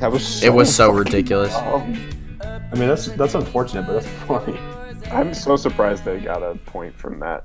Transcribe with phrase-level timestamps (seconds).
[0.00, 0.10] silly.
[0.10, 0.42] That was.
[0.44, 1.52] It was so ridiculous.
[1.52, 2.10] dumb.
[2.42, 4.58] I mean, that's that's unfortunate, but that's funny.
[5.10, 7.44] I'm so surprised they got a point from that.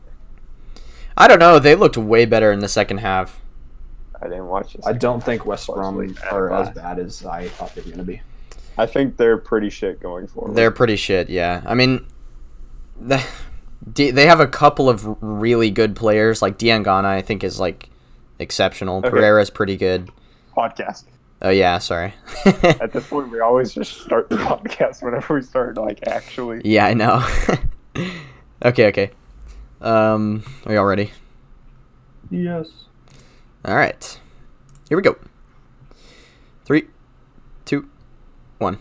[1.18, 1.60] I don't know.
[1.60, 3.42] They looked way better in the second half.
[4.22, 4.86] I didn't watch this.
[4.86, 8.04] I don't think West Brom are as bad as I thought they were going to
[8.04, 8.22] be.
[8.78, 10.56] I think they're pretty shit going forward.
[10.56, 11.30] They're pretty shit.
[11.30, 12.06] Yeah, I mean,
[13.00, 13.24] the,
[13.92, 16.42] D- they have a couple of really good players.
[16.42, 17.90] Like Diangana, I think is like
[18.40, 19.00] exceptional.
[19.00, 19.10] Okay.
[19.10, 20.10] Pereira's pretty good.
[20.56, 21.06] podcast.
[21.46, 22.16] Oh yeah, sorry.
[22.64, 26.64] At this point, we always just start the podcast whenever we start, like actually.
[26.66, 27.24] yeah, I know.
[28.66, 29.12] okay, okay.
[29.80, 31.12] Um, are y'all ready?
[32.32, 32.86] Yes.
[33.64, 34.20] All right.
[34.90, 35.18] Here we go.
[36.66, 36.88] Three,
[37.64, 37.90] two,
[38.58, 38.80] one.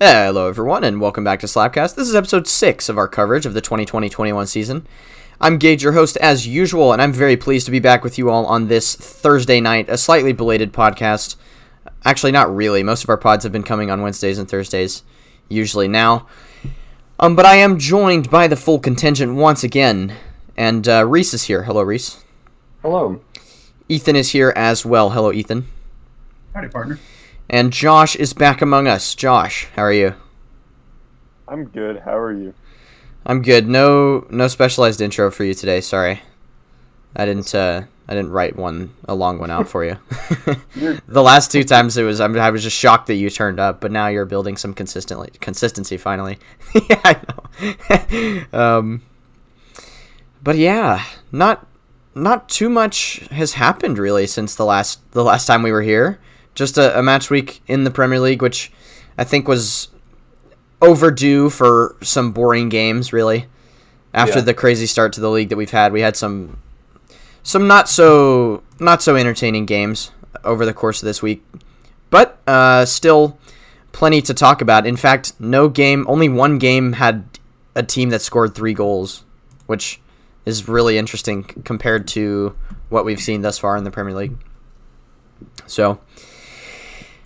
[0.00, 1.94] Hello, everyone, and welcome back to Slapcast.
[1.94, 4.84] This is episode six of our coverage of the 2020-21 season.
[5.40, 8.30] I'm Gage, your host, as usual, and I'm very pleased to be back with you
[8.30, 11.36] all on this Thursday night, a slightly belated podcast.
[12.04, 12.82] Actually, not really.
[12.82, 15.02] Most of our pods have been coming on Wednesdays and Thursdays,
[15.48, 16.26] usually now.
[17.20, 20.14] Um, but I am joined by the full contingent once again,
[20.56, 21.64] and uh, Reese is here.
[21.64, 22.22] Hello, Reese.
[22.82, 23.20] Hello.
[23.88, 25.10] Ethan is here as well.
[25.10, 25.66] Hello, Ethan.
[26.54, 26.98] Howdy, partner.
[27.50, 29.14] And Josh is back among us.
[29.14, 30.14] Josh, how are you?
[31.48, 32.00] I'm good.
[32.00, 32.54] How are you?
[33.26, 33.66] I'm good.
[33.66, 35.80] No, no specialized intro for you today.
[35.80, 36.20] Sorry,
[37.16, 37.54] I didn't.
[37.54, 39.96] Uh, I didn't write one a long one out for you.
[41.08, 42.20] The last two times it was.
[42.20, 45.96] I, was just shocked that you turned up, but now you're building some consistently consistency
[45.96, 46.38] finally.
[46.88, 47.16] yeah, I
[48.52, 48.58] know.
[48.58, 49.02] um,
[50.42, 51.66] but yeah, not
[52.14, 56.18] not too much has happened really since the last the last time we were here.
[56.54, 58.72] Just a, a match week in the Premier League, which
[59.16, 59.88] I think was
[60.82, 63.12] overdue for some boring games.
[63.12, 63.46] Really,
[64.14, 64.44] after Yeah.
[64.44, 66.58] the crazy start to the league that we've had, we had some
[67.48, 70.10] some not so not so entertaining games
[70.44, 71.42] over the course of this week,
[72.10, 73.38] but uh, still
[73.90, 74.86] plenty to talk about.
[74.86, 77.24] In fact, no game, only one game had
[77.74, 79.24] a team that scored three goals,
[79.64, 79.98] which
[80.44, 82.54] is really interesting compared to
[82.90, 84.36] what we've seen thus far in the Premier League.
[85.66, 86.00] So,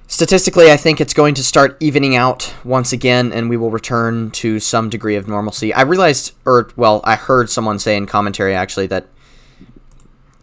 [0.06, 4.30] statistically, I think it's going to start evening out once again, and we will return
[4.32, 5.74] to some degree of normalcy.
[5.74, 9.08] I realized, or, well, I heard someone say in commentary actually that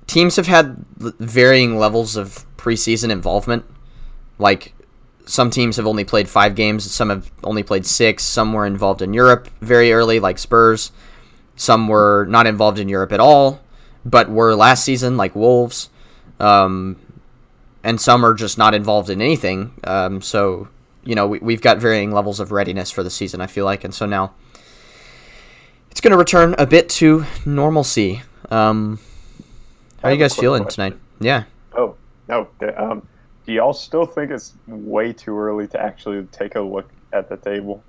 [0.09, 3.63] teams have had varying levels of preseason involvement.
[4.37, 4.73] Like,
[5.25, 9.01] some teams have only played five games, some have only played six, some were involved
[9.01, 10.91] in Europe very early, like Spurs.
[11.55, 13.61] Some were not involved in Europe at all,
[14.03, 15.89] but were last season, like Wolves.
[16.39, 16.95] Um,
[17.83, 19.73] and some are just not involved in anything.
[19.83, 20.69] Um, so,
[21.03, 23.83] you know, we, we've got varying levels of readiness for the season, I feel like.
[23.83, 24.33] And so now
[25.91, 28.21] it's going to return a bit to normalcy.
[28.49, 28.99] Um,
[30.01, 30.91] how are you guys feeling question.
[30.91, 31.01] tonight?
[31.19, 31.43] Yeah.
[31.75, 31.95] Oh
[32.27, 32.47] no.
[32.77, 33.07] Um,
[33.45, 37.37] do y'all still think it's way too early to actually take a look at the
[37.37, 37.83] table?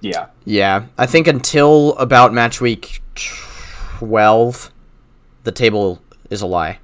[0.00, 0.26] Yeah.
[0.44, 0.86] Yeah.
[0.98, 4.72] I think until about match week 12,
[5.44, 6.78] the table is a lie.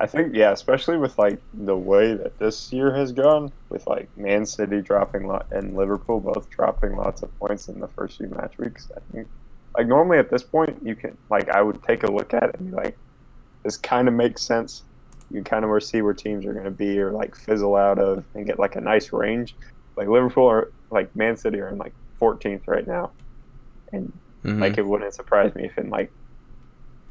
[0.00, 4.08] I think yeah, especially with like the way that this year has gone, with like
[4.16, 8.28] Man City dropping lot and Liverpool both dropping lots of points in the first few
[8.28, 8.90] match weeks.
[8.96, 9.28] I think
[9.76, 12.56] like normally at this point you can like I would take a look at it
[12.58, 12.98] and be like,
[13.66, 14.84] this kind of makes sense.
[15.28, 18.24] You kind of see where teams are going to be or like fizzle out of
[18.34, 19.56] and get like a nice range.
[19.96, 23.10] Like Liverpool or like Man City are in like 14th right now,
[23.92, 24.12] and
[24.44, 24.60] Mhm.
[24.60, 26.12] like it wouldn't surprise me if in like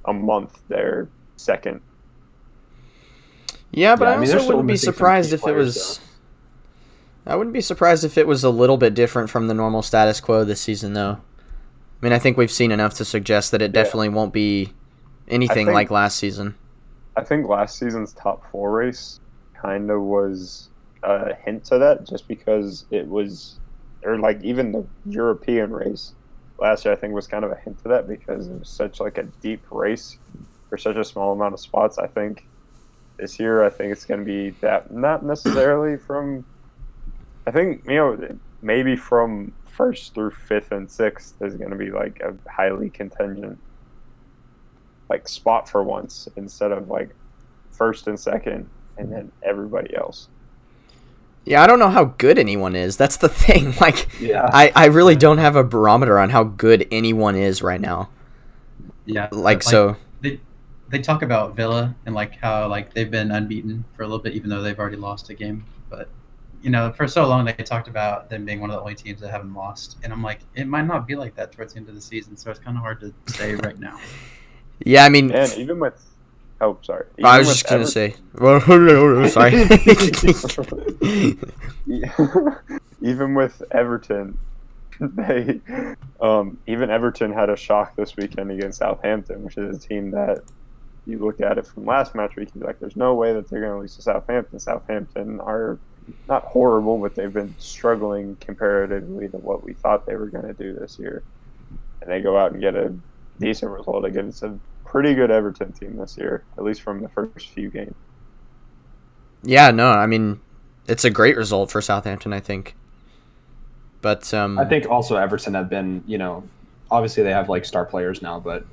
[0.05, 1.81] a month they're second
[3.71, 5.65] Yeah, but Yeah, I, I mean, also still wouldn't be surprised key if it players,
[5.75, 5.99] was.
[7.27, 10.21] I wouldn't be surprised if it was a little bit different from the normal status
[10.21, 11.17] quo this season, though.
[12.01, 13.83] I mean, I think we've seen enough to suggest that it Yeah.
[13.83, 14.73] definitely won't be
[15.27, 16.55] anything think- like last season.
[17.17, 19.21] I think last season's top four race
[19.53, 20.69] kind of was
[21.03, 23.57] a hint to that, just because it was,
[24.03, 26.13] or like even the European race
[26.59, 28.99] last year, I think was kind of a hint to that because it was such
[28.99, 30.17] like a deep race
[30.69, 31.97] for such a small amount of spots.
[31.97, 32.45] I think
[33.17, 36.45] this year, I think it's going to be that not necessarily from.
[37.47, 41.91] I think you know maybe from first through fifth and sixth is going to be
[41.91, 43.59] like a highly contingent
[45.09, 47.09] like spot for once instead of like
[47.71, 50.29] first and second and then everybody else.
[51.45, 52.97] Yeah, I don't know how good anyone is.
[52.97, 53.73] That's the thing.
[53.79, 54.49] Like, Yeah.
[54.51, 58.09] I, I really don't have a barometer on how good anyone is right now.
[59.05, 59.29] Yeah.
[59.31, 59.97] Like, so.
[60.21, 60.39] they
[60.89, 64.33] they talk about Villa and like how like they've been unbeaten for a little bit,
[64.33, 65.65] even though they've already lost a game.
[65.89, 66.09] But
[66.61, 69.21] you know, for so long they talked about them being one of the only teams
[69.21, 71.89] that haven't lost, and I'm like, it might not be like that towards the end
[71.89, 72.35] of the season.
[72.37, 73.99] So it's kind of hard to say right now.
[74.79, 76.01] Yeah, I mean, And even with
[76.61, 77.05] Oh, sorry.
[77.23, 78.15] I was just gonna say.
[79.29, 79.53] Sorry.
[83.01, 84.37] even with Everton,
[84.99, 85.59] they
[86.21, 90.43] um, even Everton had a shock this weekend against Southampton, which is a team that
[91.05, 93.61] you look at it from last match week, you're like, there's no way that they're
[93.61, 94.59] going to lose to Southampton.
[94.59, 95.77] Southampton are
[96.27, 100.53] not horrible, but they've been struggling comparatively to what we thought they were going to
[100.53, 101.23] do this year,
[102.01, 102.93] and they go out and get a
[103.39, 107.49] decent result against a pretty good Everton team this year, at least from the first
[107.49, 107.95] few games.
[109.43, 110.39] yeah, no, I mean,
[110.87, 112.75] it's a great result for Southampton, I think.
[114.01, 116.43] But um, I think also Everton have been, you know,
[116.91, 118.65] obviously they have like star players now, but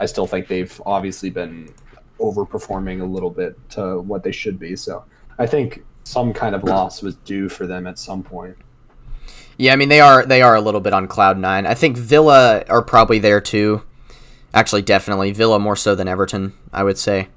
[0.00, 1.72] I still think they've obviously been
[2.18, 4.76] overperforming a little bit to what they should be.
[4.76, 5.04] So
[5.38, 8.56] I think some kind of loss was due for them at some point.
[9.58, 11.66] Yeah, I mean they are they are a little bit on cloud nine.
[11.66, 13.82] I think Villa are probably there too.
[14.54, 17.28] Actually, definitely Villa more so than Everton, I would say.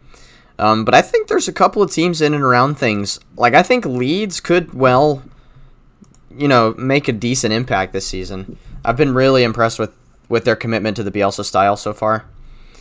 [0.57, 3.19] Um, but I think there's a couple of teams in and around things.
[3.35, 5.23] Like I think Leeds could well,
[6.29, 8.57] you know, make a decent impact this season.
[8.85, 9.95] I've been really impressed with
[10.29, 12.25] with their commitment to the Bielsa style so far.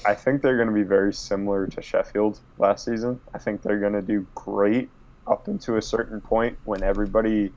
[0.06, 3.20] I think they're going to be very similar to Sheffield last season.
[3.34, 4.88] I think they're going to do great
[5.26, 7.52] up into a certain point when everybody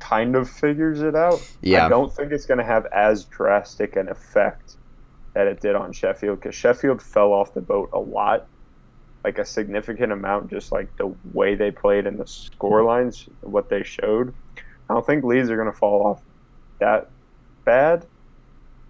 [0.00, 1.40] kind of figures it out.
[1.62, 1.86] Yeah.
[1.86, 4.76] I don't think it's going to have as drastic an effect
[5.34, 8.46] that it did on Sheffield because Sheffield fell off the boat a lot,
[9.24, 13.68] like a significant amount, just like the way they played and the score lines, what
[13.68, 14.32] they showed.
[14.88, 16.22] I don't think Leeds are going to fall off
[16.80, 17.10] that
[17.64, 18.06] bad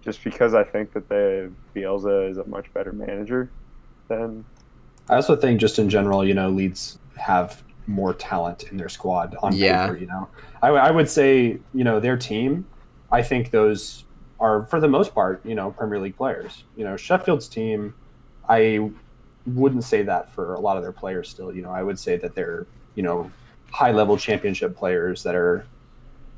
[0.03, 3.51] just because I think that the Bielsa is a much better manager
[4.07, 4.45] than
[5.09, 9.35] I also think just in general, you know, Leeds have more talent in their squad
[9.41, 9.85] on Yeah.
[9.85, 9.97] paper.
[9.97, 10.29] You know,
[10.61, 12.65] I, w- I would say, you know, their team.
[13.11, 14.03] I think those
[14.45, 16.63] are for the most part, you know, Premier League players.
[16.77, 17.95] You know, Sheffield's team.
[18.47, 18.91] I
[19.47, 21.29] wouldn't say that for a lot of their players.
[21.29, 23.31] Still, you know, I would say that they're, you know,
[23.71, 25.65] high level championship players that are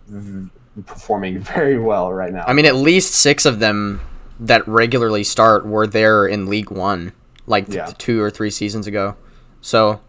[0.07, 0.49] v-
[0.85, 2.45] performing very well right now.
[2.47, 3.99] I mean, at least six of them
[4.39, 7.11] that regularly start were there in League One,
[7.45, 7.93] like th- Yeah.
[7.97, 9.15] two or three seasons ago.
[9.61, 9.99] So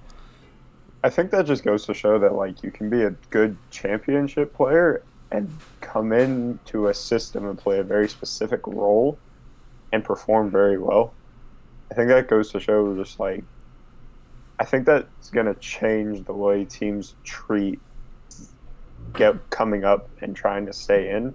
[1.03, 4.55] I think that just goes to show that like you can be a good championship
[4.55, 9.19] player and come into a system and play a very specific role
[9.93, 11.13] and perform very well.
[11.91, 13.45] I think that goes to show just like
[14.61, 17.79] I think that's gonna change the way teams treat
[19.15, 21.35] get coming up and trying to stay in.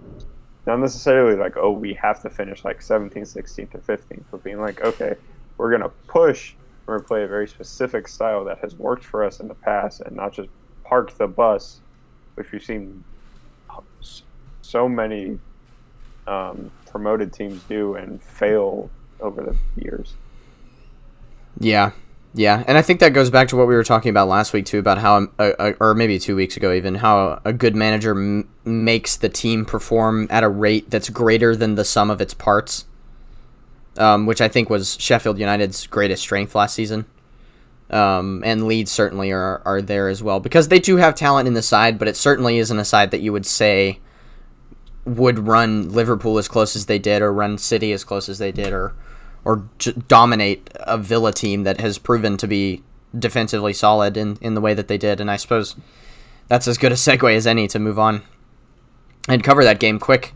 [0.66, 4.60] Not necessarily like, oh, we have to finish like 17th, 16th, or 15th, but being
[4.60, 5.14] like, okay,
[5.56, 6.54] we're gonna push
[6.86, 10.00] we're to play a very specific style that has worked for us in the past
[10.02, 10.48] and not just
[10.84, 11.80] park the bus,
[12.34, 13.02] which we've seen
[14.74, 15.38] so many
[16.26, 18.90] um, promoted teams do and fail
[19.20, 20.14] over the years.
[21.60, 21.92] Yeah,
[22.34, 24.66] yeah, and I think that goes back to what we were talking about last week
[24.66, 28.48] too, about how, a, or maybe two weeks ago even, how a good manager m-
[28.64, 32.84] makes the team perform at a rate that's greater than the sum of its parts,
[33.96, 37.06] um, which I think was Sheffield United's greatest strength last season.
[37.90, 41.54] Um, and Leeds certainly are, are there as well because they do have talent in
[41.54, 44.00] the side, but it certainly isn't a side that you would say
[45.04, 48.52] would run Liverpool as close as they did, or run City as close as they
[48.52, 48.94] did, or
[49.44, 52.82] or j- dominate a Villa team that has proven to be
[53.16, 55.20] defensively solid in, in the way that they did.
[55.20, 55.76] And I suppose
[56.48, 58.22] that's as good a segue as any to move on
[59.28, 60.34] and cover that game quick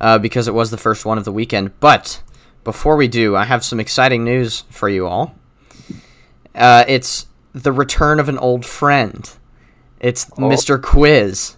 [0.00, 1.78] uh, because it was the first one of the weekend.
[1.80, 2.22] But
[2.64, 5.34] before we do, I have some exciting news for you all.
[6.54, 9.30] Uh, it's the return of an old friend.
[10.00, 10.80] It's Mr.
[10.80, 11.56] Quiz.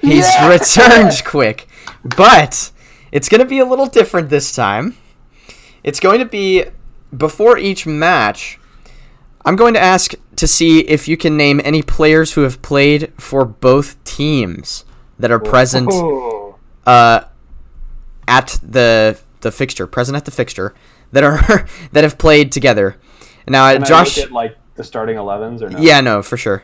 [0.00, 1.66] He's returned quick,
[2.04, 2.70] but
[3.10, 4.96] it's going to be a little different this time.
[5.84, 6.64] It's going to be
[7.16, 8.58] before each match.
[9.44, 13.12] I'm going to ask to see if you can name any players who have played
[13.18, 14.84] for both teams
[15.18, 16.56] that are present Oh.
[16.86, 17.24] uh,
[18.28, 20.72] at the the fixture, present at the fixture
[21.10, 22.96] that are that have played together.
[23.48, 25.78] Now, Can I Josh, look at, like the starting 11s or no?
[25.80, 26.62] yeah, no, for sure.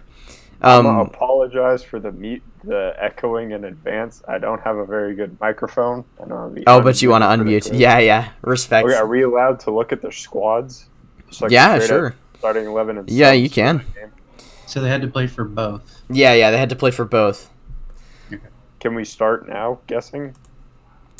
[0.62, 4.22] I'm gonna Um, apologize for the meet the echoing in advance.
[4.26, 6.04] I don't have a very good microphone.
[6.22, 6.36] I know
[6.66, 7.80] I'll oh, but you want to unmuted for the unmute?
[7.80, 8.28] Yeah, yeah.
[8.42, 8.86] Respect.
[8.86, 10.88] Okay, are we allowed to look at their squads?
[11.40, 12.14] Like Yeah, sure.
[12.38, 13.80] Starting eleven and Yeah, you can.
[13.80, 14.12] for the game?
[14.66, 16.02] So they had to play for both.
[16.10, 16.50] Yeah, yeah.
[16.50, 17.50] They had to play for both.
[18.80, 19.80] Can we start now?
[19.86, 20.36] Guessing.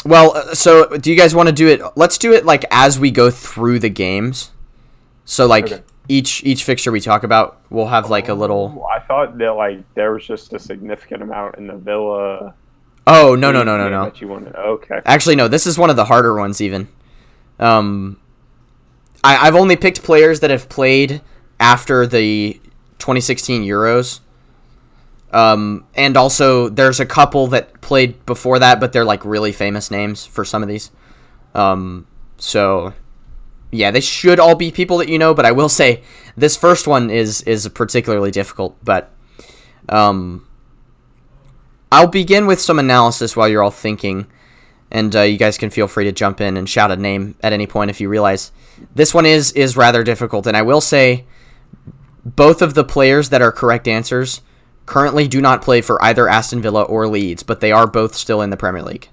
[0.04, 1.82] Well, uh, so do you guys want to do it?
[1.96, 4.52] Let's do it like as we go through the games.
[5.24, 5.82] So like Okay.
[6.08, 8.80] Each each fixture we talk about, we'll have like a little.
[8.80, 12.54] Oh, I thought that like there was just a significant amount in the Villa.
[13.06, 14.04] Oh no no no no no.
[14.04, 14.54] That you wanted.
[14.54, 15.00] Okay.
[15.04, 15.48] Actually, no.
[15.48, 16.88] This is one of the harder ones even.
[17.58, 18.20] Um,
[19.22, 21.20] I, I've only picked players that have played
[21.60, 22.54] after the
[22.98, 24.20] 2016 Euros.
[25.30, 29.90] Um, and also there's a couple that played before that, but they're like really famous
[29.90, 30.90] names for some of these.
[31.54, 32.06] Um,
[32.38, 32.94] so
[33.70, 36.02] yeah, they should all be people that you know, but I will say
[36.36, 38.76] this first one is is particularly difficult.
[38.82, 39.12] But
[39.88, 40.46] um,
[41.92, 44.26] I'll begin with some analysis while you're all thinking,
[44.90, 47.52] and uh, you guys can feel free to jump in and shout a name at
[47.52, 48.52] any point if you realize
[48.94, 50.46] this one is is rather difficult.
[50.46, 51.26] And I will say,
[52.24, 54.40] both of the players that are correct answers
[54.86, 58.40] currently do not play for either Aston Villa or Leeds, but they are both still
[58.40, 59.10] in the Premier League.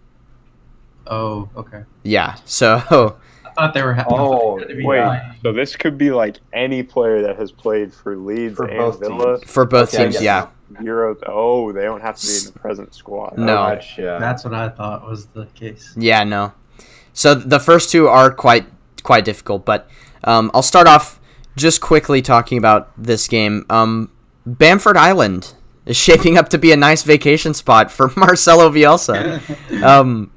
[1.06, 1.84] Oh, okay.
[2.04, 3.18] Yeah, so
[3.56, 3.94] thought they were.
[3.94, 5.22] Ha- Oh, they were Wait, playing.
[5.44, 9.00] so this could be like any player that has played for Leeds For and both
[9.00, 9.40] Villa.
[9.40, 9.52] teams.
[9.52, 10.48] for both Okay, teams, yeah.
[10.74, 11.22] Euros.
[11.28, 13.38] Oh, they don't have to be in the present squad.
[13.38, 13.58] No.
[13.58, 14.18] Oh, much, yeah.
[14.20, 15.94] That's what I thought was the case.
[15.98, 16.54] Yeah, no.
[17.14, 18.66] So the first two are quite
[19.04, 19.88] quite difficult, but
[20.24, 21.20] um, I'll start off
[21.56, 23.66] just quickly talking about this game.
[23.70, 24.12] Um,
[24.46, 25.54] Bamford Island
[25.86, 29.84] is shaping up to be a nice vacation spot for Marcelo Bielsa.
[29.84, 30.32] um,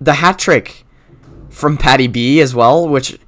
[0.00, 0.84] the hat trick
[1.50, 3.18] from Paddy B as well, which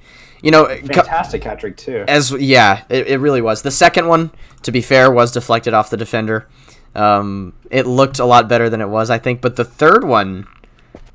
[0.43, 2.05] you know, co- Fantastic hat trick too.
[2.09, 3.62] as yeah, it, it really was.
[3.62, 4.31] The second one,
[4.62, 6.49] to be fair, was deflected off the defender.
[6.95, 9.41] Um, it looked a lot better than it was, I think.
[9.41, 10.47] But the third one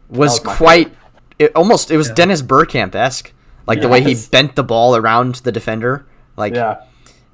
[0.09, 0.93] was, was quite.
[1.37, 2.15] It almost it was Yeah.
[2.15, 3.33] Dennis Bergkamp esque,
[3.67, 6.05] like the way he bent the ball around the defender.
[6.35, 6.81] Like yeah.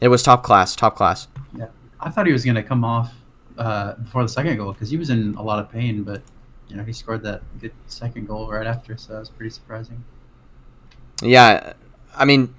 [0.01, 1.27] it was top class, top class.
[1.57, 1.67] Yeah.
[1.99, 3.13] I thought he was going to come off
[3.57, 6.21] uh, before the second goal because he was in a lot of pain, but
[6.73, 10.03] you know he scored that good second goal right after, so that was pretty surprising.
[11.21, 11.73] Yeah,
[12.15, 12.55] I mean,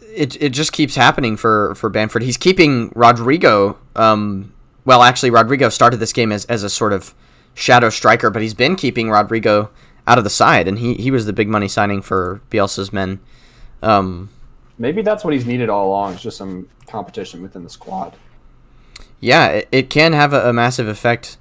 [0.00, 2.22] it it just keeps happening for for Bamford.
[2.22, 3.78] He's keeping Rodrigo.
[3.94, 4.54] Um,
[4.86, 7.14] well, actually, Rodrigo started this game as as a sort of
[7.52, 9.70] shadow striker, but he's been keeping Rodrigo
[10.06, 13.20] out of the side, and he he was the big money signing for Bielsa's men.
[13.82, 14.30] Um,
[14.78, 16.14] Maybe that's what he's needed all along.
[16.14, 18.16] Is just some competition within the squad.
[19.20, 21.36] yeah, it, it can have a, a massive effect.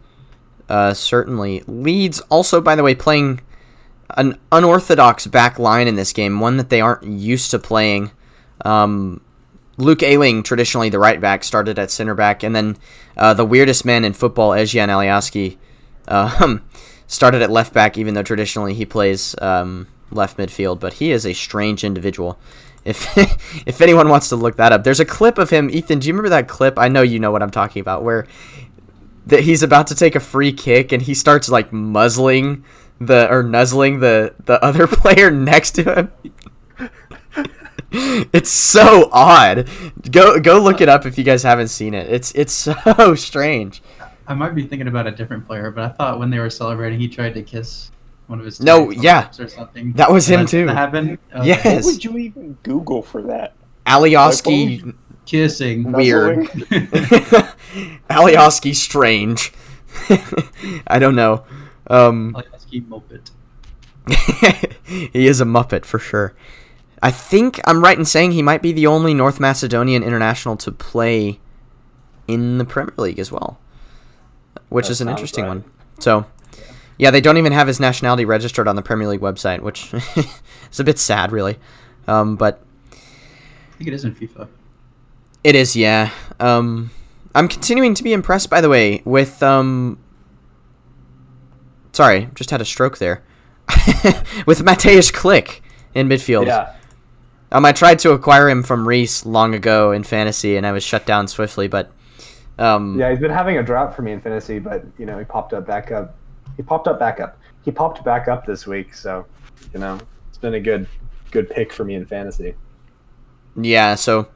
[0.70, 3.42] Uh, certainly, Leeds also, by the way, playing
[4.12, 8.12] an unorthodox back line in this game, one that they aren't used to playing.
[8.64, 9.22] Um,
[9.78, 12.78] Luke Ayling, traditionally the right back, started at center back, and then
[13.16, 15.58] uh, the weirdest man in football, Ezgjan Alioski,
[16.08, 16.64] um,
[17.06, 20.80] started at left back, even though traditionally he plays um, left midfield.
[20.80, 22.40] But he is a strange individual.
[22.84, 23.18] If
[23.68, 25.70] if anyone wants to look that up, there's a clip of him.
[25.70, 26.80] Ethan, do you remember that clip?
[26.80, 28.26] I know you know what I'm talking about, where
[29.28, 32.64] that he's about to take a free kick and he starts like muzzling
[33.00, 36.12] the or nuzzling the the other player next to him.
[38.34, 39.68] it's so odd.
[40.12, 42.10] Go go look it up if you guys haven't seen it.
[42.10, 42.54] It's it's
[42.96, 43.82] so strange.
[44.28, 47.00] I might be thinking about a different player, but I thought when they were celebrating,
[47.00, 47.92] he tried to kiss
[48.28, 49.30] one of his No, yeah.
[49.40, 49.94] or something.
[49.94, 50.66] That was And him that- too.
[50.66, 51.18] That happened.
[51.34, 51.48] Okay.
[51.48, 51.86] Yes.
[51.86, 53.54] What would you even Google for that?
[53.86, 54.94] Alioski
[55.26, 55.94] kissing.
[55.94, 56.50] weird.
[58.18, 59.52] Alioski strange.
[60.88, 61.46] I don't know.
[61.90, 62.36] Um
[62.70, 63.32] keep moped.
[64.86, 66.34] he is a Muppet for sure.
[67.02, 70.72] I think I'm right in saying he might be the only North Macedonian international to
[70.72, 71.40] play
[72.28, 73.60] in the Premier League as well,
[74.70, 75.50] which That is an interesting right.
[75.50, 75.64] one.
[76.00, 76.26] So,
[76.98, 79.94] yeah, they don't even have his nationality registered on the Premier League website, which
[80.72, 81.58] is a bit sad, really.
[82.08, 84.48] Um, but I think it is in FIFA.
[85.44, 86.12] it is, yeah.
[86.40, 86.90] Um,
[87.38, 90.00] I'm continuing to be impressed, by the way, with um.
[91.92, 93.24] Sorry, just had a stroke there.
[94.48, 95.60] with Mateusz Klich
[95.94, 96.48] in midfield.
[96.48, 96.74] Yeah.
[97.52, 100.84] Um, I tried to acquire him from Reese long ago in fantasy, and I was
[100.84, 101.68] shut down swiftly.
[101.68, 101.92] But
[102.58, 105.24] um, Yeah, he's been having a drought for me in fantasy, but you know he
[105.24, 106.18] popped up back up.
[106.56, 107.38] He popped up back up.
[107.64, 109.28] He popped back up this week, so
[109.76, 110.88] you know it's been a good
[111.30, 112.56] good pick for me in fantasy.
[113.56, 114.28] yeah, so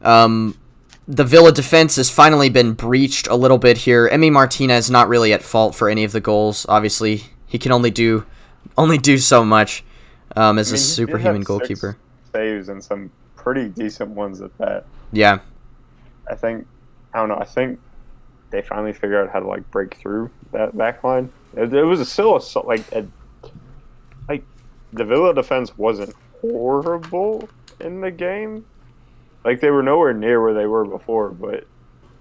[0.00, 0.56] um,
[1.06, 4.08] the Villa defense has finally been breached a little bit here.
[4.08, 6.64] Emi Martinez is not really at fault for any of the goals.
[6.68, 8.24] Obviously, he can only do
[8.78, 9.84] only do so much
[10.36, 11.98] um, as I a mean, did superhuman goalkeeper.
[12.32, 14.86] Saves and some pretty decent ones at that.
[15.12, 15.40] Yeah,
[16.30, 16.66] I think
[17.12, 17.38] I don't know.
[17.38, 17.80] I think
[18.50, 21.32] they finally figured out how to like break through that back line.
[21.56, 23.06] It, it was a still a, like a,
[24.28, 24.44] like
[24.92, 27.48] the Villa defense wasn't horrible
[27.80, 28.64] in the game.
[29.44, 31.66] Like they were nowhere near where they were before, but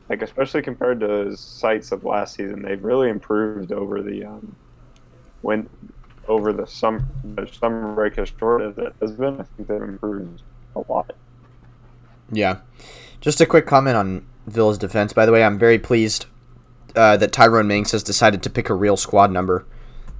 [0.09, 4.55] like especially compared to the sites of last season, they've really improved over the um
[5.41, 5.69] when
[6.27, 9.39] over the summer the summer break as short as it has been.
[9.39, 10.41] I think they've improved
[10.75, 11.11] a lot.
[12.31, 12.57] yeah.
[13.19, 15.13] Just a quick comment on Villa's defense.
[15.13, 16.25] By the way, I'm very pleased
[16.95, 19.65] uh, that Tyrone Mings has decided to pick a real squad number.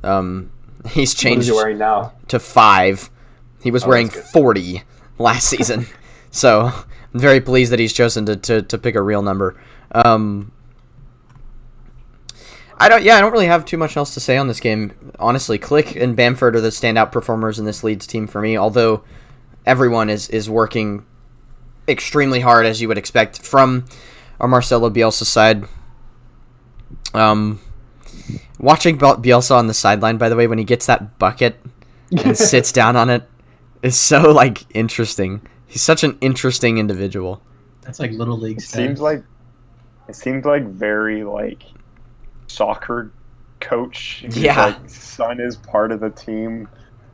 [0.04, 0.52] Um,
[0.86, 2.14] he's What is changed he wearing now?
[2.28, 3.10] to five.
[3.64, 4.84] He was Oh, wearing 40
[5.18, 5.88] last season.
[6.32, 6.72] So
[7.14, 9.62] I'm very pleased that he's chosen to, to, to pick a real number.
[9.94, 10.52] Um,
[12.82, 13.04] I don't.
[13.04, 15.14] Yeah, I don't really have too much else to say on this game.
[15.20, 18.58] Honestly, Klich and Bamford are the standout performers in this Leeds team for me.
[18.58, 19.04] Although
[19.68, 21.06] everyone is is working
[21.88, 23.86] extremely hard, as you would expect from
[24.40, 25.66] our Marcelo Bielsa side.
[27.14, 27.60] Um,
[28.58, 31.60] watching Bielsa on the sideline, by the way, when he gets that bucket
[32.24, 33.30] and sits down on it,
[33.84, 35.42] is so like interesting.
[35.72, 37.42] He's such an interesting individual.
[37.82, 38.58] That's like little league.
[38.58, 39.24] It seems like
[40.10, 41.64] it seems like very like
[42.48, 43.14] soccer
[43.62, 44.26] coach.
[44.32, 46.68] Yeah, like son is part of the team.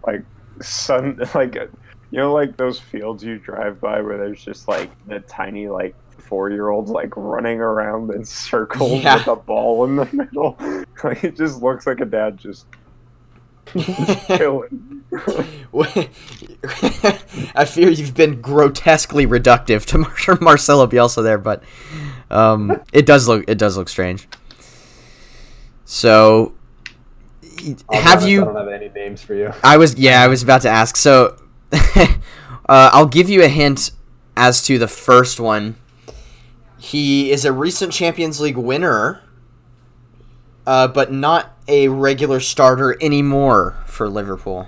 [0.07, 0.23] Like
[0.59, 1.69] son, like you
[2.17, 6.49] know, like those fields you drive by where there's just like the tiny like four
[6.49, 9.17] year olds like running around in circles Yeah.
[9.17, 10.57] with a ball in the middle.
[11.03, 12.86] like it just looks like a dad just killing.
[17.55, 21.63] I fear you've been grotesquely reductive to Mar- Marcelo Bielsa there, but
[22.29, 24.27] um, it does look it does look strange.
[25.85, 26.53] So,
[27.91, 28.41] have honest, you?
[28.41, 29.53] I don't have any names for you.
[29.63, 30.95] I was yeah, I was about to ask.
[30.97, 31.37] So,
[31.71, 32.07] uh,
[32.67, 33.91] I'll give you a hint
[34.35, 35.75] as to the first one.
[36.79, 39.21] He is a recent Champions League winner,
[40.67, 44.67] uh, but not a regular starter anymore for Liverpool.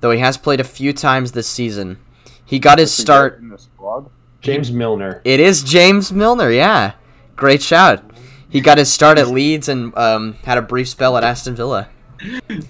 [0.00, 1.98] Though he has played a few times this season.
[2.44, 3.38] He got his start.
[3.38, 4.10] in the squad.
[4.42, 5.22] James Milner.
[5.24, 6.50] It is James Milner.
[6.50, 6.94] Yeah,
[7.36, 8.04] great shout.
[8.50, 11.88] He got his start at Leeds and um, had a brief spell at Aston Villa.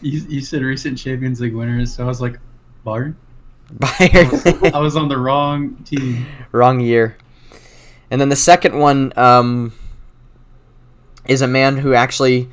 [0.01, 2.41] You, you said recent Champions League winners, so I was like,
[2.85, 3.15] Bayern.
[3.75, 4.73] Bayern.
[4.73, 6.27] I was on the wrong team.
[6.51, 7.17] Wrong year.
[8.11, 9.73] And then the second one um,
[11.27, 12.49] is a man who actually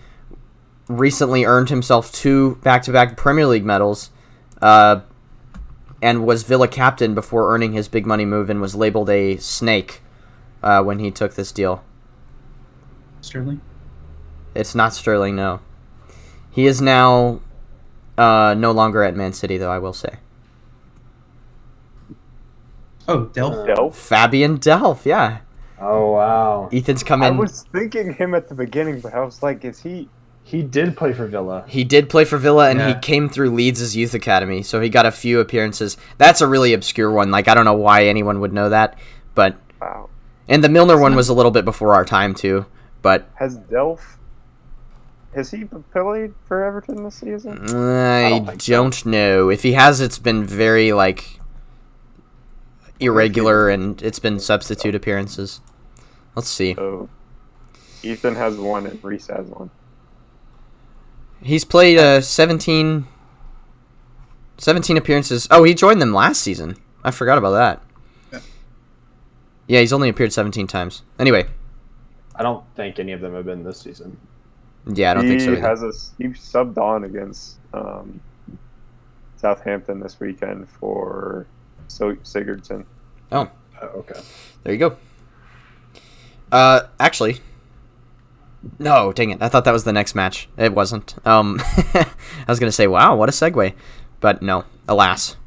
[0.88, 4.10] recently earned himself two back-to-back Premier League medals,
[4.62, 5.02] uh,
[6.02, 10.02] and was Villa captain before earning his big money move, and was labeled a snake
[10.64, 11.84] uh, when he took this deal.
[13.22, 13.62] Sterling.
[14.56, 15.60] It's not Sterling, no.
[16.50, 17.40] He is now
[18.18, 19.72] uh, no longer at Man City, though.
[19.72, 20.18] I will say
[23.08, 23.68] Oh, Delph.
[23.68, 23.96] Delph.
[23.96, 25.06] Fabian Delph.
[25.06, 25.40] Yeah,
[25.82, 29.66] Oh wow, Ethan's come I was thinking him at the beginning, but I was like,
[29.66, 30.10] is he?
[30.44, 31.64] he did play for Villa.
[31.68, 35.06] He did play for Villa, and he came through Leeds' youth academy, so he got
[35.06, 35.98] a few appearances.
[36.18, 37.32] That's a really obscure one.
[37.32, 38.98] Like I don't know why anyone would know that,
[39.36, 40.10] but Wow.
[40.48, 42.66] and the Milner one was a little bit before our time too.
[43.02, 44.18] But Has Delph?
[45.34, 47.58] Has he played for Everton this season?
[47.58, 49.10] Mm, I, don't don't, so.
[49.10, 50.02] know if he has.
[50.02, 51.40] It's been very like
[53.00, 55.62] irregular, and it's been substitute appearances.
[56.36, 56.76] Let's see.
[56.76, 57.10] So
[58.04, 59.70] Ethan has one and Reese has one.
[61.42, 63.06] He's played uh, 17,
[64.58, 65.48] 17 appearances.
[65.50, 66.78] Oh, he joined them last season.
[67.04, 67.82] I forgot about that.
[68.32, 68.40] Yeah.
[69.68, 71.02] Yeah, he's only appeared 17 times.
[71.18, 71.48] Anyway,
[72.36, 74.18] I don't think any of them have been this season.
[74.86, 75.52] yeah, I don't he think so.
[75.54, 75.62] either.
[75.62, 78.22] has a he subbed on against um,
[79.38, 81.48] Southampton this weekend for
[81.88, 82.86] so Sigurdsson.
[83.32, 83.50] Oh,
[83.82, 84.20] okay.
[84.64, 84.98] There you go.
[86.52, 87.40] Uh, actually,
[88.78, 89.42] no, dang it!
[89.42, 90.50] I thought that was the next match.
[90.58, 91.16] It wasn't.
[91.26, 91.60] Um,
[91.94, 92.06] I
[92.48, 93.74] was gonna say, wow, what a segue,
[94.20, 95.38] but no, alas.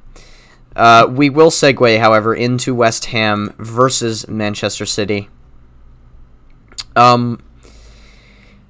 [0.74, 5.28] Uh, we will segue, however, into West Ham versus Manchester City.
[6.96, 7.40] Um,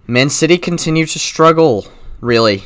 [0.06, 1.86] Man City continue to struggle,
[2.20, 2.64] really.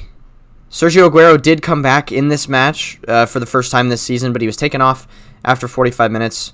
[0.71, 4.33] Sergio Aguero did come back in this match uh, for the first time this season,
[4.33, 5.07] but he was taken off
[5.45, 6.53] after 45 minutes.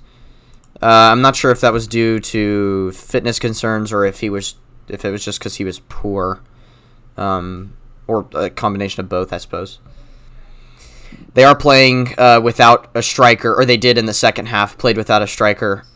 [0.85, 4.57] Uh, I'm not sure if that was due to fitness concerns or if he was
[4.87, 6.42] if it was just because he was poor,
[7.16, 7.75] um,
[8.07, 9.79] or a combination of both, I suppose.
[11.33, 14.99] They are playing uh, without a striker, or they did in the second half, played
[14.99, 15.87] without a striker.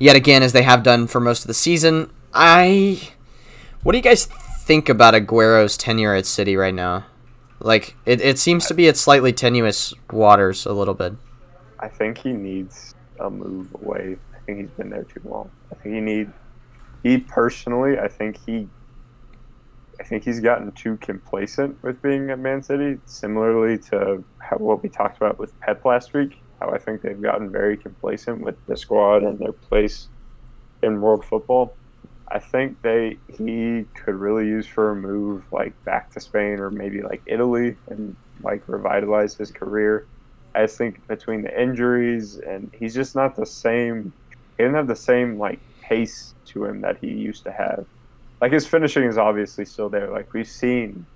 [0.00, 2.10] Yet again, as they have done for most of the season.
[2.34, 3.10] I,
[3.84, 7.06] what do you guys think about Aguero's tenure at City right now?
[7.60, 11.12] Like, it, it seems to be at slightly tenuous waters a little bit.
[11.78, 14.16] I think he needs a move away.
[14.34, 15.50] I think he's been there too long.
[15.70, 16.32] I think he need
[17.02, 17.98] he personally.
[17.98, 18.68] I think he.
[20.00, 22.98] I think he's gotten too complacent with being at Man City.
[23.06, 27.20] Similarly to how, what we talked about with Pep last week, how I think they've
[27.20, 30.08] gotten very complacent with the squad and their place
[30.82, 31.76] in world football.
[32.30, 36.70] I think they he could really use for a move like back to Spain or
[36.70, 40.06] maybe like Italy and like revitalize his career.
[40.54, 44.12] I just think between the injuries and he's just not the same.
[44.56, 47.86] He didn't have the same like pace to him that he used to have.
[48.40, 50.10] Like his finishing is obviously still there.
[50.10, 51.06] Like we've seen,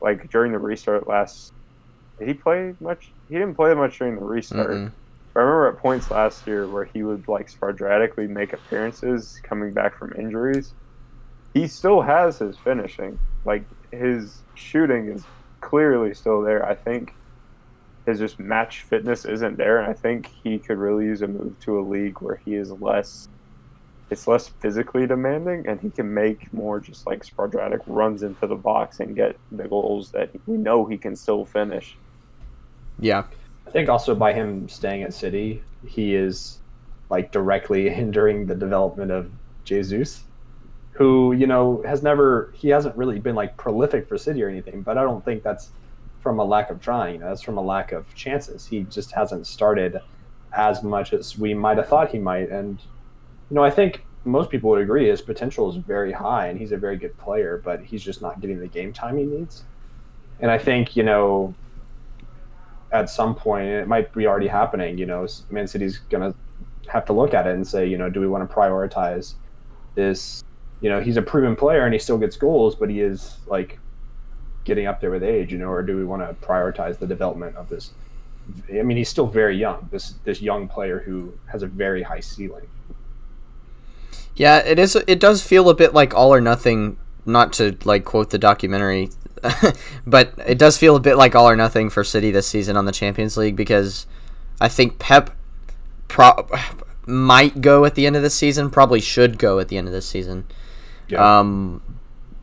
[0.00, 1.52] like during the restart last
[2.20, 3.12] did he play much?
[3.28, 4.70] He didn't play much during the restart.
[4.70, 4.92] Mm-mm.
[5.34, 9.98] I remember at points last year where he would like sporadically make appearances coming back
[9.98, 10.74] from injuries.
[11.54, 13.18] He still has his finishing.
[13.44, 15.24] Like his shooting is
[15.60, 16.66] clearly still there.
[16.66, 17.14] I think
[18.06, 21.58] his just match fitness isn't there, and I think he could really use a move
[21.60, 23.28] to a league where he is less.
[24.10, 28.56] It's less physically demanding, and he can make more just like sporadic runs into the
[28.56, 31.96] box and get the goals that we know he can still finish.
[32.98, 33.24] Yeah.
[33.66, 36.58] I think also by him staying at City, he is
[37.08, 39.30] like directly hindering the development of
[39.64, 40.24] Jesus,
[40.92, 44.82] who you know has never he hasn't really been like prolific for City or anything.
[44.82, 45.70] But I don't think that's
[46.20, 47.14] from a lack of trying.
[47.14, 48.66] You know, that's from a lack of chances.
[48.66, 50.00] He just hasn't started
[50.56, 52.50] as much as we might have thought he might.
[52.50, 52.78] And
[53.50, 56.72] you know, I think most people would agree his potential is very high, and he's
[56.72, 57.60] a very good player.
[57.64, 59.64] But he's just not getting the game time he needs.
[60.40, 61.54] And I think you know
[62.92, 64.98] at some point, it might be already happening.
[64.98, 66.34] You know, Man City's gonna
[66.88, 69.34] have to look at it and say, you know, do we want to prioritize
[69.94, 70.42] this?
[70.80, 73.78] You know, he's a proven player and he still gets goals, but he is like
[74.70, 75.52] getting up there with age.
[75.52, 77.90] You know, or do we want to prioritize the development of this?
[78.70, 79.88] I mean, he's still very young.
[79.90, 82.68] This this young player who has a very high ceiling.
[84.36, 84.96] Yeah, it is.
[85.06, 86.96] It does feel a bit like all or nothing.
[87.26, 89.10] Not to like quote the documentary,
[90.06, 92.86] but it does feel a bit like all or nothing for City this season on
[92.86, 94.06] the Champions League because
[94.60, 95.30] I think Pep
[96.08, 96.48] pro-
[97.06, 98.70] might go at the end of this season.
[98.70, 100.46] Probably should go at the end of this season.
[101.08, 101.40] Yeah.
[101.40, 101.82] Um,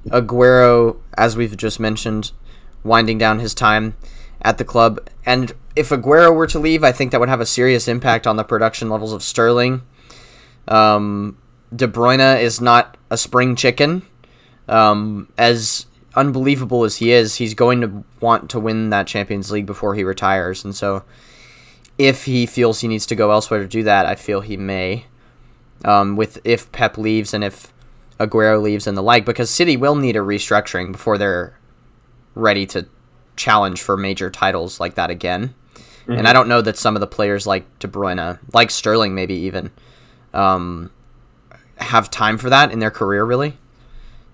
[0.09, 2.31] Aguero, as we've just mentioned,
[2.83, 3.95] winding down his time
[4.41, 7.45] at the club, and if Aguero were to leave, I think that would have a
[7.45, 9.81] serious impact on the production levels of Sterling.
[10.67, 11.37] Um,
[11.75, 14.03] De Bruyne is not a spring chicken.
[14.67, 19.65] Um, as unbelievable as he is, he's going to want to win that Champions League
[19.65, 21.03] before he retires, and so
[21.97, 25.05] if he feels he needs to go elsewhere to do that, I feel he may.
[25.85, 27.71] Um, with if Pep leaves and if
[28.19, 31.57] Aguero leaves and the like, because City will need a restructuring before they're
[32.35, 32.87] ready to
[33.35, 35.53] challenge for major titles like that again.
[36.07, 39.33] And I don't know that some of the players like De Bruyne, like Sterling, maybe
[39.33, 39.71] even,
[40.33, 40.89] um,
[41.77, 43.57] have time for that in their career, really.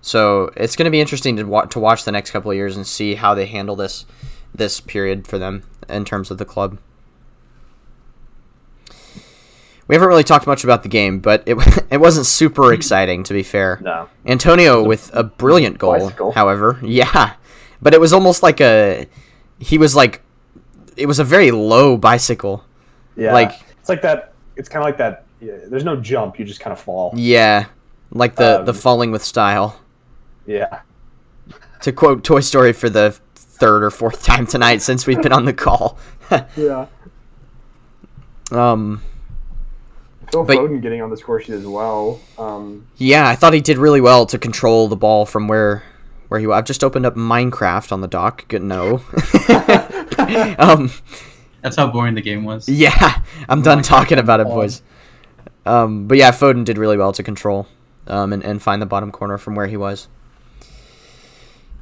[0.00, 2.76] So it's going to be interesting to wa- to watch the next couple of years
[2.76, 4.06] and see how they handle this
[4.54, 6.78] this period for them in terms of the club.
[9.86, 11.56] We haven't really talked much about the game, but it
[11.90, 13.78] it wasn't super exciting to be fair.
[13.82, 14.08] No.
[14.26, 16.32] Antonio with a brilliant goal, bicycle.
[16.32, 16.78] however.
[16.82, 17.34] Yeah.
[17.82, 19.06] But it was almost like a
[19.58, 20.22] he was like
[20.96, 22.64] it was a very low bicycle.
[23.16, 23.32] Yeah.
[23.32, 24.32] Like- it's like that.
[24.56, 25.24] It's kind of like that.
[25.40, 26.38] Yeah, there's no jump.
[26.38, 27.12] You just kind of fall.
[27.14, 27.66] Yeah.
[28.10, 29.78] Like the the Um, falling with style.
[30.46, 30.80] Yeah.
[31.82, 35.44] To quote Toy Story for the third or fourth time tonight since we've been on
[35.44, 35.98] the call.
[36.56, 36.86] Yeah.
[38.50, 39.02] um
[40.34, 42.20] Phil But- Foden getting on the score sheet as well.
[42.38, 45.82] Um, yeah, I thought he did really well to control the ball from where
[46.28, 46.56] where he was.
[46.58, 48.48] I've just opened up Minecraft on the dock.
[48.48, 48.96] Good no.
[50.58, 50.90] um
[51.62, 52.68] That's how boring the game was.
[52.68, 54.82] Yeah, I'm done talking about it, boys.
[55.66, 57.66] Um, but yeah, Foden did really well to control
[58.06, 60.08] um, and, and find the bottom corner from where he was.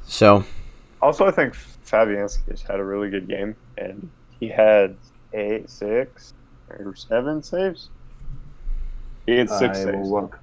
[0.05, 0.45] So,
[1.01, 1.53] Also, I think
[1.85, 4.95] Fabianski just had a really good game, and he had
[5.33, 6.33] eight, six,
[6.69, 7.89] or seven saves.
[9.25, 9.95] He had six I saves.
[9.95, 10.39] will look.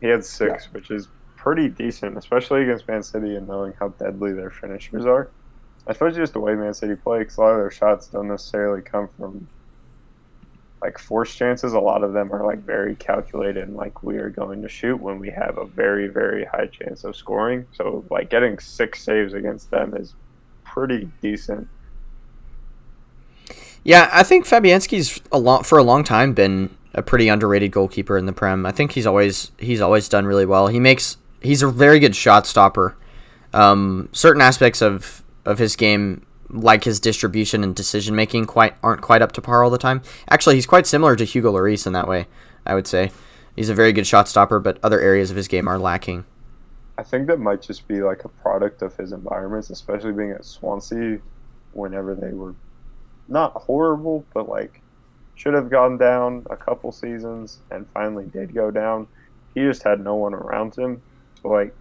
[0.00, 4.32] He had six, which is pretty decent, especially against Man City and knowing how deadly
[4.32, 5.30] their finishers are.
[5.86, 8.28] I suppose just the way Man City play, because a lot of their shots don't
[8.28, 9.48] necessarily come from
[10.82, 11.72] like forced chances.
[11.74, 14.96] A lot of them are like very calculated and like we are going to shoot
[14.96, 17.66] when we have a very, very high chance of scoring.
[17.72, 20.14] So like getting six saves against them is
[20.64, 21.68] pretty decent.
[23.84, 28.16] yeah, I think Fabianski's a lot for a long time been a pretty underrated goalkeeper
[28.18, 28.66] in the Prem.
[28.66, 30.68] I think he's always he's always done really well.
[30.68, 32.96] He makes he's a very good shot stopper.
[33.52, 39.02] Um, certain aspects of of his game, like his distribution and decision making, quite aren't
[39.02, 40.02] quite up to par all the time.
[40.28, 42.26] Actually, he's quite similar to Hugo Lloris in that way.
[42.66, 43.10] I would say
[43.56, 46.24] he's a very good shot stopper, but other areas of his game are lacking.
[46.98, 50.44] I think that might just be like a product of his environments, especially being at
[50.44, 51.18] Swansea
[51.72, 52.54] whenever they were
[53.26, 54.79] not horrible, but like
[55.40, 59.08] should have gone down a couple seasons and finally did go down.
[59.54, 61.00] He just had no one around him.
[61.40, 61.74] So like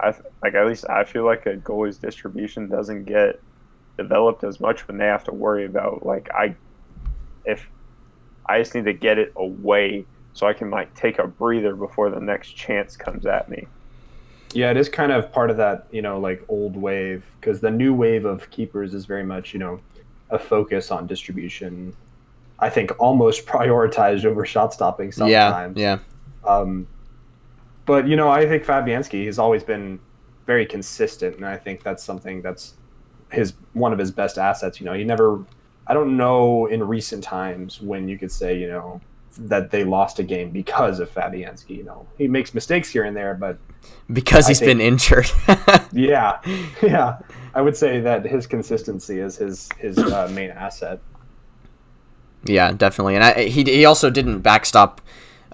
[0.00, 3.40] I like at least I feel like a goalie's distribution doesn't get
[3.98, 6.54] developed as much when they have to worry about like I
[7.44, 7.68] if
[8.46, 12.08] I just need to get it away so I can like take a breather before
[12.08, 13.66] the next chance comes at me.
[14.54, 17.70] Yeah, it is kind of part of that, you know, like old wave because the
[17.70, 19.78] new wave of keepers is very much, you know,
[20.30, 21.94] a focus on distribution.
[22.58, 25.76] I think almost prioritized over shot stopping Yeah, sometimes.
[25.78, 25.98] yeah,
[26.44, 26.86] Um,
[27.86, 29.98] but you know, I think Fabianski has always been
[30.46, 32.74] very consistent, and I think that's something that's
[33.30, 34.80] his one of his best assets.
[34.80, 35.44] You know, he never.
[35.86, 39.00] I don't know in recent times when you could say, you know,
[39.38, 41.76] that they lost a game because of Fabianski.
[41.78, 43.58] You know, he makes mistakes here and there, but
[44.12, 45.30] because he's think- been injured.
[45.92, 46.40] yeah,
[46.82, 47.18] yeah,
[47.54, 51.00] I would say that his consistency is his his uh, main asset.
[52.48, 53.14] Yeah, definitely.
[53.14, 55.00] And I, he he also didn't backstop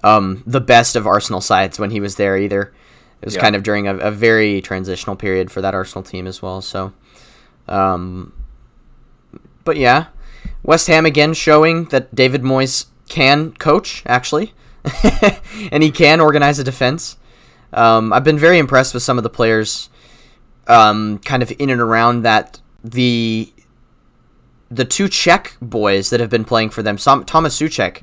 [0.03, 2.73] um, the best of Arsenal sides when he was there either.
[3.21, 3.41] It was Yeah.
[3.41, 6.61] kind of during a, a very transitional period for that Arsenal team as well.
[6.61, 6.93] So,
[7.67, 8.33] um,
[9.63, 10.07] but yeah,
[10.63, 14.53] West Ham again showing that David Moyes can coach actually,
[15.71, 17.17] and he can organize a defense.
[17.73, 19.89] Um, I've been very impressed with some of the players,
[20.67, 23.51] um, kind of in and around that the
[24.75, 28.01] the two Czech boys that have been playing for them, Som- Thomas Souček, uh,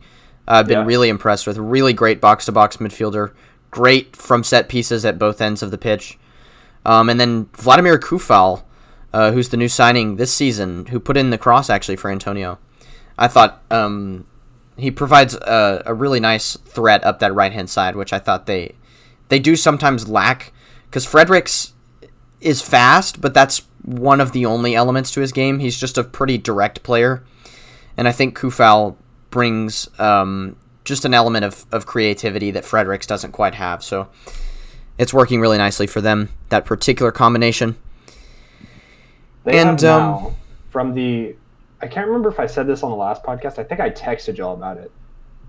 [0.49, 0.87] I've been Yeah.
[0.87, 1.59] really impressed with.
[1.59, 3.33] Really great box to box midfielder,
[3.71, 6.19] great from set pieces at both ends of the pitch.
[6.85, 8.63] Um, and then Vladimir Coufal,
[9.13, 12.59] uh, who's the new signing this season, who put in the cross actually for Antonio.
[13.19, 14.25] I thought um,
[14.77, 18.47] he provides a, a really nice threat up that right hand side, which I thought
[18.47, 18.75] they
[19.29, 20.53] they do sometimes lack
[20.87, 21.73] because Fredericks
[22.41, 25.59] is fast, but that's one of the only elements to his game.
[25.59, 27.23] He's just a pretty direct player,
[27.97, 28.97] and I think Coufal
[29.31, 33.83] brings um, just an element of, of creativity that Fredericks doesn't quite have.
[33.83, 34.09] So
[34.99, 37.77] it's working really nicely for them that particular combination.
[39.45, 40.37] They And, have um,
[40.71, 41.35] from the.
[41.81, 43.59] I can't remember if I said this on the last podcast.
[43.59, 44.93] I think I texted y'all about it.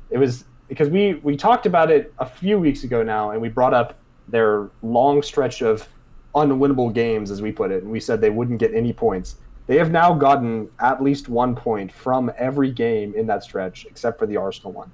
[0.10, 3.50] It was because we we talked about it a few weeks ago now, and we
[3.50, 5.88] brought up their long stretch of
[6.36, 9.36] unwinnable games, as we put it, and we said they wouldn't get any points.
[9.68, 14.20] They have now gotten at least one point from every game in that stretch, except
[14.20, 14.92] for the Arsenal one.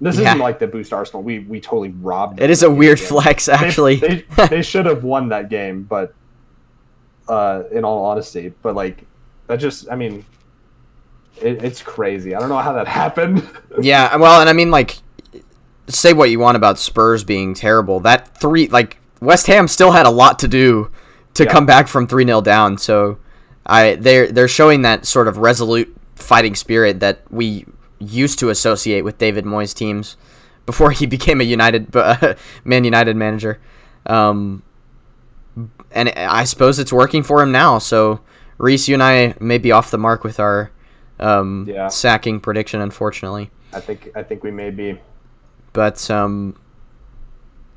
[0.00, 0.28] This Yeah.
[0.30, 1.22] isn't like the boost Arsenal.
[1.22, 2.40] We we totally robbed.
[2.40, 3.06] It is a weird game.
[3.06, 3.96] flex, They- actually.
[3.96, 6.14] They, they, should have won that game, but
[7.28, 9.04] uh, in all honesty, but like
[9.46, 10.24] that just, I mean,
[11.40, 12.34] it, it's crazy.
[12.34, 13.48] I don't know how that happened.
[13.80, 14.98] Yeah, well, and I mean, like,
[15.88, 18.00] say what you want about Spurs being terrible.
[18.00, 20.90] That three, like, West Ham still had a lot to do
[21.34, 21.50] to Yeah.
[21.52, 22.76] come back from three 0 down.
[22.78, 23.18] So,
[23.64, 27.64] I they're they're showing that sort of resolute fighting spirit that we
[27.98, 30.16] used to associate with David Moyes teams
[30.66, 31.94] before he became a United
[32.64, 33.60] Man United manager.
[34.06, 34.62] Um,
[35.92, 37.78] and I suppose it's working for him now.
[37.78, 38.20] So,
[38.58, 40.70] Reese, you and I may be off the mark with our
[41.20, 41.88] um, Yeah.
[41.88, 43.50] sacking prediction, unfortunately.
[43.72, 44.98] I think I think we may be.
[45.72, 46.56] But um,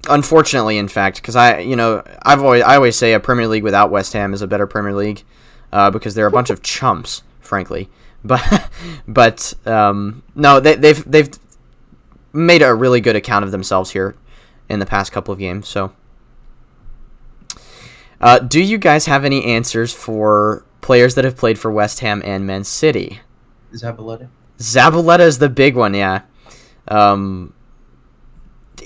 [0.09, 3.63] unfortunately, in fact, because I, you know, I've always I always say a Premier League
[3.63, 5.23] without West Ham is a better Premier League
[5.71, 7.89] uh, because they're a bunch of chumps, frankly.
[8.25, 8.71] But
[9.07, 11.29] but um, no, they, they've they've
[12.33, 14.15] made a really good account of themselves here
[14.67, 15.67] in the past couple of games.
[15.67, 15.93] So,
[18.19, 22.21] uh, do you guys have any answers for players that have played for West Ham
[22.25, 23.19] and Man City?
[23.73, 24.29] Zabaleta.
[24.57, 26.21] Zabaleta is the big one, yeah.
[26.87, 27.53] Um,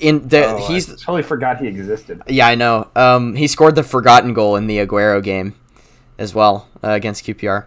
[0.00, 2.22] in the Oh, he's I totally forgot he existed.
[2.26, 2.88] yeah, I know.
[2.96, 5.54] Um, he scored the forgotten goal in the Aguero game
[6.18, 7.66] as well uh, against QPR.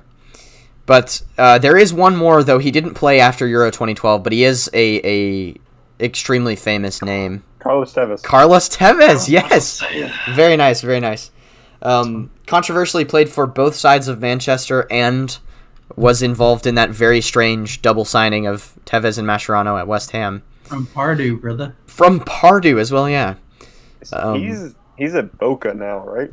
[0.86, 2.60] But uh, there is one more though.
[2.60, 5.56] He didn't play after Euro 2012, but he is a a
[6.04, 7.44] extremely famous name.
[7.60, 8.22] Carlos Tevez.
[8.24, 9.82] Carlos Tevez, yes,
[10.36, 11.32] very nice, very nice.
[11.82, 15.38] Um, controversially played for both sides of Manchester and
[15.96, 20.44] was involved in that very strange double signing of Tevez and Mascherano at West Ham
[20.64, 21.76] From Pardew, brother.
[21.86, 23.10] from Pardew as well.
[23.10, 23.36] Yeah,
[24.12, 26.32] Um, he's he's at Boca now, right?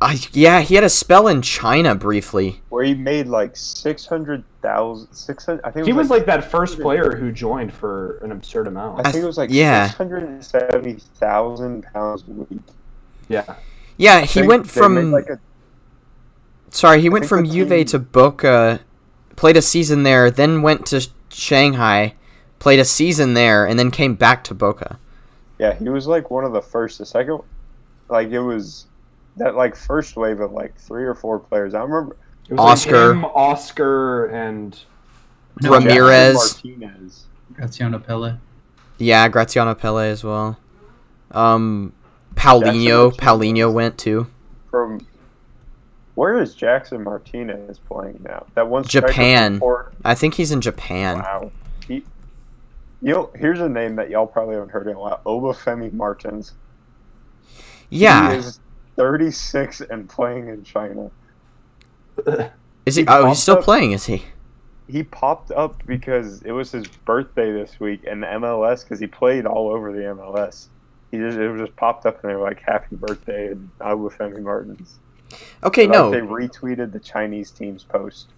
[0.00, 2.60] I yeah he had a spell in China briefly.
[2.68, 5.64] Where he made like six hundred thousand, six hundred.
[5.64, 9.06] I think it He was like that first player who joined for an absurd amount.
[9.06, 9.86] I think it was like yeah.
[9.86, 12.60] six hundred and seventy thousand pounds a week.
[13.28, 13.54] Yeah,
[13.96, 15.38] Yeah, he went from like a
[16.70, 18.80] sorry he went from the Juve team- to Boca,
[19.36, 22.14] played a season there, then went to Shanghai,
[22.64, 24.98] played a season there, and then came back to Boca.
[25.58, 26.96] Yeah, he was like one of the first.
[26.96, 27.42] The second,
[28.08, 28.86] like it was
[29.36, 31.74] that like first wave of like three or four players.
[31.74, 32.16] I remember
[32.48, 33.08] it was Oscar.
[33.08, 34.80] like him, Oscar, and
[35.60, 36.34] No, Ramires.
[36.64, 37.26] Martinez.
[37.52, 38.40] Graziano Pelle.
[38.96, 40.58] Yeah, Graziano Pelle as well.
[41.32, 41.92] Um,
[42.34, 44.26] Paulinho, Paulinho went too.
[44.70, 45.06] From
[46.14, 48.46] where is Jackson Martinez playing now?
[48.54, 49.60] That one Japan.
[50.02, 51.18] I think he's in Japan.
[51.18, 51.52] Wow.
[53.04, 55.20] You know, here's a name that y'all probably haven't heard in a while.
[55.26, 56.54] Obafemi Martins.
[57.90, 58.32] Yeah.
[58.32, 58.60] He is
[58.96, 61.10] 36 and playing in China.
[62.86, 63.02] Is he?
[63.02, 63.92] he Oh, he's still up- playing.
[63.92, 64.24] Is he?
[64.88, 69.06] He popped up because it was his birthday this week in the MLS because he
[69.06, 70.68] played all over the MLS.
[71.10, 74.16] He just it just popped up and they were like "Happy birthday" and I with
[74.18, 74.98] Femi Martins.
[75.62, 76.10] Okay, no.
[76.10, 78.28] they retweeted the Chinese team's post.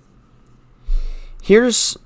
[1.43, 1.97] Here's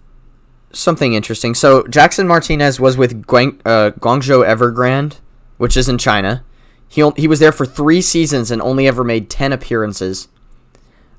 [0.73, 1.55] something interesting.
[1.55, 5.17] So Jackson Martinez was with Guang, uh, Guangzhou Evergrande,
[5.59, 6.45] which is in China.
[6.89, 10.29] He he was there for three seasons and only ever made ten appearances.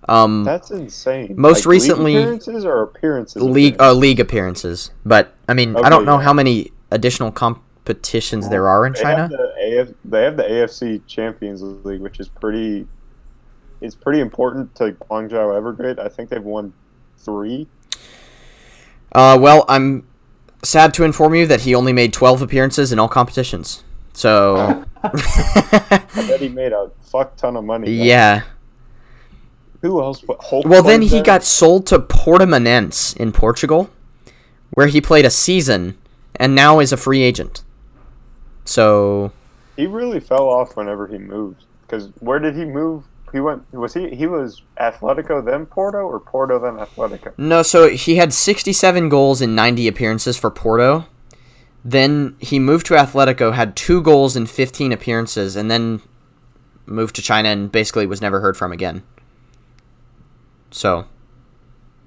[0.10, 1.36] Um, That's insane.
[1.38, 3.42] Most Like, league recently- appearances or appearances.
[3.42, 6.24] league uh, league appearances, but I mean I don't know yeah.
[6.26, 9.22] how many additional competitions there are in China.
[9.22, 12.88] have the AF, they have the AFC Champions League, which is pretty.
[13.80, 16.00] It's pretty important to Guangzhou Evergrande.
[16.00, 16.74] I think they've won
[17.18, 17.68] three.
[19.12, 20.08] Uh, well, I'm
[20.64, 23.84] sad to inform you that he only made 12 appearances in all competitions.
[24.14, 27.92] So, I bet he made a fuck ton of money.
[27.92, 28.44] yeah.
[29.82, 30.24] Who else?
[30.42, 31.24] Hulk Well, then he there?
[31.24, 33.90] got sold to Portimonense in Portugal,
[34.72, 35.98] where he played a season
[36.36, 37.64] and now is a free agent.
[38.64, 39.32] So,
[39.76, 41.64] He really fell off whenever he moved.
[41.82, 43.04] Because where did he move?
[43.32, 43.72] He went.
[43.74, 44.14] Was he?
[44.16, 47.34] He was Atletico then Porto or Porto then Atletico?
[47.38, 51.06] no, so he had 67 goals in 90 appearances for Porto.
[51.84, 56.02] Then he moved to Atletico, had two goals in 15 appearances, and then
[56.86, 59.04] moved to China and basically was never heard from again.
[60.70, 61.06] So,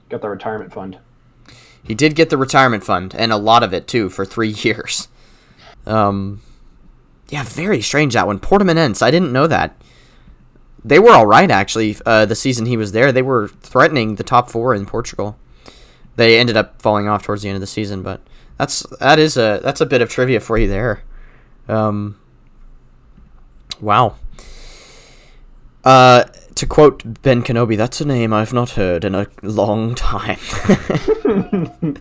[0.08, 0.98] Got the retirement fund.
[1.82, 5.08] He did get the retirement fund and a lot of it too for three years.
[5.86, 6.40] Um,
[7.28, 8.38] yeah, very strange that one.
[8.38, 9.76] Portimonense, I didn't know that.
[10.84, 11.96] They were all right actually.
[12.04, 15.38] Uh, the season he was there, they were threatening the top four in Portugal.
[16.16, 18.20] They ended up falling off towards the end of the season, but
[18.58, 21.02] that's that is a that's a bit of trivia for you there.
[21.68, 22.18] Um,
[23.80, 24.16] wow.
[25.82, 30.38] Uh, to quote Ben Kenobi, that's a name I've not heard in a long time.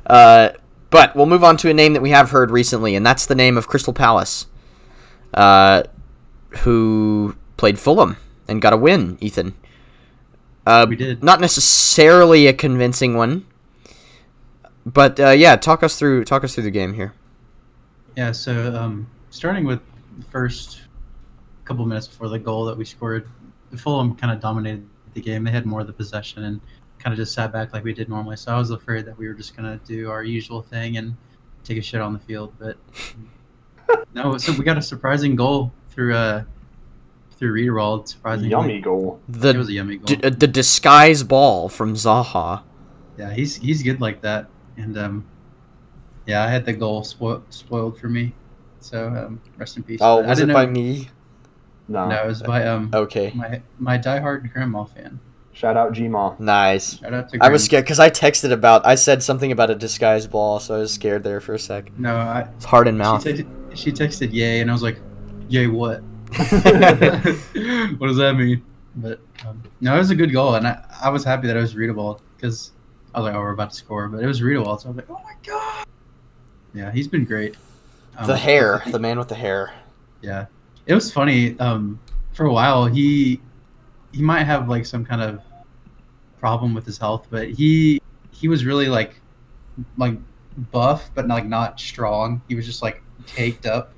[0.06, 0.50] uh,
[0.90, 3.34] but we'll move on to a name that we have heard recently, and that's the
[3.34, 4.46] name of Crystal Palace,
[5.34, 5.84] uh,
[6.58, 8.16] who played Fulham
[8.48, 9.18] and got a win.
[9.20, 9.54] Ethan,
[10.66, 11.22] uh, We did.
[11.22, 13.46] not necessarily a convincing one,
[14.86, 17.12] but uh, yeah, talk us through talk us through the game here.
[18.16, 19.80] Yeah, so um, starting with
[20.18, 20.80] the first
[21.66, 23.28] couple minutes before the goal that we scored,
[23.76, 25.44] Fulham kind of dominated the game.
[25.44, 26.60] They had more of the possession and
[26.98, 28.36] kind of just sat back like we did normally.
[28.36, 31.14] So I was afraid that we were just going to do our usual thing and
[31.62, 32.54] take a shit on the field.
[32.58, 32.78] But
[34.14, 36.44] no, so we got a surprising goal through uh,
[37.40, 38.08] through Riedewald.
[38.08, 39.18] Surprisingly, Yummy goal.
[39.28, 40.04] The It was a yummy goal.
[40.04, 42.62] d- uh, the disguise ball from Zaha.
[43.18, 44.46] Yeah, he's he's good like that.
[44.76, 45.24] And um,
[46.26, 48.34] yeah, I had the goal spoiled spoiled for me.
[48.78, 49.98] So um, rest in peace.
[50.02, 51.08] Oh, But I was it didn't by me?
[51.88, 52.08] No.
[52.08, 55.18] No, it was by um Okay, my my diehard grandma fan.
[55.52, 56.38] Shout out Gmaw.
[56.38, 56.98] nice.
[57.00, 57.38] Shout out to.
[57.42, 58.86] I was scared because I texted about.
[58.86, 61.90] I said something about a disguise ball, so I was scared there for a sec.
[61.98, 62.48] No, I.
[62.56, 63.24] It's hard in She, mouth.
[63.74, 65.00] she texted yay, and I was like,
[65.48, 66.02] yay what?
[67.98, 68.62] what does that mean?
[68.96, 71.60] But um, no, it was a good goal, and I, I was happy that it
[71.60, 72.72] was readable because
[73.14, 74.96] I was like, oh, we're about to score, but it was readable, so I was
[74.96, 75.86] like, oh my god.
[76.74, 77.56] Yeah, he's been great.
[78.16, 79.72] Um, the hair, the man with the hair.
[80.22, 80.46] Yeah,
[80.86, 81.58] it was funny.
[81.58, 81.98] Um,
[82.32, 83.40] for a while, he
[84.12, 85.40] he might have like some kind of
[86.38, 89.20] problem with his health, but he he was really like
[89.96, 90.16] like
[90.70, 92.42] buff, but like not strong.
[92.48, 93.92] He was just like caked up,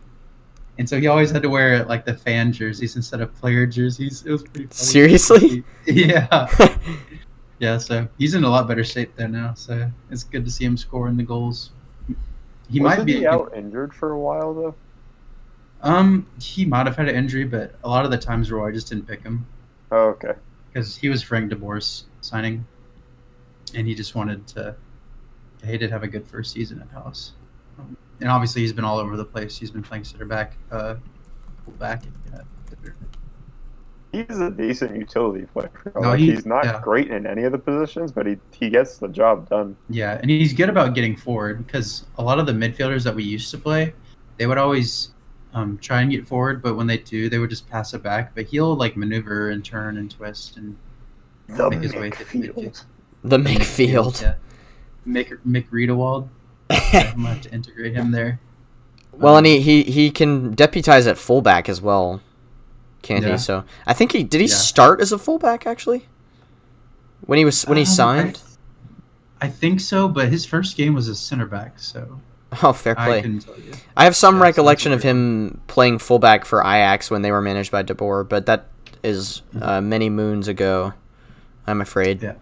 [0.83, 4.25] and so he always had to wear like the fan jerseys instead of player jerseys.
[4.27, 4.66] It was pretty.
[4.66, 4.75] Funny.
[4.75, 5.64] Seriously?
[5.87, 6.49] Yeah,
[7.61, 7.79] yeah.
[7.79, 9.55] So he's in a lot better shape there now.
[9.55, 11.71] So it's good to see him scoring the goals.
[12.68, 14.75] He Wasn't might be he a good- out injured for a while though.
[15.83, 18.89] um, he might have had an injury, but a lot of the times Roy just
[18.89, 19.47] didn't pick him
[19.93, 20.33] Oh, okay.
[20.72, 22.66] because he was Frank DeBoer's signing,
[23.74, 24.74] and he just wanted to.
[25.64, 27.33] He did have a good first season at Palace,
[28.20, 29.56] and obviously he's been all over the place.
[29.58, 30.96] He's been playing center back, uh,
[31.64, 32.02] full back.
[32.32, 32.40] Yeah.
[34.12, 35.70] He's a decent utility player.
[35.94, 36.80] No, Like, he- he's not yeah.
[36.82, 39.74] great in any of the positions, but he he gets the job done.
[39.88, 43.22] Yeah, and he's good about getting forward because a lot of the midfielders that we
[43.24, 43.94] used to play,
[44.36, 45.12] they would always
[45.54, 48.34] um, try and get forward, but when they do, they would just pass it back.
[48.34, 50.76] But he'll like maneuver and turn and twist and
[51.48, 52.84] The Make his way to the midfield.
[53.24, 54.20] The midfield.
[54.22, 54.34] Yeah,
[55.08, 56.28] Mick Mick Riedewald.
[56.73, 58.41] I'm gonna have to integrate him there.
[59.12, 62.20] well, and he, he he can deputize at fullback as well,
[63.03, 63.33] can't Yeah.
[63.33, 63.39] he?
[63.39, 64.55] So I think he did he Yeah.
[64.55, 66.07] start as a fullback actually
[67.27, 68.41] when he was when he Um, signed.
[69.41, 72.20] I, I think so, but his first game was a center back, so
[72.62, 73.31] Oh, fair I play.
[73.31, 73.41] you.
[73.97, 77.73] I have some Yeah, recollection of him playing fullback for Ajax when they were managed
[77.73, 78.66] by De Boer, but that
[79.03, 80.93] is uh, many moons ago.
[81.66, 82.23] I'm afraid.
[82.23, 82.35] Yeah.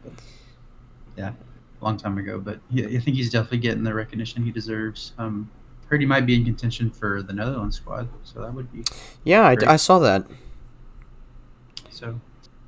[1.17, 1.31] Yeah.
[1.81, 5.13] A long time ago, but yeah, I think he's definitely getting the recognition he deserves.
[5.19, 5.51] Um,
[5.89, 8.85] heard he might be in contention for the Netherlands squad, so that would be
[9.25, 10.27] Yeah, I, I saw that.
[11.91, 12.21] so.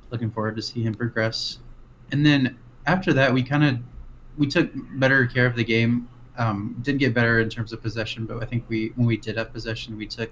[0.09, 1.57] Looking forward to see him progress.
[2.11, 3.79] And then after that, we kind of
[4.37, 6.07] we took better care of the game.
[6.37, 9.37] Um, didn't get better in terms of possession, but I think we when we did
[9.37, 10.31] have possession, we took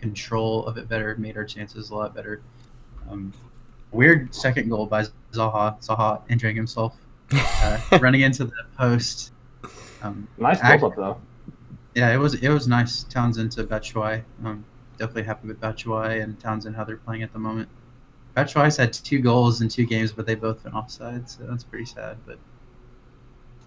[0.00, 2.40] control of it better, made our chances a lot better.
[3.10, 3.32] Um,
[3.90, 5.78] weird second goal by Zaha.
[5.82, 6.96] Zaha injuring himself,
[7.32, 9.32] uh, running into the post.
[10.02, 11.20] Um, Nice Act- build up though.
[11.94, 13.02] yeah, it was it was nice.
[13.04, 14.22] Townsend to Batshuayi.
[14.44, 14.64] Um,
[14.98, 17.68] definitely happy with Batshuayi and Townsend how they're playing at the moment.
[18.36, 21.84] Batshuayi's had two goals in two games, but they've both been offside, so that's pretty
[21.86, 22.16] sad.
[22.24, 22.38] But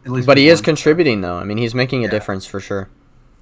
[0.06, 1.36] at least But he we is contributing, though.
[1.38, 2.12] I mean, he's making a Yeah.
[2.12, 2.88] difference for sure.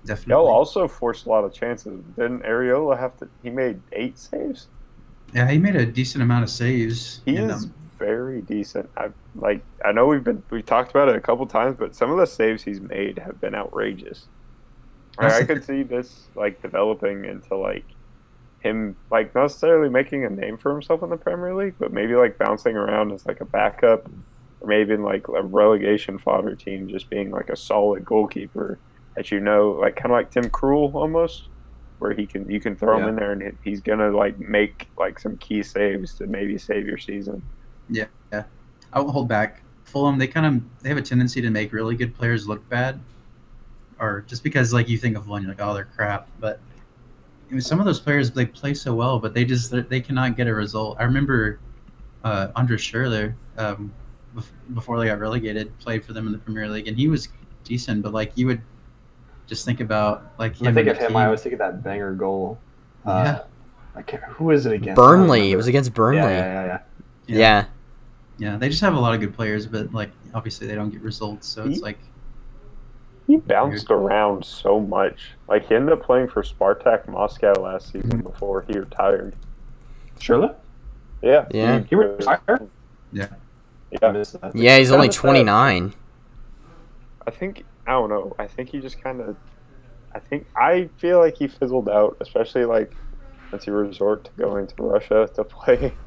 [0.06, 0.32] Definitely.
[0.32, 2.02] Y'all also forced a lot of chances.
[2.16, 3.28] Didn't Areola have to?
[3.44, 4.68] He made eight saves.
[5.36, 7.22] Yeah, he made a decent amount of saves.
[7.26, 8.90] He is um, very decent.
[8.98, 9.10] I
[9.40, 9.64] like.
[9.84, 12.26] I know we've been we've talked about it a couple times, but some of the
[12.26, 14.28] saves he's made have been outrageous.
[15.18, 17.84] Like, I could see this like developing into like
[18.60, 22.16] him like not necessarily making a name for himself in the Premier League, but maybe
[22.16, 24.10] like bouncing around as like a backup,
[24.62, 28.80] or maybe in like a relegation fodder team, just being like a solid goalkeeper
[29.16, 31.50] that you know, like kind of like Tim Krul almost,
[32.00, 35.20] where he can you can throw him in there and he's gonna like make like
[35.20, 37.42] some key saves to maybe save your season.
[38.94, 39.62] I won't hold back.
[39.84, 43.00] Fulham, they kind of they have a tendency to make really good players look bad,
[44.00, 46.28] or just because like you think of one, you're like, oh, they're crap.
[46.40, 46.60] But
[47.50, 50.38] I mean, some of those players they play so well, but they just they cannot
[50.38, 50.98] get a result.
[51.00, 51.60] I remember
[52.24, 53.92] uh, Andres Schürrle, um,
[54.74, 57.30] before they got relegated, played for them in the Premier League, and he was
[57.64, 58.04] decent.
[58.04, 58.62] But like you would
[59.48, 61.84] just think about like When I think of him, the I always think of that
[61.84, 62.60] banger goal.
[63.06, 63.40] Uh,
[63.96, 64.24] I can't.
[64.24, 64.96] Who is it against?
[64.96, 65.52] Burnley.
[65.52, 66.20] It was against Burnley.
[66.20, 66.54] Yeah, Yeah.
[66.54, 66.80] yeah, yeah,
[67.28, 67.38] yeah.
[67.38, 67.66] Yeah.
[68.40, 71.02] Yeah, they just have a lot of good players, but like obviously they don't get
[71.02, 71.48] results.
[71.48, 72.00] So it's like
[73.28, 75.32] He bounced around so much.
[75.48, 79.36] Like he ended up playing for Spartak Moscow last season before he retired.
[80.20, 80.50] Surely?
[81.22, 81.48] Yeah.
[81.52, 81.82] Yeah.
[81.82, 82.70] He retired?
[83.12, 83.28] Yeah.
[83.92, 84.24] Yeah.
[84.54, 85.94] Yeah, he's only 29.
[87.28, 88.36] I think I don't know.
[88.40, 89.36] I think he just kind of.
[90.14, 92.92] I think I feel like he fizzled out, especially like
[93.52, 95.94] once he resort to going to Russia to play.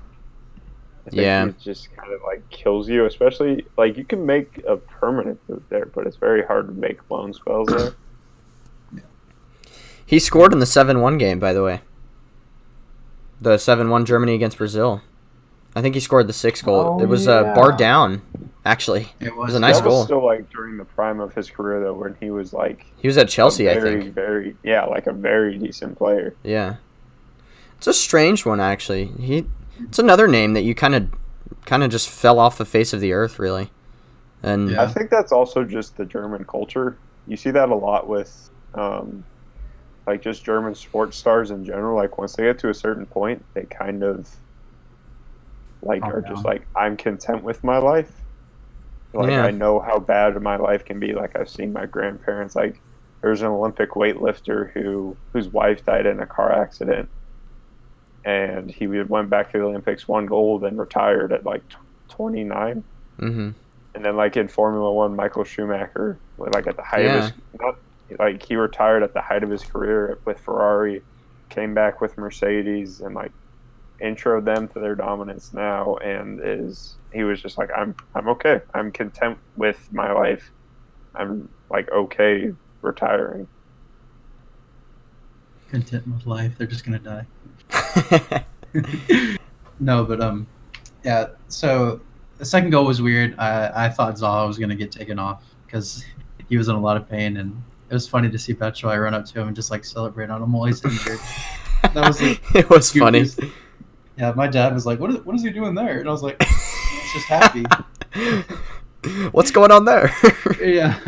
[1.07, 1.46] I Yeah.
[1.46, 5.62] it just kind of like kills you, especially like you can make a permanent move
[5.68, 7.92] there, but it's very hard to make loan spells there.
[10.05, 11.80] He scored in the 7 1 game, by the way.
[13.40, 15.00] The 7 1 Germany against Brazil.
[15.74, 16.98] I think he scored the sixth goal.
[17.00, 17.55] Oh, it was uh, yeah.
[17.55, 18.20] barred down,
[18.62, 19.09] actually.
[19.20, 20.05] it was, was a nice that was goal.
[20.05, 23.16] still like during the prime of his career though, when he was like He was
[23.16, 24.14] at Chelsea, a I very, think.
[24.14, 26.34] very yeah, like a very decent player.
[26.42, 26.76] Yeah.
[27.78, 29.07] It's a strange one, actually.
[29.18, 29.46] He,
[29.89, 31.09] It's another name that you kind of
[31.66, 33.70] kind of just fell off the face of the earth, really.
[34.43, 34.83] And Yeah.
[34.83, 36.97] I think that's also just the German culture.
[37.26, 39.24] You see that a lot with, um,
[40.07, 41.97] like just German sports stars in general.
[41.97, 44.28] Like once they get to a certain point, they kind of
[45.83, 48.11] like Calm are just like I'm content with my life.
[49.12, 49.45] Like Yeah.
[49.45, 51.12] I know how bad my life can be.
[51.12, 52.57] Like I've seen my grandparents.
[52.57, 52.80] Like
[53.20, 57.09] there's an Olympic weightlifter who whose wife died in a car accident,
[58.25, 61.62] and he went back to the Olympics, won gold, and retired at like
[62.11, 62.85] 29.
[63.18, 63.51] hmm
[63.95, 67.75] And then, like in Formula One, Michael Schumacher, like at the height of his, not
[68.18, 71.03] like he retired at the height of his career with Ferrari,
[71.51, 73.33] came back with Mercedes, and like
[74.03, 75.97] introed them to their dominance now.
[75.97, 78.61] And is he was just like, I'm, I'm okay.
[78.75, 80.51] I'm content with my life.
[81.14, 82.53] I'm like okay
[82.83, 83.49] retiring.
[85.73, 86.53] content with life.
[86.59, 87.27] They're just gonna die.
[89.80, 90.47] no, but um,
[91.05, 91.26] yeah.
[91.49, 92.01] So
[92.38, 93.34] the second goal was weird.
[93.38, 96.05] I I thought Zaha was gonna get taken off because
[96.49, 99.14] he was in a lot of pain, and it was funny to see Batshuayi run
[99.14, 101.18] up to him and just like celebrate on him while he's injured.
[101.82, 103.20] That was like it was funny.
[103.22, 103.51] Goofy's-
[104.18, 106.22] Yeah, my dad was like, "What is what is he doing there?" And I was
[106.22, 107.64] like, "He's just happy."
[109.32, 110.12] What's going on there?
[110.61, 110.99] yeah.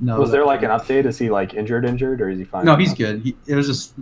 [0.00, 0.18] No.
[0.18, 1.04] Was there like an update?
[1.06, 2.64] Is he like injured, injured, or is he fine?
[2.64, 3.20] No, he's good.
[3.20, 3.94] He, it was just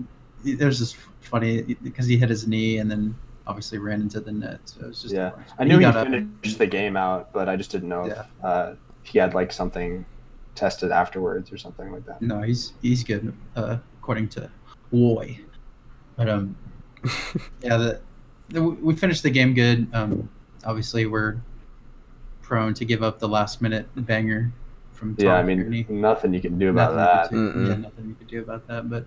[0.45, 3.15] it was just funny because he hit his knee and then
[3.47, 4.61] obviously ran into the net.
[4.65, 5.31] So it was just Yeah.
[5.31, 5.45] funny.
[5.59, 8.13] I knew he, got up finished the game out, but I just didn't know Yeah.
[8.39, 8.73] if uh,
[9.03, 10.05] he had like something
[10.55, 12.21] tested afterwards or something like that.
[12.23, 14.51] No, he's he's good uh, according to
[14.93, 15.41] Woy.
[16.17, 16.57] But um,
[17.63, 18.01] yeah, the,
[18.51, 19.89] the we finished the game good.
[19.93, 20.29] Um,
[20.65, 21.37] obviously we're
[22.43, 24.53] prone to give up the last minute banger
[24.93, 25.89] from Tom Yeah, I mean, Cairney.
[25.89, 27.53] nothing you can do about Nothing that.
[27.53, 28.89] could do- Yeah, nothing you could do about that.
[28.91, 29.07] But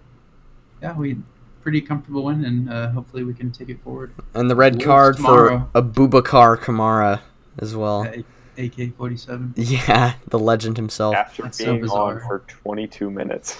[0.85, 1.17] yeah, we
[1.61, 4.13] pretty comfortable win, and uh, hopefully we can take it forward.
[4.35, 5.67] And the red Wolves card tomorrow.
[5.73, 7.21] for Aboubakar Kamara
[7.57, 8.07] as well.
[8.57, 9.53] AK forty seven.
[9.57, 11.15] Yeah, the legend himself.
[11.15, 13.57] After That's so being on for 22 minutes.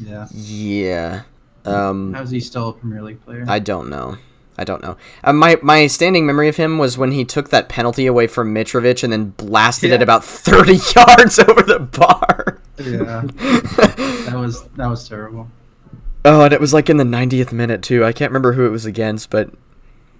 [0.00, 0.26] Yeah.
[0.32, 1.22] Yeah.
[1.64, 3.44] Um, How is he still a Premier League player?
[3.48, 4.18] I don't know.
[4.58, 4.96] I don't know.
[5.22, 8.54] Uh, my my standing memory of him was when he took that penalty away from
[8.54, 12.60] Mitrovic and then blasted it about thirty yards over the bar.
[12.78, 13.22] yeah,
[14.26, 15.48] that was that was terrible.
[16.24, 18.04] Oh, and it was like in the 90th minute too.
[18.04, 19.50] I can't remember who it was against, but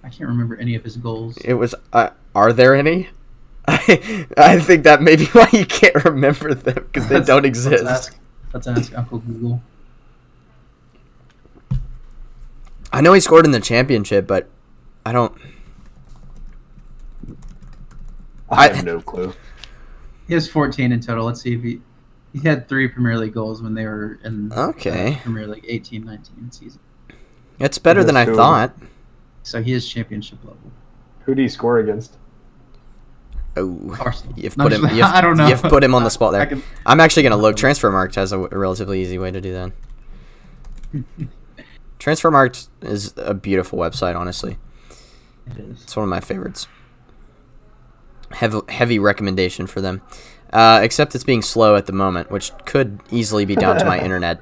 [0.03, 1.37] I can't remember any of his goals.
[1.37, 1.73] it was.
[1.93, 3.09] Uh, are there any?
[3.67, 7.83] I I think that may be why you can't remember them because they don't exist.
[7.83, 8.09] let's exist.
[8.13, 8.19] ask-
[8.53, 9.61] Let's ask Uncle Google.
[12.93, 14.47] I know he scored in the championship, but
[15.05, 15.35] I don't.
[18.49, 19.33] I I- have no clue.
[20.27, 21.25] He has 14 in total.
[21.25, 21.81] Let's see if he
[22.41, 25.19] he had three Premier League goals when they were in uh, Okay.
[25.23, 26.79] Premier League 18-19 season.
[27.59, 28.75] It's better than I thought.
[29.43, 30.59] So he is championship level.
[31.25, 32.17] Who do you score against?
[33.57, 34.33] Oh, Arsenal.
[34.37, 34.81] you've put him.
[34.93, 35.47] You've, I don't know.
[35.47, 36.45] You've put him on the spot there.
[36.45, 37.55] can- I'm actually gonna look.
[37.55, 39.71] Transfermarkt has a, a relatively easy way to do that.
[41.99, 44.17] Transfermarkt is a beautiful website.
[44.19, 44.57] Honestly,
[45.47, 45.83] It is.
[45.83, 46.67] it's one of my favorites.
[48.31, 50.01] Heavy, heavy recommendation for them.
[50.55, 53.99] Uh, except it's being slow at the moment, which could easily be down to my
[54.05, 54.39] internet.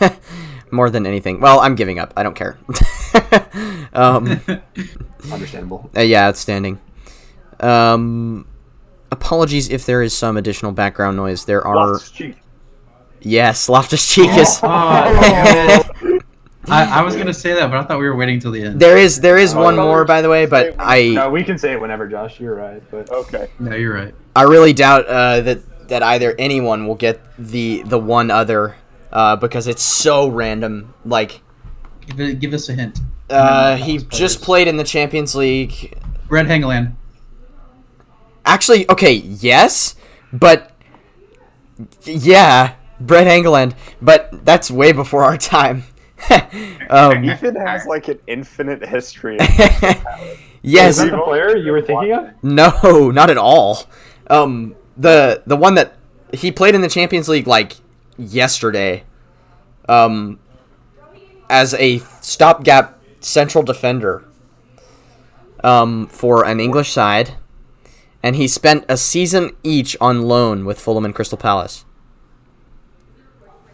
[0.70, 1.40] More than anything.
[1.40, 2.12] Well, I'm giving up.
[2.16, 2.56] I don't care.
[3.92, 4.40] um,
[5.32, 5.90] Understandable.
[5.96, 6.78] uh, yeah, outstanding.
[7.58, 8.46] Um,
[9.10, 11.44] apologies if there is some additional background noise.
[11.46, 11.98] There are
[13.20, 14.60] yes, Loftus Cheek is.
[14.62, 14.68] Oh,
[15.20, 16.19] damn it.
[16.68, 18.80] I, I was gonna say that, but I thought we were waiting till the end.
[18.80, 21.58] There is there is Oh, one more by the way, but I No, we can
[21.58, 22.38] say it whenever, Josh.
[22.38, 23.48] You're right, but Okay.
[23.58, 24.14] No, you're right.
[24.36, 28.76] I really doubt uh, that that either anyone will get the the one other
[29.10, 30.94] uh, because it's so random.
[31.04, 31.40] Like
[32.06, 33.00] Give, it, give us a hint.
[33.30, 35.98] uh, he that just played in the Champions League.
[36.28, 36.94] Red Hangeland.
[38.44, 39.94] Actually, okay, yes,
[40.32, 40.72] but
[42.04, 45.84] yeah, Brede Hangeland, but that's way before our time.
[46.90, 49.36] um, Ethan has like an infinite history.
[50.62, 52.30] yes, is that the player you were thinking of?
[52.42, 53.84] no, not at all.
[54.28, 55.94] Um, the the one that
[56.32, 57.76] he played in the Champions League like
[58.16, 59.04] yesterday,
[59.88, 60.38] um,
[61.48, 64.24] as a stopgap central defender,
[65.64, 67.34] um, for an English side,
[68.22, 71.84] and he spent a season each on loan with Fulham and Crystal Palace.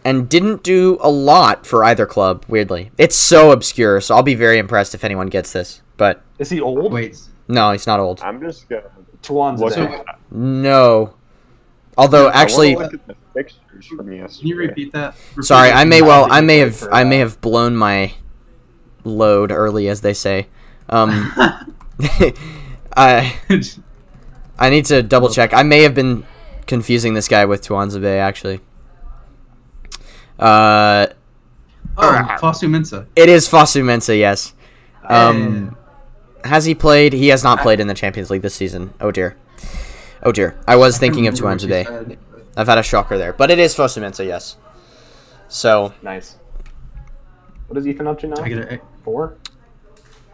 [0.07, 2.91] And didn't do a lot for either club, weirdly.
[2.97, 5.81] It's so obscure, so I'll be very impressed if anyone gets this.
[5.97, 6.93] But Is he old?
[6.93, 7.19] Wait.
[7.49, 8.21] no, he's not old.
[8.21, 8.83] I'm just gonna
[9.21, 11.13] Tuan's look No.
[11.97, 14.07] Although I actually, wanna look at the fixtures from.
[14.07, 15.13] Can you repeat that?
[15.35, 15.71] Repeat sorry.
[15.71, 18.13] I may well, I may have, I may have blown my
[19.03, 20.47] load early, as they say.
[20.87, 21.33] Um,
[22.95, 23.37] I,
[24.57, 25.53] I need to double check.
[25.53, 26.25] I may have been
[26.65, 28.61] confusing this guy with Tuanzebe, actually.
[30.39, 31.07] Uh,
[31.97, 33.05] oh, Fosu Mensah.
[33.15, 34.53] it is Fosu Mensah, yes.
[35.03, 35.75] Um,
[36.43, 37.13] has he played?
[37.13, 38.93] He has not played in the Champions League this season.
[39.01, 39.35] Oh dear.
[40.23, 40.59] Oh dear.
[40.67, 42.07] I was thinking of Remember what you Tuanzebe.
[42.07, 42.17] said.
[42.55, 44.57] I've had a shocker there, but it is Fosu Mensah, yes.
[45.47, 46.35] So Nice.
[47.67, 48.41] What is Ethan up to now?
[48.41, 49.35] I get a, Four?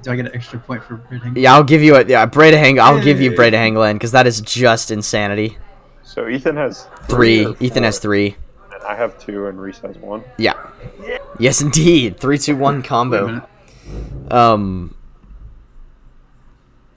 [0.02, 1.38] do I get an extra point for Red Hangeland?
[1.42, 2.80] Yeah, I'll give you a yeah, Brede Hang.
[2.80, 3.36] I'll give you Yay.
[3.36, 5.58] Brede Hangeland because that is just insanity.
[6.04, 7.46] So Ethan has Three.
[7.46, 8.36] or Ethan has three.
[8.84, 10.24] And I have two, and Reese has one.
[10.38, 10.54] Yeah.
[11.40, 12.20] Yes, indeed.
[12.20, 13.48] Three, two, one combo.
[14.30, 14.96] Um.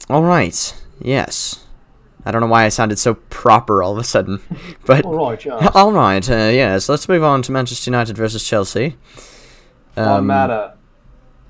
[0.09, 0.83] All right.
[1.01, 1.65] Yes.
[2.25, 4.41] I don't know why I sounded so proper all of a sudden,
[4.87, 5.71] but All right, Josh.
[5.75, 6.29] all right.
[6.29, 6.89] Uh, yes.
[6.89, 8.97] Let's move on to Manchester United versus Chelsea.
[9.97, 10.75] Um, Mata.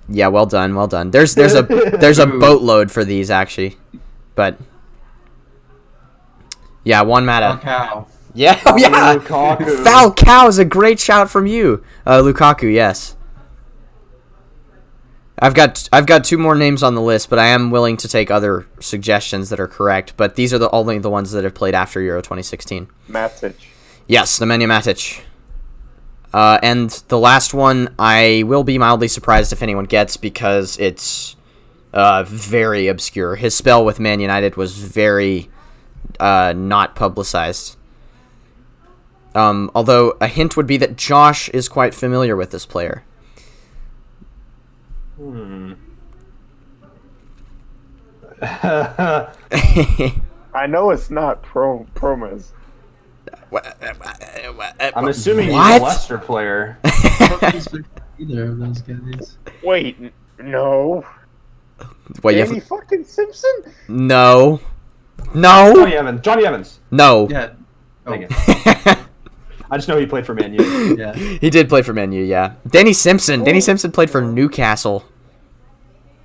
[0.09, 1.11] Yeah, well done, well done.
[1.11, 1.63] There's there's a
[2.01, 3.77] there's a boatload for these actually,
[4.37, 4.57] but
[6.85, 8.07] yeah, one mata.
[8.37, 9.17] Yeah, oh yeah.
[9.17, 9.85] Lukaku.
[9.85, 12.73] Falcao is a great shout from you, uh, Lukaku.
[12.73, 13.17] Yes.
[15.39, 18.09] I've got I've got two more names on the list, but I am willing to
[18.09, 20.15] take other suggestions that are correct.
[20.17, 22.89] But these are the only the ones that have played after Euro 2016.
[23.09, 23.55] Matic.
[24.07, 25.23] Yes, Nemanja Matic.
[26.33, 31.37] Uh, and the last one, I will be mildly surprised if anyone gets because it's
[31.95, 33.37] uh, very obscure.
[33.37, 35.51] His spell with Man United was very
[36.21, 37.76] uh, not publicized.
[39.37, 43.05] Um, although a hint would be that Josh is quite familiar with this player.
[45.17, 45.73] Hmm.
[48.43, 49.29] I
[50.69, 52.53] know it's not Pro Promes.
[53.53, 55.73] I'm assuming What?
[55.73, 56.79] he's a Leicester player.
[58.19, 59.39] Either of those guys.
[59.63, 61.05] Wait, n- no.
[62.23, 62.65] What you have?
[62.65, 63.51] fucking Simpson?
[63.89, 64.61] No,
[65.35, 66.21] no, Jonny Evans.
[66.23, 66.81] Jonny Evans.
[66.91, 67.29] no.
[67.31, 67.51] Yeah.
[68.07, 68.99] Oh, Dang it.
[69.71, 70.97] I just know he played for Man U.
[70.99, 71.15] yeah.
[71.15, 72.55] he did play for Man U, yeah.
[72.69, 73.43] Danny Simpson.
[73.45, 73.61] Danny oh.
[73.61, 75.05] Simpson played for Newcastle.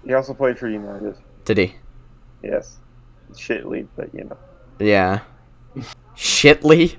[0.05, 1.15] He also played for United.
[1.45, 1.75] Did he?
[2.43, 2.77] Yes.
[3.37, 4.37] Shit lead, but you know.
[4.79, 5.21] Yeah.
[6.15, 6.97] Shitley.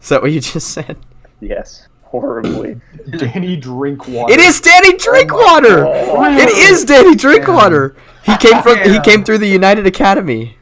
[0.00, 0.96] Is that what you just said?
[1.40, 1.88] Yes.
[2.02, 2.80] Horribly.
[3.18, 4.32] Danny Drinkwater.
[4.32, 5.84] It is Danny oh Drinkwater.
[5.84, 6.38] God.
[6.38, 7.96] It is Danny Drinkwater.
[8.24, 8.78] He came from.
[8.78, 10.58] He came through the United Academy.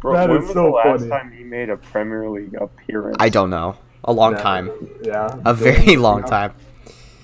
[0.00, 1.08] Bro, That when is was so the last funny.
[1.08, 3.16] time he made a Premier League appearance?
[3.20, 3.76] I don't know.
[4.04, 4.42] A long Yeah.
[4.42, 4.70] time.
[5.02, 5.36] Yeah.
[5.44, 6.52] A very long time.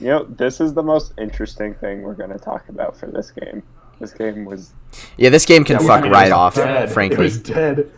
[0.00, 3.30] You know, this is the most interesting thing we're going to talk about for this
[3.32, 3.62] game.
[4.00, 4.72] This game was
[5.16, 6.54] Yeah, this game can Yeah, fuck right off.
[6.54, 6.88] dead.
[6.88, 7.90] It Frankly, was dead.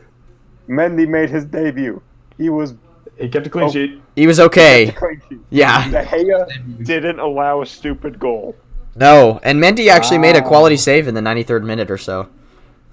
[0.68, 2.01] Mendy made his debut.
[2.39, 2.74] He was
[3.18, 3.70] He kept a clean Oh.
[3.70, 4.01] sheet.
[4.16, 4.93] he was okay.
[4.93, 5.41] clean sheet.
[5.51, 5.91] Yeah.
[5.91, 8.57] De Gea didn't allow a stupid goal.
[8.97, 12.28] No, and Mendy actually made a quality save in the 93rd minute or so.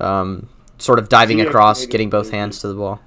[0.01, 2.99] Um, sort of diving He across, getting both hands to the ball.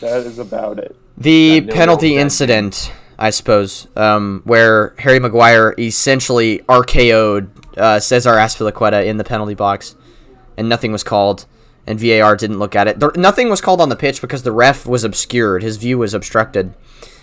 [0.00, 0.96] That is about it.
[1.20, 9.18] The penalty incident, I suppose, um, where Harry Maguire essentially RKO'd uh, Cesar Azpilicueta in
[9.18, 9.96] the penalty box,
[10.56, 11.44] and nothing was called,
[11.86, 13.00] and VAR didn't look at it.
[13.00, 16.14] There, nothing was called on the pitch because the ref was obscured; his view was
[16.14, 16.72] obstructed.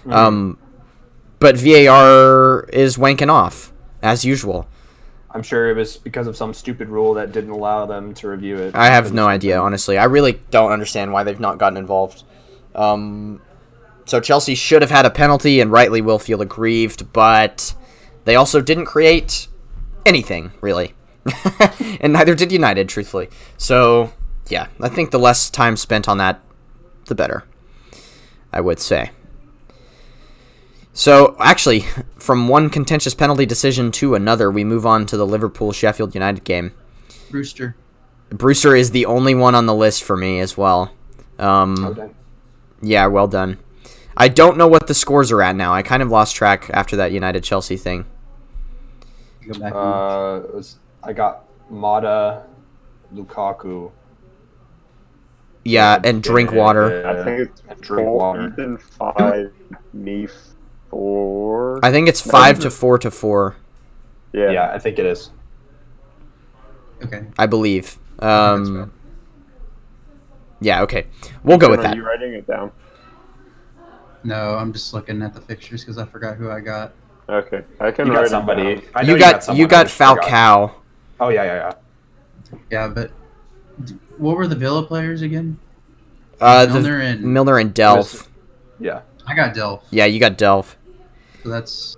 [0.06, 0.60] Um,
[1.40, 3.74] but VAR is wanking off
[4.04, 4.68] as usual.
[5.32, 8.58] I'm sure it was because of some stupid rule that didn't allow them to review
[8.58, 8.76] it.
[8.76, 9.98] I have no idea, honestly.
[9.98, 12.24] I really don't understand why they've not gotten involved.
[12.74, 13.42] Um,
[14.08, 17.76] so Chelsea should have had a penalty, and rightly will feel aggrieved, but
[18.26, 19.48] they also didn't create
[20.06, 20.94] anything really,
[22.02, 23.30] and neither did United, truthfully.
[23.58, 24.14] So
[24.48, 26.42] yeah, I think the less time spent on that,
[27.06, 27.44] the better.
[28.52, 29.12] I would say.
[30.94, 31.82] So actually,
[32.18, 36.44] from one contentious penalty decision to another, we move on to the Liverpool Sheffield United
[36.44, 36.74] game.
[37.30, 37.76] Brewster.
[38.30, 40.92] Brewster is the only one on the list for me as well.
[41.38, 42.16] Um, dang.
[42.82, 43.60] yeah, well done.
[44.20, 45.74] I don't know what the scores are at now.
[45.74, 48.06] I kind of lost track after that United Chelsea thing.
[49.48, 49.74] Go back.
[49.74, 52.44] and- Uh, was, I got Mata,
[53.14, 53.92] Lukaku.
[55.64, 57.06] Yeah, and drink water.
[57.06, 58.48] I think it's and drink four, water.
[58.48, 59.52] Ethan five,
[59.94, 60.28] me
[60.90, 61.80] four.
[61.84, 63.56] I think it's five to four to four.
[64.34, 64.50] yeah.
[64.52, 64.72] Yeah.
[64.74, 65.30] I think it is.
[67.04, 67.26] okay.
[67.38, 67.98] I believe.
[68.20, 68.90] Um, right.
[70.62, 71.06] yeah, okay,
[71.44, 71.88] we'll go with that.
[71.88, 71.96] Are that.
[71.98, 72.72] you writing it down?
[74.28, 76.92] No, I'm just looking at the fixtures because I forgot who I got.
[77.30, 78.84] Okay, I can You write got somebody.
[78.94, 79.86] I know You got someone, you got.
[79.88, 80.74] Falcao.
[81.22, 81.56] Oh yeah, yeah,
[82.52, 82.58] yeah.
[82.70, 83.12] Yeah, but
[84.18, 85.58] what were the Villa players again?
[86.42, 88.28] Uh, the Milner and Milner and Delph.
[88.82, 89.02] Yeah.
[89.26, 89.84] I got Delph.
[89.92, 90.76] Yeah, you got Delph.
[91.44, 91.96] So that's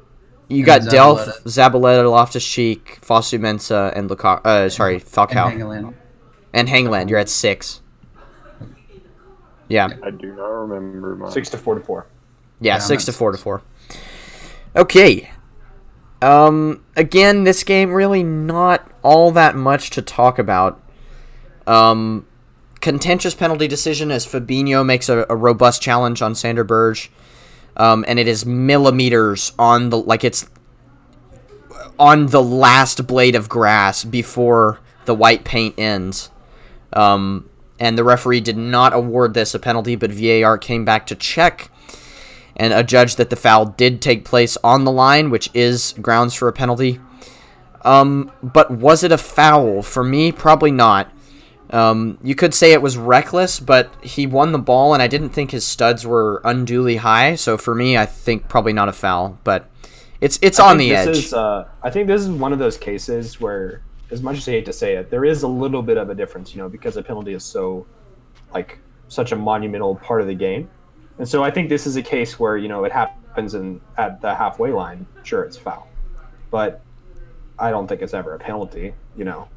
[0.49, 1.71] You And got Delph, Zabaleta.
[1.71, 4.41] Zabaleta, Loftus Cheek, Fosu Mensah, and Lukaku.
[4.45, 5.95] Uh, sorry, and Falcao Hangeland.
[6.53, 7.09] and Hangeland.
[7.09, 7.81] You're at six.
[9.67, 9.89] Yeah.
[10.03, 11.31] I do not remember mine.
[11.31, 12.05] Six to four to four.
[12.59, 13.61] Yeah, Yeah, six to four to four.
[14.75, 15.31] Okay.
[16.21, 16.83] Um.
[16.95, 20.81] Again, this game really not all that much to talk about.
[21.65, 22.25] Um,
[22.81, 27.11] contentious penalty decision as Fabinho makes a, a robust challenge on Sander Berge,
[27.77, 30.49] um, and it is millimeters on the like it's
[31.97, 36.29] on the last blade of grass before the white paint ends.
[36.93, 37.49] Um,
[37.79, 41.71] and the referee did not award this a penalty, but VAR came back to check
[42.59, 46.47] and adjudged that the foul did take place on the line, which is grounds for
[46.47, 46.99] a penalty.
[47.83, 49.81] Um, but was it a foul?
[49.81, 51.11] For me, probably not.
[51.71, 55.29] Um, you could say it was reckless, but he won the ball, and I didn't
[55.29, 57.35] think his studs were unduly high.
[57.35, 59.39] So for me, I think probably not a foul.
[59.43, 59.69] But
[60.19, 61.09] it's it's I on the edge.
[61.09, 64.51] Is, uh, I think this is one of those cases where, as much as I
[64.51, 66.97] hate to say it, there is a little bit of a difference, you know, because
[66.97, 67.85] a penalty is so,
[68.53, 70.69] like, such a monumental part of the game,
[71.19, 74.21] and so I think this is a case where you know it happens in at
[74.21, 75.05] the halfway line.
[75.23, 75.87] Sure, it's foul,
[76.49, 76.81] but
[77.59, 78.93] I don't think it's ever a penalty.
[79.15, 79.47] You know.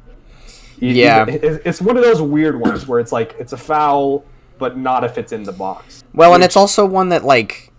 [0.79, 1.25] Yeah.
[1.29, 4.25] it's one of those weird ones where it's like it's a foul,
[4.57, 6.03] but not if it's in the box.
[6.13, 7.71] Well, and it's also one that like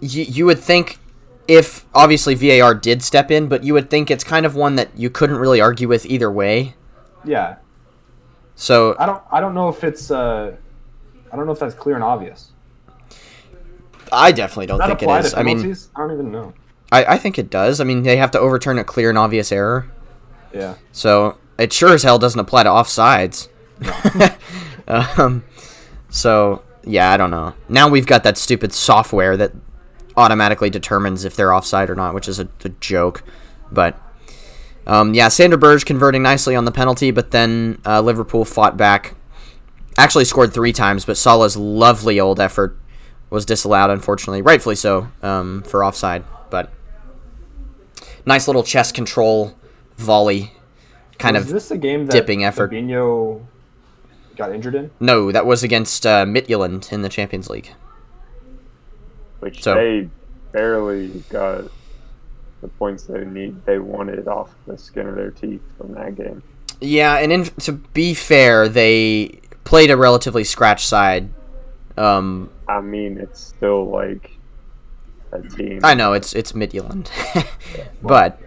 [0.00, 0.98] you you would think
[1.46, 4.96] if obviously VAR did step in, but you would think it's kind of one that
[4.96, 6.74] you couldn't really argue with either way.
[7.24, 7.56] Yeah,
[8.54, 9.22] So I don't.
[9.30, 10.10] I don't know if it's.
[10.10, 10.56] Uh,
[11.32, 12.52] I don't know if that's clear and obvious.
[14.12, 15.34] I definitely don't think it is.
[15.34, 15.58] I mean.
[15.96, 16.54] I don't even know.
[16.90, 17.80] I, I think it does.
[17.80, 19.90] I mean, they have to overturn a clear and obvious error.
[20.54, 20.76] Yeah.
[20.92, 23.48] So it sure as hell doesn't apply to offsides.
[24.88, 25.44] um,
[26.08, 27.54] so yeah, I don't know.
[27.68, 29.52] Now we've got that stupid software that
[30.16, 33.22] automatically determines if they're offside or not, which is a, a joke.
[33.70, 34.00] But
[34.86, 39.14] um, yeah, Sander Berge converting nicely on the penalty, but then uh, Liverpool fought back.
[39.98, 42.77] Actually scored three times, but Salah's lovely old effort
[43.30, 46.24] was disallowed, unfortunately, rightfully so, um, for offside.
[46.50, 46.70] But
[48.24, 49.54] nice little chest control
[49.96, 50.52] volley,
[51.18, 51.52] kind Was of.
[51.52, 52.70] this the game that dipping effort.
[52.72, 53.44] Fabinho
[54.36, 54.90] got injured in?
[55.00, 57.72] No, that was against uh, Midtjylland in the Champions League.
[59.40, 60.08] which So- they
[60.52, 61.64] barely got
[62.60, 63.64] the points they need.
[63.66, 66.42] They wanted off the skin of their teeth from that game.
[66.80, 71.28] Yeah, and in, to be fair, they played a relatively scratch side.
[71.96, 74.30] Um, I mean, it's still like
[75.32, 75.80] a team.
[75.82, 77.10] I know it's it's Midtjylland,
[78.02, 78.40] but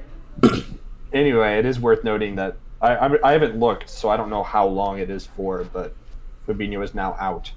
[1.13, 4.43] Anyway, it is worth noting that I, I, I haven't looked, so I don't know
[4.43, 5.97] how long it is for, but
[6.47, 7.51] Fabinho is now out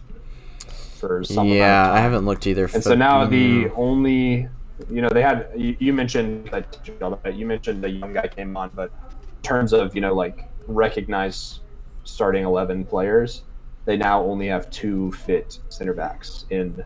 [1.00, 2.68] for some amount of yeah, I haven't looked either.
[2.72, 4.48] And so now the Mm, only,
[4.88, 8.70] you know, they had you, you mentioned that you mentioned the young guy came on,
[8.74, 8.92] but
[9.38, 11.62] in terms of you know like recognized
[12.04, 13.44] starting eleven players,
[13.84, 16.84] they now only have two fit center backs in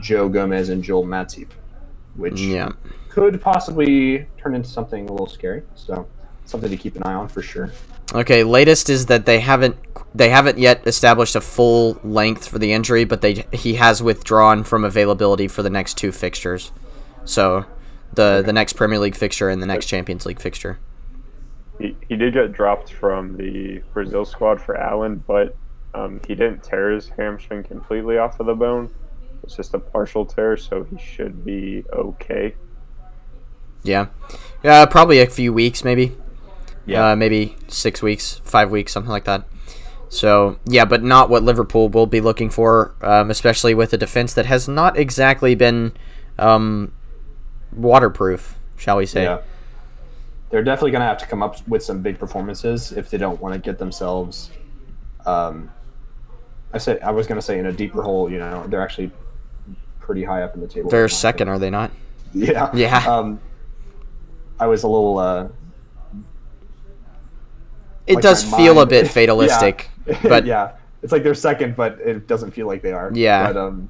[0.00, 1.48] Joe Gomez and Joel Matip,
[2.14, 2.72] which yeah,
[3.08, 5.62] could possibly turn into something a little scary.
[5.74, 6.06] So
[6.44, 7.70] something to keep an eye on for sure.
[8.14, 8.44] okay.
[8.44, 9.76] Latest is that they haven't
[10.14, 14.64] they haven't yet established a full length for the injury, but they he has withdrawn
[14.64, 16.72] from availability for the next two fixtures.
[17.24, 17.66] So
[18.14, 20.78] the the next Premier League fixture and the next Champions League fixture.
[21.78, 25.56] He, he did get dropped from the Brazil squad for Allen, but
[25.94, 28.92] um, he didn't tear his hamstring completely off of the bone.
[29.42, 32.54] It's just a partial tear, so he should be okay.
[33.82, 34.06] Yeah,
[34.62, 36.16] yeah, probably a few weeks, maybe.
[36.84, 37.12] Yeah.
[37.12, 39.44] uh, maybe six weeks, five weeks, something like that.
[40.08, 44.34] So yeah, but not what Liverpool will be looking for, um, especially with a defense
[44.34, 45.92] that has not exactly been
[46.38, 46.92] um,
[47.72, 49.24] waterproof, shall we say?
[49.24, 49.40] Yeah.
[50.50, 53.40] They're definitely going to have to come up with some big performances if they don't
[53.40, 54.50] want to get themselves.
[55.24, 55.70] Um,
[56.72, 58.30] I said I was going to say in a deeper hole.
[58.30, 59.10] You know, they're actually
[60.00, 60.90] pretty high up in the table.
[60.90, 61.16] They're right now.
[61.16, 61.90] second, are they not?
[62.32, 62.70] Yeah.
[62.74, 62.98] Yeah.
[63.06, 63.40] Um,
[64.58, 65.18] I was a little.
[65.18, 65.48] Uh,
[68.06, 70.18] It like does my feel a bit fatalistic, Yeah.
[70.22, 73.10] but yeah, it's like they're second, but it doesn't feel like they are.
[73.14, 73.46] Yeah.
[73.52, 73.88] But um,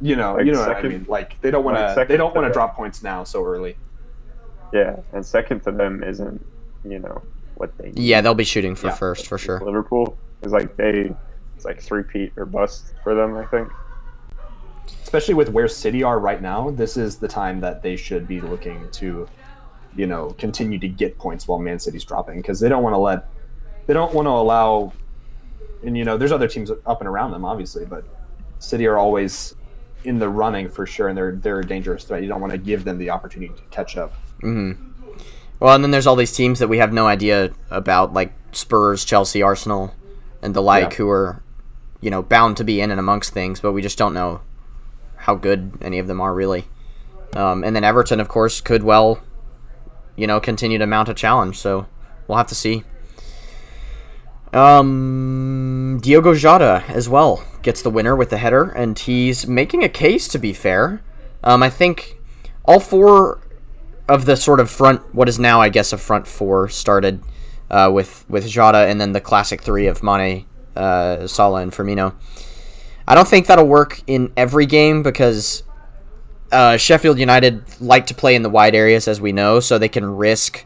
[0.00, 1.06] you know, Like you know what I mean.
[1.08, 2.04] Like they don't want like to.
[2.06, 3.76] they don't want to drop points now so early.
[4.72, 6.44] Yeah, and second to them isn't,
[6.84, 7.22] you know,
[7.56, 7.98] what they need.
[7.98, 8.94] yeah, they'll be shooting for Yeah.
[8.94, 9.60] first for sure.
[9.60, 11.14] Liverpool is like they,
[11.62, 13.36] it's like three peat or bust for them.
[13.36, 13.68] I think.
[15.04, 18.40] especially with where City are right now, this is the time that they should be
[18.40, 19.28] looking to,
[19.94, 22.98] you know, continue to get points while Man City's dropping because they don't want to
[22.98, 23.28] let,
[23.86, 24.92] they don't want to allow,
[25.84, 28.04] and you know, there's other teams up and around them, obviously, but
[28.58, 29.54] City are always
[30.04, 32.22] in the running for sure, and they're they're a dangerous threat.
[32.22, 34.12] You don't want to give them the opportunity to catch up.
[34.40, 34.72] hmm
[35.60, 39.04] Well, and then there's all these teams that we have no idea about, like Spurs,
[39.04, 39.94] Chelsea, Arsenal,
[40.42, 40.96] and the like, Yeah.
[40.96, 41.41] who are,
[42.02, 44.42] you know, bound to be in and amongst things, but we just don't know
[45.16, 46.66] how good any of them are really.
[47.34, 49.22] Um, and then Everton, of course, could well,
[50.16, 51.58] you know, continue to mount a challenge.
[51.58, 51.86] So
[52.28, 52.84] we'll have to see.
[54.52, 59.88] Um, Diogo Jota as well gets the winner with the header, and he's making a
[59.88, 60.28] case.
[60.28, 61.02] To be fair,
[61.42, 62.18] um, I think
[62.64, 63.40] all four
[64.08, 67.22] of the sort of front, what is now, I guess, a front four started
[67.70, 70.44] uh, with with Jota, and then the classic three of Mane,
[70.76, 72.14] uh, Salah, and Firmino.
[73.06, 75.62] I don't think that'll work in every game because
[76.50, 79.88] uh, Sheffield United like to play in the wide areas, as we know, so they
[79.88, 80.64] can risk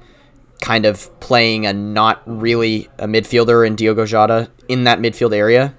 [0.61, 5.75] kind of playing a not really a midfielder in Diogo Jota in that midfield area.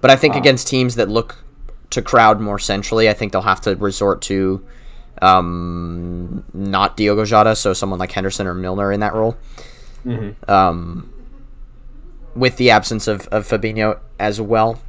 [0.00, 1.44] But I think against teams that look
[1.90, 4.64] to crowd more centrally, I think they'll have to resort to
[5.20, 9.36] um, not Diogo Jota, so someone like Henderson or Milner in that role.
[10.48, 11.12] Um,
[12.34, 14.80] with the absence of, of Fabinho as well.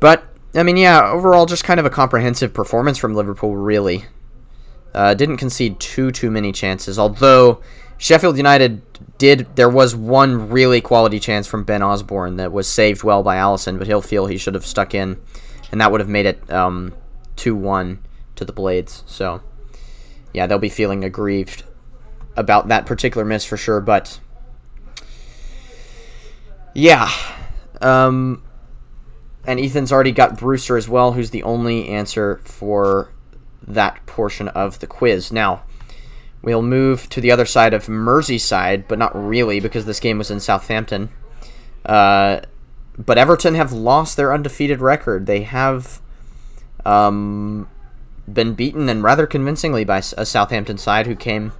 [0.00, 0.24] But,
[0.54, 4.04] I mean, yeah, overall, just kind of a comprehensive performance from Liverpool, really.
[4.94, 7.60] Uh, didn't concede too, too many chances, although
[7.98, 8.82] Sheffield United
[9.18, 9.56] did.
[9.56, 13.78] There was one really quality chance from Ben Osborn that was saved well by Alisson,
[13.78, 15.20] but he'll feel he should have stuck in,
[15.72, 16.94] and that would have made it um,
[17.36, 17.98] 2 1
[18.36, 19.02] to the Blades.
[19.06, 19.42] So,
[20.32, 21.64] yeah, they'll be feeling aggrieved
[22.36, 24.20] about that particular miss for sure, but.
[26.74, 27.10] Yeah.
[27.80, 28.42] Um,
[29.46, 33.10] and Ethan's already got Brewster as well, who's the only answer for
[33.66, 35.32] that portion of the quiz.
[35.32, 35.62] Now,
[36.42, 40.30] we'll move to the other side of Merseyside, but not really because this game was
[40.30, 41.10] in Southampton.
[41.84, 42.40] Uh,
[42.98, 45.26] but Everton have lost their undefeated record.
[45.26, 46.00] They have
[46.84, 47.68] um,
[48.30, 51.52] been beaten and rather convincingly by a Southampton side who came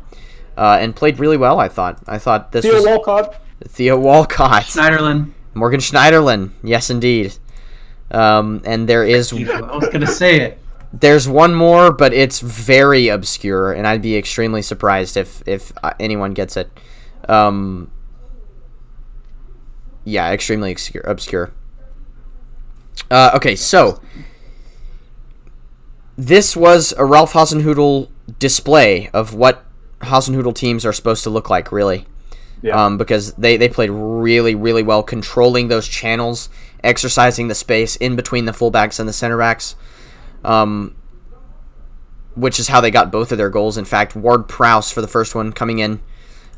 [0.57, 1.61] uh, and played really well.
[1.61, 2.03] I thought.
[2.07, 3.41] I thought this Theo was Walcott.
[3.67, 5.33] Theo Walcott, Schneiderlin.
[5.55, 6.51] Morgan Schneiderlin.
[6.63, 7.35] Yes, indeed.
[8.11, 9.37] Um, and there is I
[9.77, 10.59] was gonna say it.
[10.93, 15.93] there's one more, but it's very obscure, and I'd be extremely surprised if if uh,
[15.99, 16.71] anyone gets it.
[17.29, 17.91] Um,
[20.05, 21.03] yeah, extremely obscure.
[21.07, 21.53] obscure.
[23.11, 24.01] Uh, okay, so
[26.17, 29.65] this was a Ralph Hasenhüttl display of what
[30.01, 32.07] Hasenhüttl teams are supposed to look like, really.
[32.65, 32.83] Yeah.
[32.83, 36.49] Um, because they, they played really, really well, controlling those channels,
[36.83, 39.77] exercising the space in between the fullbacks and the center backs,
[40.45, 40.97] um,
[42.35, 43.77] which is how they got both of their goals.
[43.77, 46.01] In fact, Ward Prowse for the first one coming in.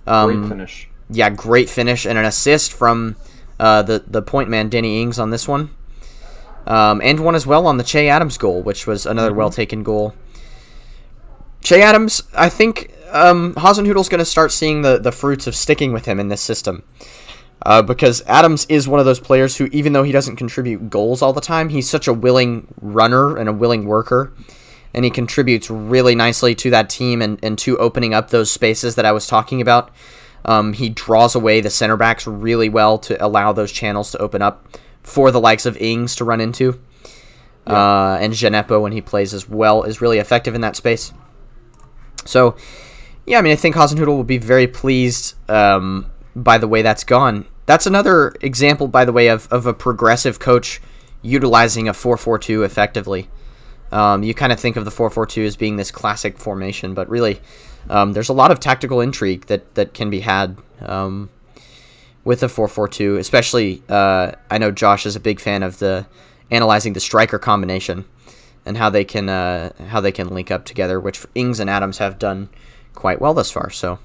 [0.06, 0.88] Um, Great finish.
[1.10, 3.16] yeah, great finish and an assist from
[3.58, 5.70] uh, the the point man Danny Ings on this one,
[6.68, 9.82] um, and one as well on the Che Adams goal, which was another well taken
[9.82, 10.14] goal.
[11.62, 15.92] Che Adams, I think um, Hasenhüttl's going to start seeing the the fruits of sticking
[15.92, 16.82] with him in this system.
[17.62, 21.22] Uh, because Adams is one of those players who, even though he doesn't contribute goals
[21.22, 24.32] all the time, he's such a willing runner and a willing worker
[24.96, 28.94] and he contributes really nicely to that team and, and to opening up those spaces
[28.94, 29.90] that I was talking about.
[30.46, 34.40] Um, he draws away the center backs really well to allow those channels to open
[34.40, 34.66] up
[35.02, 36.80] for the likes of Ings to run into.
[37.66, 41.12] Uh, and Djenepo, when he plays as well, is really effective in that space.
[42.24, 42.56] So,
[43.26, 47.04] yeah, I mean, I think Hasenhüttl will be very pleased um, by the way that's
[47.04, 47.46] gone.
[47.66, 50.80] That's another example, by the way, of, of a progressive coach
[51.22, 53.28] utilizing a 4 4 2 effectively.
[53.92, 57.40] Um, you kind of think of the 4-4-2 as being this classic formation, but really,
[57.88, 61.30] um, there's a lot of tactical intrigue that, that can be had um,
[62.24, 63.18] with a 4-4-2.
[63.18, 66.06] Especially, uh, I know Josh is a big fan of the
[66.50, 68.04] analyzing the striker combination
[68.64, 71.98] and how they can uh, how they can link up together, which Ings and Adams
[71.98, 72.48] have done
[72.96, 73.70] quite well thus far.
[73.70, 74.00] So,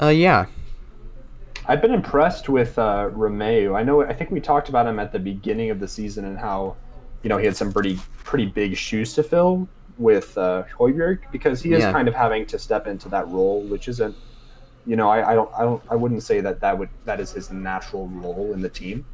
[0.00, 0.46] uh, yeah,
[1.66, 3.74] I've been impressed with uh, Romeu.
[3.74, 4.02] I know.
[4.02, 6.76] I think we talked about him at the beginning of the season and how,
[7.22, 9.66] you know, he had some pretty pretty big shoes to fill
[9.98, 11.92] with uh, Højbjerg because he is Yeah.
[11.92, 14.14] kind of having to step into that role, which isn't,
[14.86, 17.32] you know, I, I don't I don't I wouldn't say that that would that is
[17.32, 19.04] his natural role in the team,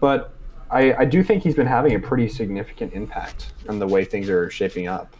[0.00, 0.32] but
[0.70, 4.28] I I do think he's been having a pretty significant impact on the way things
[4.28, 5.16] are shaping up.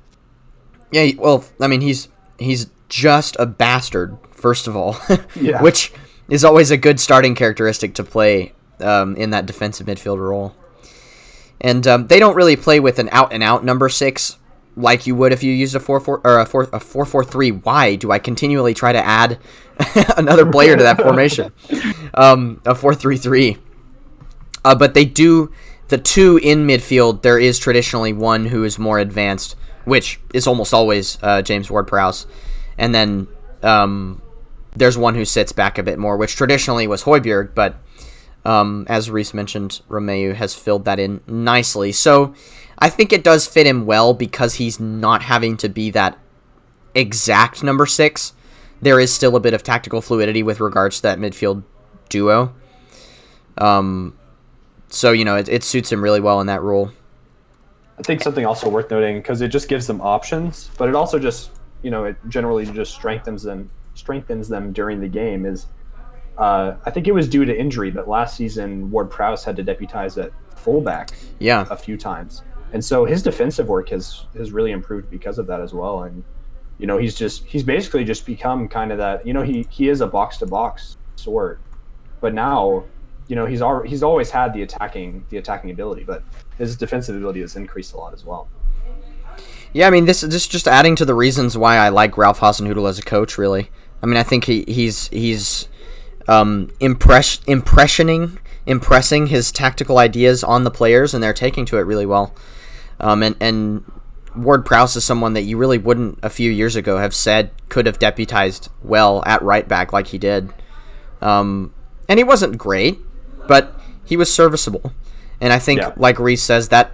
[0.92, 4.96] Yeah, well, I mean, he's he's just a bastard, first of all,
[5.34, 5.62] Yeah.
[5.62, 5.92] which
[6.28, 10.54] is always a good starting characteristic to play um, in that defensive midfield role.
[11.60, 14.36] And um, they don't really play with an out and out number six
[14.76, 17.24] like you would if you used a four four or a four a four four
[17.24, 17.50] three.
[17.50, 19.38] Why do I continually try to add
[20.18, 21.52] another player to that formation?
[22.14, 23.58] Um, a four three three.
[24.64, 25.52] Uh, but they do
[25.88, 27.20] the two in midfield.
[27.22, 29.54] There is traditionally one who is more advanced,
[29.86, 32.26] which is almost always uh, James Ward-Prowse,
[32.76, 33.26] and then
[33.62, 34.20] um,
[34.74, 37.76] there's one who sits back a bit more, which traditionally was Højbjerg, but
[38.44, 41.90] um, as Reese mentioned, Romeu has filled that in nicely.
[41.90, 42.34] So
[42.78, 46.18] I think it does fit him well because he's not having to be that
[46.94, 48.34] exact number six.
[48.80, 51.64] There is still a bit of tactical fluidity with regards to that midfield
[52.08, 52.54] duo.
[53.58, 54.16] Um,
[54.88, 56.92] so you know it, it suits him really well in that role.
[57.98, 61.18] I think something also worth noting because it just gives them options, but it also
[61.18, 61.50] just
[61.82, 65.46] you know it generally just strengthens them strengthens them during the game.
[65.46, 65.66] Is
[66.36, 69.62] uh, I think it was due to injury, but last season Ward Prowse had to
[69.62, 72.42] deputize at fullback Yeah, a few times,
[72.72, 76.02] and so his defensive work has has really improved because of that as well.
[76.02, 76.22] And
[76.78, 79.88] you know he's just he's basically just become kind of that you know he he
[79.88, 81.60] is a box to box sort,
[82.20, 82.84] but now
[83.28, 86.22] you know he's al- he's always had the attacking the attacking ability, but
[86.58, 88.48] his defensive ability has increased a lot as well.
[89.72, 92.40] Yeah, I mean this this is just adding to the reasons why I like Ralph
[92.40, 93.36] Hasenhüttl as a coach.
[93.36, 93.70] Really,
[94.02, 95.68] I mean I think he, he's he's
[96.28, 101.82] um, impress impressioning impressing his tactical ideas on the players, and they're taking to it
[101.82, 102.34] really well.
[103.00, 103.84] Um, and and
[104.36, 107.86] Ward Prowse is someone that you really wouldn't a few years ago have said could
[107.86, 110.52] have deputized well at right back like he did.
[111.20, 111.72] Um,
[112.08, 112.98] and he wasn't great,
[113.48, 114.92] but he was serviceable.
[115.40, 115.92] And I think, Yeah.
[115.96, 116.92] like Reese says, that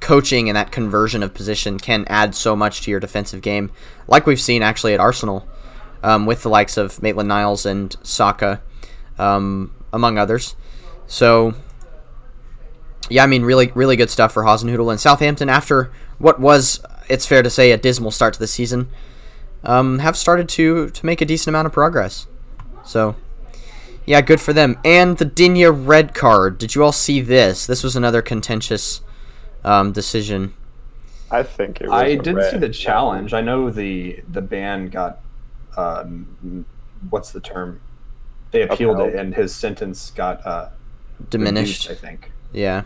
[0.00, 3.70] coaching and that conversion of position can add so much to your defensive game,
[4.06, 5.46] like we've seen actually at Arsenal
[6.02, 8.60] um, with the likes of Maitland Niles and Saka,
[9.18, 10.54] um, among others.
[11.06, 11.54] So,
[13.08, 15.48] yeah, I mean, really, really good stuff for Hasenhüttl and Southampton.
[15.48, 18.88] After what was, it's fair to say, a dismal start to the season,
[19.64, 22.26] um, have started to to make a decent amount of progress.
[22.84, 23.16] So,
[24.08, 24.78] Yeah, good for them.
[24.86, 26.56] And the Digne red card.
[26.56, 27.66] Did you all see this?
[27.66, 29.02] This was another contentious
[29.64, 30.54] um, decision.
[31.30, 31.92] I think it was.
[31.92, 33.34] I a didn't see the challenge.
[33.34, 35.20] I know the the ban got,
[35.76, 36.64] um,
[37.10, 37.82] what's the term?
[38.50, 39.10] They appealed Upheld.
[39.10, 40.70] it, and his sentence got uh,
[41.28, 41.84] Diminished.
[41.84, 42.32] reduced, I think.
[42.50, 42.84] Yeah.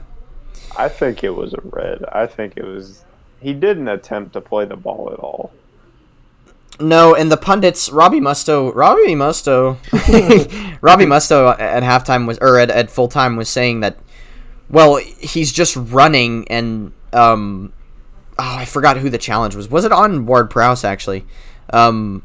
[0.77, 2.05] I think it was a red.
[2.11, 3.05] I think it was.
[3.39, 5.53] He didn't attempt to play the ball at all.
[6.81, 9.77] No, and the pundits, Robbie Mustoe, Robbie Mustoe,
[10.83, 13.99] Robbie Mustoe at halftime was, or at, at full time was saying that,
[14.69, 17.73] well, he's just running and, um,
[18.39, 19.69] oh, I forgot who the challenge was.
[19.69, 21.25] Was it on Ward Prowse actually?
[21.73, 22.23] Um,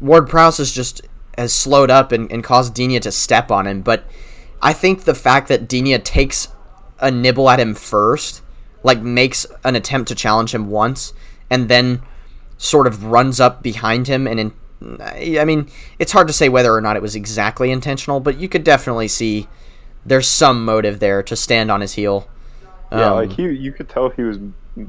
[0.00, 1.02] Ward Prowse is just
[1.38, 4.04] has slowed up and, and caused Digne to step on him, but
[4.60, 6.48] I think the fact that Digne takes
[7.00, 8.42] a nibble at him first,
[8.82, 11.14] like makes an attempt to challenge him once,
[11.48, 12.02] and then
[12.62, 14.52] sort of runs up behind him and in,
[15.00, 18.48] I mean, it's hard to say whether or not it was exactly intentional, but you
[18.48, 19.48] could definitely see
[20.06, 22.28] there's some motive there to stand on his heel.
[22.92, 24.38] Yeah, Um, like he, you could tell he was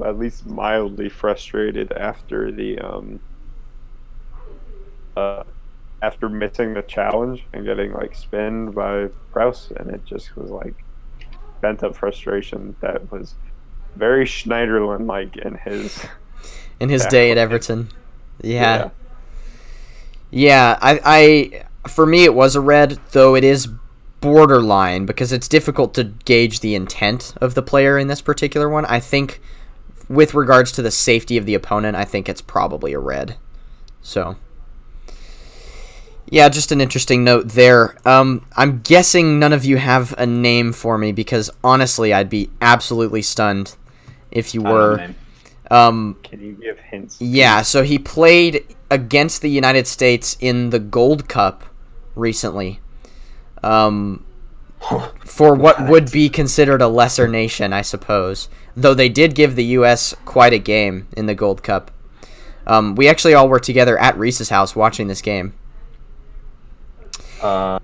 [0.04, 3.18] at least mildly frustrated after the um,
[5.16, 5.42] uh,
[6.00, 10.84] after missing the challenge and getting like spinned by Prowse, and it just was like
[11.60, 13.34] pent up frustration that was
[13.96, 16.04] very Schneiderlin like in his.
[16.84, 17.88] In his day at Everton.
[18.42, 18.90] Yeah.
[20.30, 23.68] Yeah, I, I for me it was a red, though it is
[24.20, 28.84] borderline because it's difficult to gauge the intent of the player in this particular one.
[28.86, 29.40] I think
[30.08, 33.36] with regards to the safety of the opponent, I think it's probably a red.
[34.02, 34.36] So
[36.26, 37.96] yeah, just an interesting note there.
[38.04, 42.50] Um, I'm guessing none of you have a name for me because honestly, I'd be
[42.60, 43.76] absolutely stunned
[44.30, 45.14] if you I don't know the were.
[45.70, 45.76] Name.
[45.78, 47.20] Um, Can you give hints?
[47.20, 51.64] yeah, so he played against the United States in the Gold Cup
[52.14, 52.80] recently.
[53.62, 54.24] Um,
[55.24, 58.48] for what would be considered a lesser nation, I suppose.
[58.76, 60.14] Though they did give the U.S.
[60.26, 61.90] quite a game in the Gold Cup.
[62.66, 65.54] Um, we actually all were together at Reese's house watching this game.
[67.42, 67.78] Uh,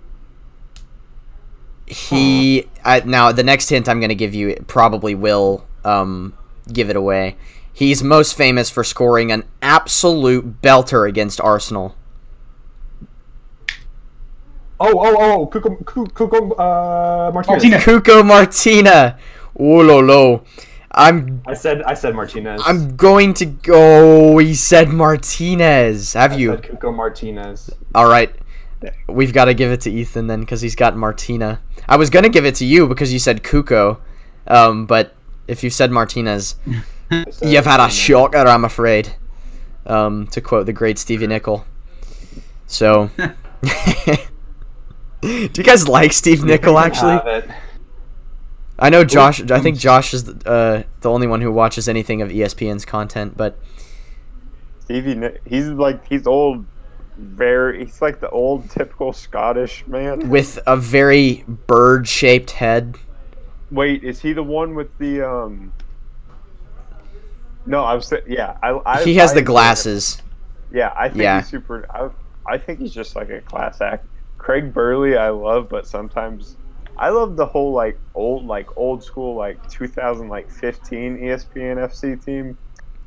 [1.86, 6.34] He I, now the next hint I'm going to give you probably will um,
[6.72, 7.36] give it away.
[7.80, 11.96] He's most famous for scoring an absolute belter against Arsenal.
[14.78, 17.64] oh, oh, oh, Cuco, Cuco uh, Martinez.
[17.64, 17.82] Martinez.
[17.82, 19.18] Cuco Martina.
[19.58, 20.44] Oh lo lo.
[20.92, 22.60] I'm I said, I said Martinez.
[22.66, 24.36] I'm going to go.
[24.36, 26.12] He said Martinez.
[26.12, 26.50] Have I you?
[26.50, 27.70] said Cuco Martinez.
[27.94, 28.30] All right.
[29.08, 31.62] We've got to give it to Ethan then because he's got Martina.
[31.88, 34.00] I was gonna give it to you because you said Cuco,
[34.46, 35.14] um, but
[35.48, 36.56] if you said Martinez,
[37.10, 38.38] I said you've had a shocker.
[38.38, 39.14] I'm afraid.
[39.86, 41.64] Um, to quote the great Stevie Nicol.
[42.66, 43.10] So,
[45.20, 46.78] do you guys like Steve Nicol?
[46.78, 47.42] Actually,
[48.78, 49.42] I know Josh.
[49.50, 53.36] I think Josh is the, uh, the only one who watches anything of ESPN's content,
[53.36, 53.58] but
[54.80, 56.64] Stevie, Ni- he's like he's old,
[57.16, 57.84] very.
[57.84, 60.28] He's like the old typical Scottish man.
[60.28, 62.96] with a very bird-shaped head.
[63.70, 65.72] Wait, is he the one with the um?
[67.66, 68.56] No, I'm sa- yeah.
[68.62, 70.22] I, I he has I the glasses.
[70.72, 71.40] Yeah, I think Yeah.
[71.40, 71.86] he's super.
[71.90, 72.08] I,
[72.52, 74.06] I think he's just like a class act.
[74.38, 76.56] Craig Burley, I love, but sometimes
[76.96, 82.22] I love the whole like old, like old school, like 2000, like 15 ESPN FC
[82.24, 82.56] team,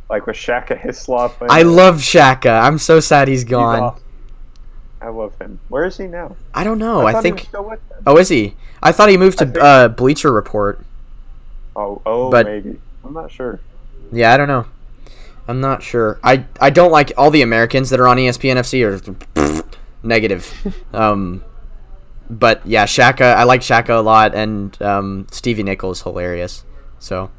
[0.09, 1.35] like with Shaka Hislop.
[1.49, 2.49] I love Shaka.
[2.51, 3.79] I'm so sad he's He's gone.
[3.79, 4.03] awesome.
[5.01, 5.59] I love him.
[5.67, 6.35] Where is he now?
[6.53, 7.01] I don't know.
[7.05, 7.41] I, was think.
[7.41, 8.03] still with them.
[8.07, 8.55] Oh, is he?
[8.81, 10.79] I thought he moved to think- uh, Bleacher Report.
[11.75, 12.79] Oh, oh, But- maybe.
[13.03, 13.59] I'm not sure.
[14.14, 14.66] Yeah, I don't know.
[15.47, 16.20] I'm not sure.
[16.24, 19.64] I I don't like all the Americans that are on ESPN FC are
[20.03, 20.53] negative.
[20.93, 21.43] Um,
[22.30, 23.26] but yeah, Shaka.
[23.26, 26.64] I like Shaka a lot, and um, Stevie Nicol's hilarious.
[26.99, 27.32] So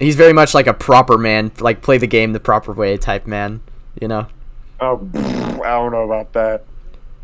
[0.00, 3.26] he's very much like a proper man, like play the game the proper way type
[3.26, 3.60] man.
[4.00, 4.26] You know.
[4.80, 6.64] Oh, I don't know about that.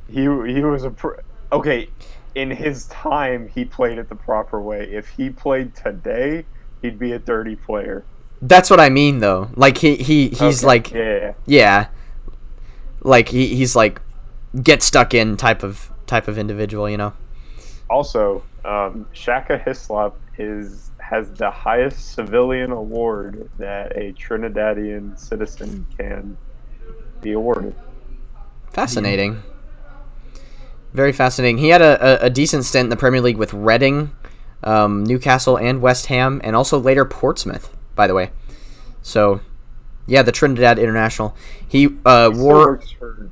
[0.06, 1.20] He he was a pr-
[1.50, 1.88] okay.
[2.34, 4.84] In his time, he played it the proper way.
[4.90, 6.44] If he played today,
[6.82, 8.04] he'd be a dirty player.
[8.40, 9.50] That's what I mean, though.
[9.54, 11.86] Like he he he's Okay, like yeah, yeah,
[13.00, 14.00] like he he's like
[14.62, 16.90] get stuck in type of type of individual.
[16.90, 17.12] You know.
[17.88, 26.36] Also, um, Shaka Hislop is has the highest civilian award that a Trinidadian citizen can
[27.20, 27.74] be awarded.
[28.70, 29.42] Fascinating.
[30.94, 31.58] Very fascinating.
[31.58, 34.10] He had a, a, a decent stint in the Premier League with Reading,
[34.62, 38.30] um, Newcastle, and West Ham, and also later Portsmouth, by the way.
[39.02, 39.40] So,
[40.06, 41.36] yeah, the Trinidad International.
[41.66, 42.72] He uh, wore.
[42.72, 43.30] works for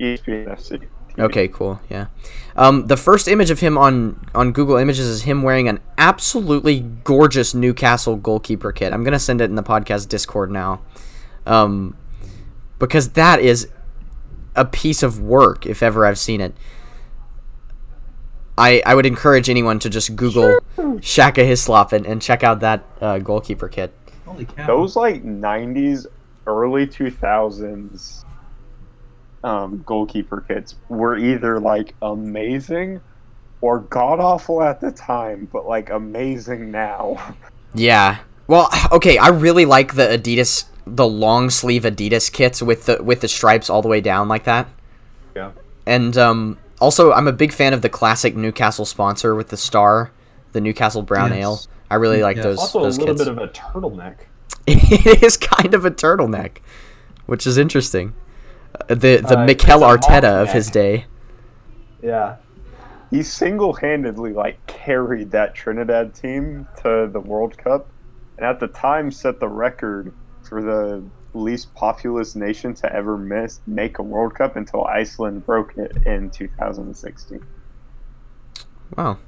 [0.00, 0.88] ESPN FC
[1.18, 1.80] Okay, cool.
[1.90, 2.06] Yeah.
[2.56, 6.80] Um, the first image of him on on Google Images is him wearing an absolutely
[6.80, 8.92] gorgeous Newcastle goalkeeper kit.
[8.92, 10.80] I'm gonna send it in the podcast Discord now,
[11.46, 11.96] um,
[12.78, 13.68] because that is
[14.54, 16.54] a piece of work if ever I've seen it.
[18.58, 20.58] I I would encourage anyone to just Google
[21.00, 23.92] Shaka Hislop and, and check out that uh, goalkeeper kit.
[24.24, 24.66] Holy cow!
[24.66, 26.06] Those like '90s,
[26.46, 28.24] early 2000s
[29.44, 33.00] um, goalkeeper kits were either like amazing
[33.60, 37.34] or god awful at the time, but like amazing now.
[37.74, 38.18] Yeah.
[38.48, 43.20] Well, okay, I really like the Adidas the long sleeve Adidas kits with the with
[43.20, 44.68] the stripes all the way down like that.
[45.34, 45.52] Yeah.
[45.86, 50.10] And um also I'm a big fan of the classic Newcastle sponsor with the star,
[50.52, 51.38] the Newcastle Brown Yes.
[51.40, 51.60] Ale.
[51.90, 52.44] I really like Yes.
[52.44, 53.24] those Also, those a little kits.
[53.28, 54.16] bit of a turtleneck.
[54.66, 56.58] it is kind of a turtleneck,
[57.26, 58.14] which is interesting.
[58.74, 61.06] Uh, the the Uh, Mikel Arteta mock of his day.
[62.02, 62.36] Yeah.
[63.10, 67.88] He single-handedly like carried that Trinidad team to the World Cup,
[68.38, 70.12] and at the time set the record
[70.48, 71.02] for the
[71.34, 76.30] least populous nation to ever miss make a World Cup until Iceland broke it in
[76.30, 77.44] 2016.
[78.96, 79.18] Wow.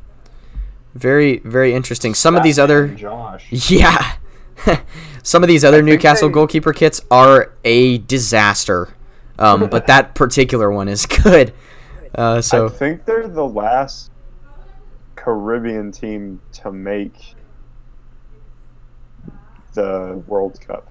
[0.94, 2.14] Very very interesting.
[2.14, 3.46] Some of these other Josh.
[3.70, 4.16] Yeah.
[5.22, 8.88] Some of these other Newcastle they- goalkeeper kits are a disaster.
[9.38, 11.52] Um, but that particular one is good.
[12.16, 14.12] Uh, I think they're the last
[15.16, 17.34] Caribbean team to make
[19.72, 20.88] the World Cup.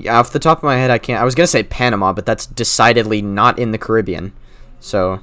[0.00, 1.20] Yeah, off the top of my head, I can't.
[1.20, 4.32] I was gonna say Panama, but that's decidedly not in the Caribbean.
[4.78, 5.20] So,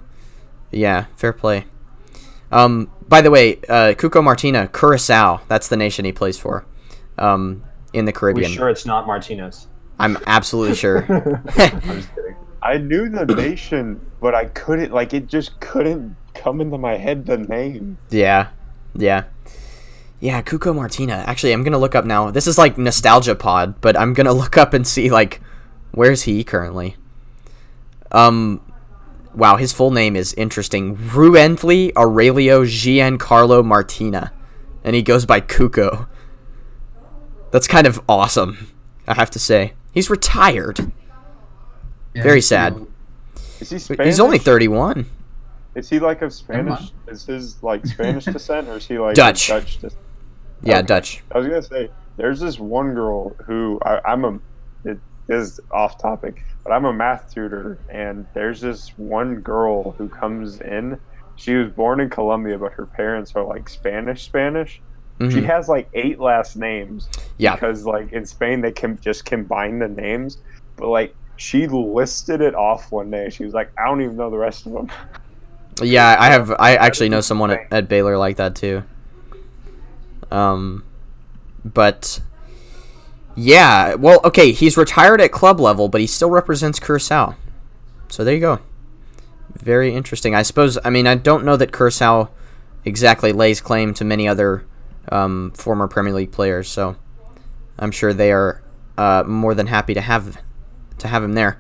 [0.72, 1.66] yeah, fair play.
[2.52, 5.42] Um, by the way, uh, Cuco Martina, Curacao.
[5.48, 6.66] That's the nation he plays for.
[7.18, 7.64] Um,
[7.94, 8.52] in the Caribbean.
[8.52, 8.58] We Caribbean.
[8.58, 9.68] sure it's not Martinez.
[10.00, 11.06] I'm absolutely sure.
[11.58, 12.36] I'm just kidding.
[12.62, 17.26] I knew the nation, but I couldn't like it just couldn't come into my head
[17.26, 17.98] the name.
[18.10, 18.50] Yeah,
[18.94, 19.24] yeah,
[20.20, 20.42] yeah.
[20.42, 21.24] Cuco Martina.
[21.28, 22.32] Actually, I'm gonna look up now.
[22.32, 25.42] This is like nostalgia pod, but I'm gonna look up and see like
[25.92, 26.96] where's he currently.
[28.12, 28.62] Um,
[29.34, 30.96] wow, his full name is interesting.
[30.98, 34.32] Ruentli Aurelio Giancarlo Martina,
[34.84, 36.08] and he goes by Cuco.
[37.52, 38.74] That's kind of awesome,
[39.08, 39.74] I have to say.
[39.92, 40.92] He's retired.
[42.14, 42.86] Yeah, very sad.
[43.60, 44.06] Is he Spanish?
[44.06, 45.06] He's only 31.
[45.76, 46.92] Is he like of Spanish?
[47.08, 49.48] Is his like Spanish descent, or is he like Dutch.
[49.48, 50.02] Dutch descent?
[50.64, 50.86] Yeah, Okay.
[50.88, 51.24] Dutch.
[51.32, 54.40] I was gonna say, there's this one girl who I, I'm a.
[54.86, 55.00] It
[55.30, 60.62] is off topic, but I'm a math tutor, and there's this one girl who comes
[60.62, 61.00] in.
[61.36, 64.82] She was born in Colombia, but her parents are like Spanish Spanish.
[65.20, 65.46] She Mhm.
[65.46, 67.10] has like eight last names.
[67.38, 67.56] Yeah.
[67.56, 70.38] Because like in Spain they can just combine the names,
[70.76, 73.30] but like she listed it off one day.
[73.30, 74.90] She was like, I don't even know the rest of them.
[75.82, 76.52] Yeah, I have.
[76.60, 78.84] I actually know someone at, at Baylor like that too.
[80.32, 80.84] Um,
[81.64, 82.22] but
[83.36, 87.36] yeah, well, okay, he's retired at club level, but he still represents Curacao.
[88.10, 88.60] So there you go.
[89.54, 90.36] Very interesting.
[90.36, 90.78] I suppose.
[90.84, 92.30] I mean, I don't know that Curacao
[92.86, 94.66] exactly lays claim to many other
[95.12, 96.96] um, former Premier League players, so
[97.80, 98.62] I'm sure they are
[98.98, 100.38] uh, more than happy to have
[101.00, 101.58] to have him there.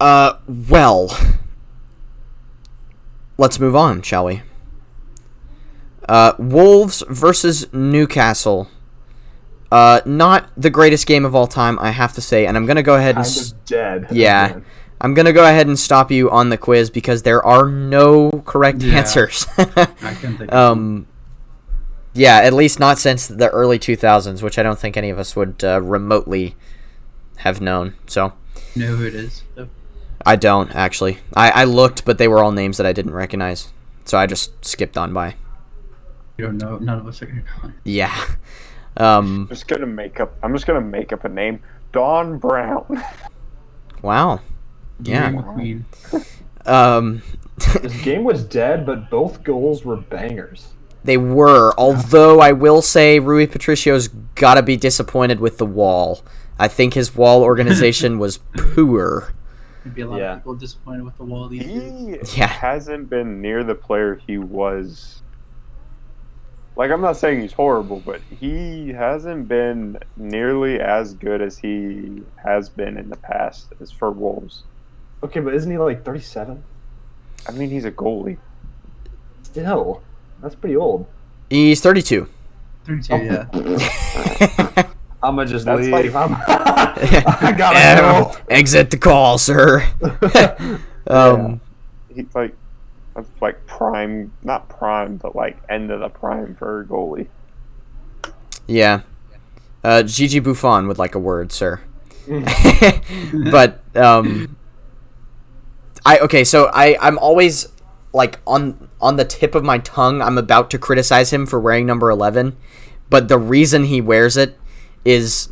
[0.00, 1.16] Uh, well
[3.38, 4.42] let's move on, shall we?
[6.08, 8.68] Uh, Wolves versus Newcastle.
[9.72, 12.82] Uh, not the greatest game of all time, I have to say, and I'm gonna
[12.82, 14.06] go ahead and Kind of dead.
[14.12, 14.46] Yeah.
[14.46, 14.64] again.
[15.00, 18.82] I'm gonna go ahead and stop you on the quiz because there are no correct
[18.82, 18.98] Yeah.
[18.98, 19.46] answers.
[19.58, 19.64] I
[20.20, 20.52] couldn't think.
[20.52, 21.06] of um,
[22.12, 25.34] yeah, at least not since the early 2000s, which I don't think any of us
[25.34, 26.54] would uh, remotely
[27.38, 27.94] have known.
[28.06, 28.32] So
[28.76, 29.42] know who it is.
[29.56, 29.68] though.
[30.24, 31.18] I don't actually.
[31.34, 33.72] I, I looked, but they were all names that I didn't recognize,
[34.04, 35.34] so I just skipped on by.
[36.36, 36.78] You don't know.
[36.78, 37.72] None of us are gonna know.
[37.84, 38.14] Yeah.
[38.96, 39.42] Um.
[39.42, 40.34] I'm just gonna make up.
[40.42, 41.60] I'm just gonna make up a name.
[41.92, 43.02] Don Brown.
[44.02, 44.40] Wow.
[45.02, 45.32] Yeah.
[45.32, 45.84] Queen.
[46.66, 47.22] Um.
[47.82, 50.72] This game was dead, but both goals were bangers.
[51.04, 56.24] They were, although I will say Rui Patricio's got to be disappointed with the wall.
[56.58, 59.32] I think his wall organization was poor.
[59.84, 60.32] There'd be a lot Yeah.
[60.32, 62.32] of people disappointed with the wall these days.
[62.32, 62.48] He Yeah.
[62.48, 65.22] hasn't been near the player he was.
[66.76, 72.22] Like I'm not saying he's horrible, but he hasn't been nearly as good as he
[72.44, 74.64] has been in the past as for Wolves.
[75.22, 76.62] Okay, but isn't he like 37?
[77.48, 78.38] I mean, he's a goalie.
[79.44, 80.02] Still,
[80.42, 81.06] that's pretty old.
[81.48, 82.26] He's 32.
[82.86, 83.46] 32, yeah.
[85.22, 85.92] I'm gonna just That's leave.
[85.92, 88.04] like- I'm, I gotta
[88.36, 89.88] Um, Exit the call, sir.
[90.00, 90.78] go.
[91.06, 91.60] Um,
[92.14, 92.54] He's like,
[93.14, 97.28] that's like prime, not prime, but like end of the prime for a goalie.
[98.66, 99.02] yeah.
[99.82, 101.80] Uh, Gigi Buffon would like a word, sir.
[103.50, 104.56] but um,
[106.06, 106.42] I okay.
[106.42, 107.68] So I I'm always
[108.14, 110.22] like on on the tip of my tongue.
[110.22, 112.56] I'm about to criticize him for wearing number eleven,
[113.10, 114.58] but the reason he wears it
[115.04, 115.50] is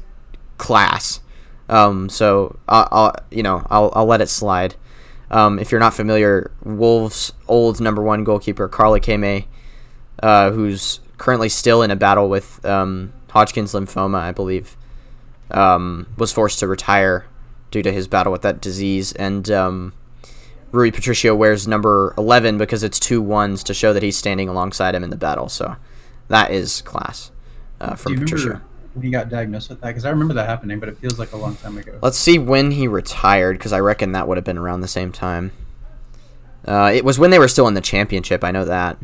[0.56, 1.20] class.
[1.68, 4.74] Um, so I'll, I'll you know I'll I'll let it slide.
[5.32, 9.46] Um, if you're not familiar, Wolves' old number one goalkeeper Carl Ikeme,
[10.22, 14.76] uh, who's currently still in a battle with um, Hodgkin's lymphoma, I believe,
[15.50, 17.24] um, was forced to retire
[17.70, 19.12] due to his battle with that disease.
[19.12, 19.94] And um,
[20.70, 24.94] Rui Patricio wears number 11 because it's two ones to show that he's standing alongside
[24.94, 25.48] him in the battle.
[25.48, 25.76] So
[26.28, 27.30] that is class
[27.80, 28.48] uh, from Patricio.
[28.48, 29.88] remember he got diagnosed with that?
[29.88, 31.98] Because I remember that happening, but it feels like a long time ago.
[32.02, 35.12] Let's see when he retired because I reckon that would have been around the same
[35.12, 35.52] time.
[36.66, 38.44] Uh, it was when they were still in the championship.
[38.44, 38.98] I know that.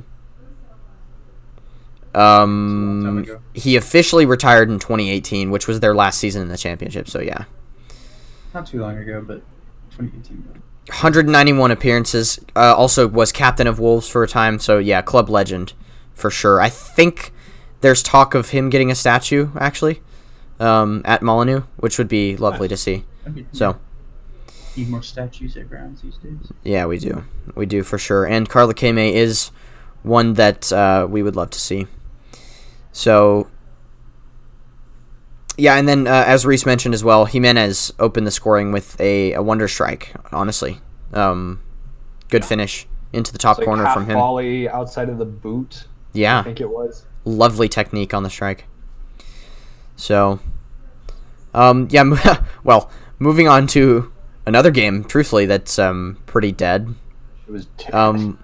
[2.14, 7.08] Um, he officially retired in 2018, which was their last season in the championship.
[7.08, 7.44] So yeah,
[8.54, 9.42] Not too long ago, but
[9.90, 10.62] 2018.
[10.88, 12.40] 191 appearances.
[12.56, 14.58] Uh, also was captain of Wolves for a time.
[14.58, 15.74] So yeah, club legend
[16.14, 16.60] for sure.
[16.60, 17.32] I think
[17.80, 20.02] there's talk of him getting a statue actually
[20.60, 23.04] um, at Molyneux, which would be lovely to see.
[23.52, 23.78] So.
[24.76, 26.52] need more statues at grounds these days.
[26.64, 27.24] Yeah, we do.
[27.54, 28.24] We do for sure.
[28.24, 29.50] And Carl Ikeme is
[30.02, 31.86] one that uh, we would love to see.
[32.92, 33.48] So,
[35.56, 39.34] yeah, and then uh, as Reese mentioned as well, Jimenez opened the scoring with a,
[39.34, 40.14] a wonder strike.
[40.32, 40.78] Honestly,
[41.12, 41.60] um,
[42.28, 44.14] good finish into the top It's like corner half from him.
[44.14, 45.84] volley outside of the boot.
[46.12, 47.04] Yeah, I think it was.
[47.28, 48.64] Lovely technique on the strike.
[49.96, 50.40] So,
[51.54, 52.44] um, yeah.
[52.64, 54.10] well, moving on to
[54.46, 55.04] another game.
[55.04, 56.94] Truthfully, that's um pretty dead.
[57.46, 57.66] It was.
[57.92, 58.42] Um,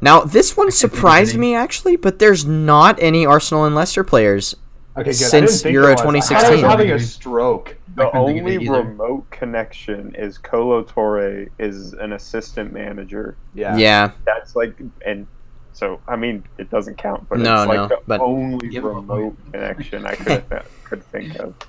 [0.00, 4.56] now this one surprised me actually, but there's not any Arsenal and Leicester players.
[4.96, 5.14] okay, good.
[5.14, 6.30] Since Euro there was.
[6.30, 6.62] I thought I 2016.
[6.62, 7.76] was having a stroke.
[7.96, 13.36] The I couldn't think of only remote connection is Kolo Touré is an assistant manager.
[13.54, 13.76] Yeah.
[13.76, 15.28] Yeah, That's like, and
[15.74, 18.84] so I mean, it doesn't count, but No, it's like no, the but- only Give
[18.84, 20.44] him a remote connection I could
[20.84, 21.54] could think of.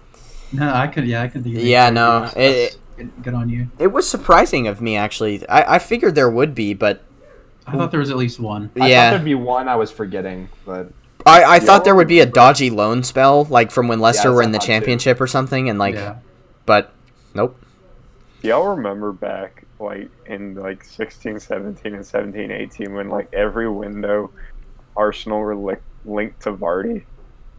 [0.54, 1.06] No, I could.
[1.06, 1.58] Yeah, I could think.
[1.58, 3.68] Of Yeah, no, it- good, good on you.
[3.80, 5.46] it was surprising of me actually.
[5.50, 7.04] I, I figured there would be, but
[7.68, 8.70] I thought there was at least one.
[8.76, 10.92] I thought yeah, there'd be one I was forgetting, but
[11.26, 14.36] I, I thought there would be a dodgy loan spell like from when Leicester that's
[14.36, 14.72] were in the I thought, too.
[14.74, 16.18] championship or something, and like, yeah.
[16.68, 16.94] but
[17.34, 17.60] nope.
[18.42, 23.70] Do y'all remember back like in like 16, 17, and 17, 18 when like every
[23.70, 24.32] window
[24.96, 25.76] Arsenal were li-
[26.06, 27.04] linked to Vardy?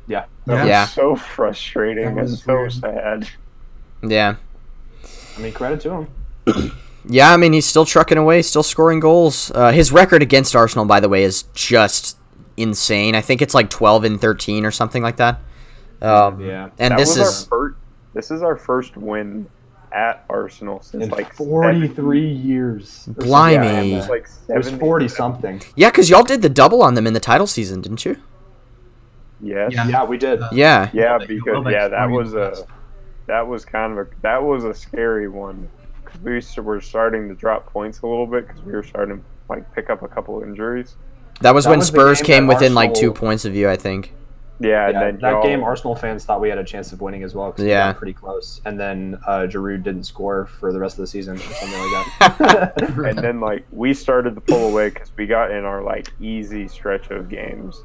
[0.07, 0.27] yeah.
[0.47, 2.73] That was so frustrating and so weird.
[2.73, 3.29] sad.
[4.03, 4.37] Yeah,
[5.37, 6.07] I mean, credit to
[6.47, 6.73] him.
[7.09, 7.33] yeah.
[7.33, 9.51] I mean, he's still trucking away, still scoring goals.
[9.55, 12.17] Uh, his record against Arsenal, by the way, is just
[12.57, 13.15] insane.
[13.17, 15.41] I think it's like twelve and thirteen or something like that.
[16.01, 16.69] Um, Yeah.
[16.79, 17.77] and That this was is our first,
[18.15, 19.47] this is our first win
[19.97, 22.83] at Arsenal since In like 43 years.
[22.83, 23.25] or something.
[23.25, 23.67] Blimey.
[23.67, 25.63] Yeah, it was like It was 70 40 something.
[25.75, 28.17] yeah, because y'all did the double on them in the title season, didn't you?
[29.41, 29.73] Yes.
[29.73, 29.89] Yeah.
[29.89, 30.41] Yeah, we did.
[30.43, 32.55] Uh, Yeah, Yeah, because yeah, that was a
[33.27, 35.69] that was kind of a that was a scary one.
[36.05, 39.23] 'Cause We were starting to drop points a little bit because we were starting to
[39.49, 40.97] like pick up a couple of injuries.
[41.41, 43.77] that was That when was Spurs came that within like two points of you, I
[43.77, 44.13] think.
[44.59, 47.01] Yeah, and Yeah, then that y'all- game, Arsenal fans thought we had a chance of
[47.03, 47.89] winning as well because Yeah.
[47.89, 48.61] we got pretty close.
[48.65, 52.39] And then uh, Giroud didn't score for the rest of the season or something like
[52.39, 52.83] that.
[53.09, 56.69] and then like we started to pull away because we got in our like easy
[56.69, 57.83] stretch of games,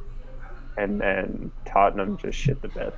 [0.78, 2.94] and then Tottenham just shit the bed.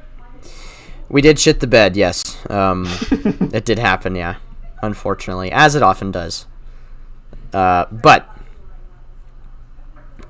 [1.09, 2.37] We did shit the bed, yes.
[2.49, 4.35] Um, it did happen, yeah.
[4.81, 6.45] Unfortunately, as it often does.
[7.53, 8.27] Uh, but,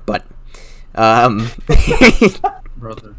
[0.06, 0.24] but,
[0.94, 1.48] um,
[2.76, 3.14] brother.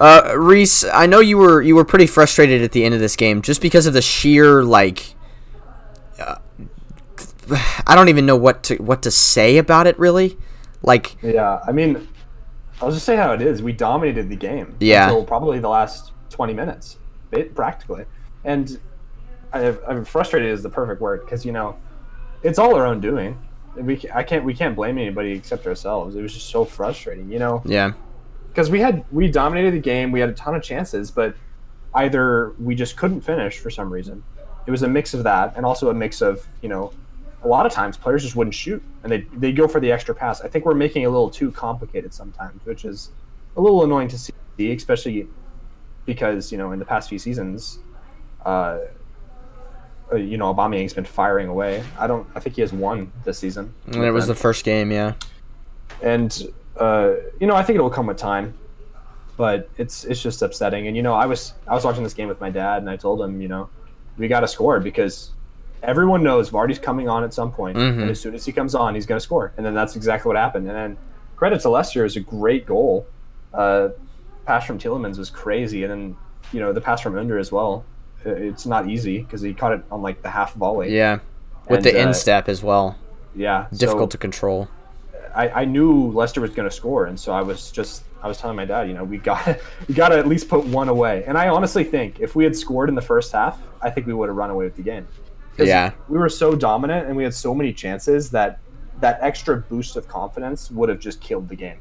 [0.00, 3.16] Uh, Reese, I know you were you were pretty frustrated at the end of this
[3.16, 5.14] game just because of the sheer like.
[6.18, 6.36] Uh,
[7.86, 10.38] I don't even know what to what to say about it really,
[10.82, 12.08] like yeah, I mean,
[12.82, 13.62] I'll just say how it is.
[13.62, 14.74] We dominated the game.
[14.80, 15.04] Yeah.
[15.04, 16.98] Until probably the last 20 minutes,
[17.30, 18.04] it, practically.
[18.44, 18.80] And
[19.52, 21.76] I, I'm frustrated is the perfect word because, you know,
[22.42, 23.38] it's all our own doing.
[23.76, 26.16] We, I can't we can't blame anybody except ourselves.
[26.16, 27.62] It was just so frustrating, you know.
[27.64, 27.92] yeah,
[28.52, 30.12] because we had we dominated the game.
[30.12, 31.34] We had a ton of chances, but
[31.94, 34.22] either we just couldn't finish for some reason.
[34.66, 36.92] It was a mix of that, and also a mix of you know,
[37.42, 40.14] a lot of times players just wouldn't shoot, and they they go for the extra
[40.14, 40.42] pass.
[40.42, 43.10] I think we're making it a little too complicated sometimes, which is
[43.56, 45.26] a little annoying to see, especially
[46.04, 47.78] because you know in the past few seasons,
[48.44, 48.80] uh,
[50.14, 51.82] you know, Aubameyang's been firing away.
[51.98, 52.28] I don't.
[52.34, 53.72] I think he has one this season.
[53.86, 55.14] And it was the first game, yeah.
[56.02, 58.54] and uh, you know, I think it'll come with time.
[59.36, 60.86] But it's it's just upsetting.
[60.88, 62.96] And you know, I was I was watching this game with my dad, and I
[62.96, 63.70] told him, you know,
[64.18, 65.32] we got to score because
[65.82, 68.02] everyone knows Vardy's coming on at some point, Mhm.
[68.02, 69.52] and as soon as he comes on, he's going to score.
[69.56, 70.68] And then that's exactly what happened.
[70.68, 70.96] And then
[71.36, 73.06] credit to Leicester is a great goal.
[73.54, 73.88] Uh,
[74.44, 76.16] pass from Tielemans was crazy, and then
[76.52, 77.84] you know the pass from Under as well.
[78.24, 80.94] It's not easy because he caught it on like the half volley.
[80.94, 81.20] Yeah.
[81.68, 82.96] With And, the uh, instep as well.
[83.34, 84.68] yeah, so- Difficult to control.
[85.34, 88.38] I, I knew Leicester was going to score, and so I was just I was
[88.38, 91.24] telling my dad, you know, we got we got to at least put one away.
[91.26, 94.14] And I honestly think if we had scored in the first half, I think we
[94.14, 95.06] would have run away with the game.
[95.58, 95.92] Yeah.
[96.08, 98.58] we were so dominant and we had so many chances that
[99.00, 101.78] that extra boost of confidence would have just killed the game.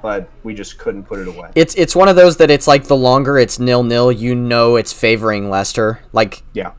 [0.00, 1.50] But we just couldn't put it away.
[1.54, 4.76] It's it's one of those that it's like the longer it's nil nil, you know
[4.76, 6.00] it's favoring Leicester.
[6.12, 6.72] Like yeah,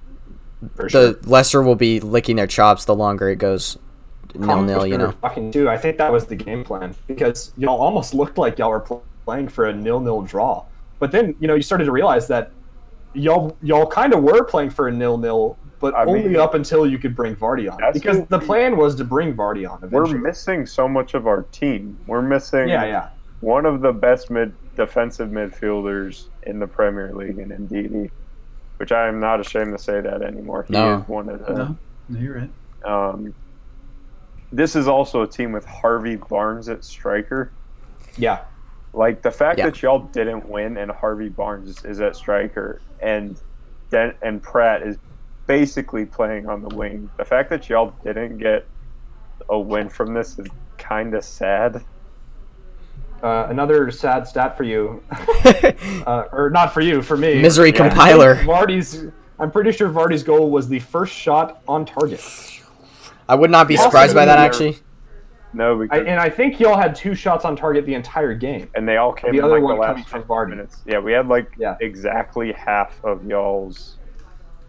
[0.87, 1.13] sure.
[1.13, 3.77] the Leicester will be licking their chops the longer it goes
[4.35, 4.85] nil nil.
[4.85, 5.11] You know.
[5.21, 5.69] Fucking too.
[5.69, 9.03] I think that was the game plan because y'all almost looked like y'all were pl-
[9.25, 10.65] playing for a nil-nil draw.
[10.99, 12.51] But then you know you started to realize that
[13.13, 16.87] y'all y'all kind of were playing for a nil-nil, but I only mean, up until
[16.87, 17.93] you could bring Vardy on.
[17.93, 19.89] Because the plan was to bring Vardy on.
[19.89, 21.97] We're missing so much of our team.
[22.07, 23.09] We're missing yeah, yeah.
[23.41, 28.09] one of the best mid defensive midfielders in the Premier League in Ndidi,
[28.77, 30.63] which I am not ashamed to say that anymore.
[30.67, 30.99] He No.
[30.99, 31.53] is one of the.
[31.53, 31.77] No,
[32.09, 32.49] no, you're right.
[32.85, 33.33] Um,
[34.55, 37.51] this is also a team with Harvey Barnes at striker.
[38.17, 38.41] Yeah.
[38.93, 39.65] Like the fact Yeah.
[39.65, 43.39] that y'all didn't win and Harvey Barnes is at striker and
[43.89, 44.97] Den- and Praet is
[45.47, 47.09] basically playing on the wing.
[47.17, 48.65] The fact that y'all didn't get
[49.49, 50.47] a win from this is
[50.77, 51.83] kind of sad.
[53.21, 55.01] Uh, another sad stat for you,
[56.05, 57.41] uh, or not for you, for me.
[57.41, 57.77] Misery Yeah.
[57.87, 58.35] compiler.
[58.35, 59.05] Vardy's.
[59.39, 62.19] I'm pretty sure Vardy's goal was the first shot on target.
[63.29, 64.77] I would not be Also surprised by that there- actually.
[65.55, 68.69] No, I, because and I think y'all had two shots on target the entire game.
[68.73, 70.49] and they all came The in other like one the coming last from 15 Vardy.
[70.49, 70.77] minutes.
[70.85, 71.75] Yeah, we had like Yeah.
[71.79, 73.97] exactly half of y'all's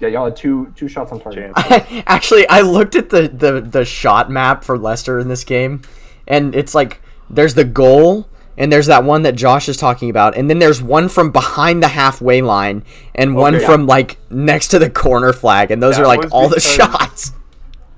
[0.00, 1.52] Yeah, y'all had two two shots on target.
[1.56, 2.02] chances.
[2.06, 5.80] actually, I looked at the, the the shot map for Leicester in this game,
[6.28, 7.00] and it's like
[7.30, 8.28] there's the goal,
[8.58, 11.82] and there's that one that Josh is talking about, and then there's one from behind
[11.82, 13.64] the halfway line, and one Okay.
[13.64, 16.56] from like next to the corner flag, and those That are like was all the
[16.56, 17.32] because- shots.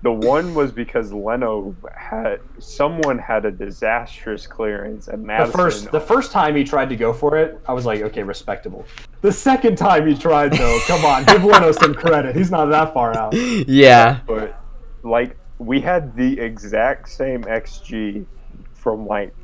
[0.06, 5.98] The one was because Leno had someone had a disastrous clearance and The first the
[5.98, 8.86] first time he tried to go for it, I was like, okay, respectable.
[9.22, 12.36] The second time he tried though, come on, give Leno some credit.
[12.36, 13.34] He's not that far out.
[13.34, 14.62] Yeah, but
[15.02, 18.26] like we had the exact same xG
[18.74, 19.34] from like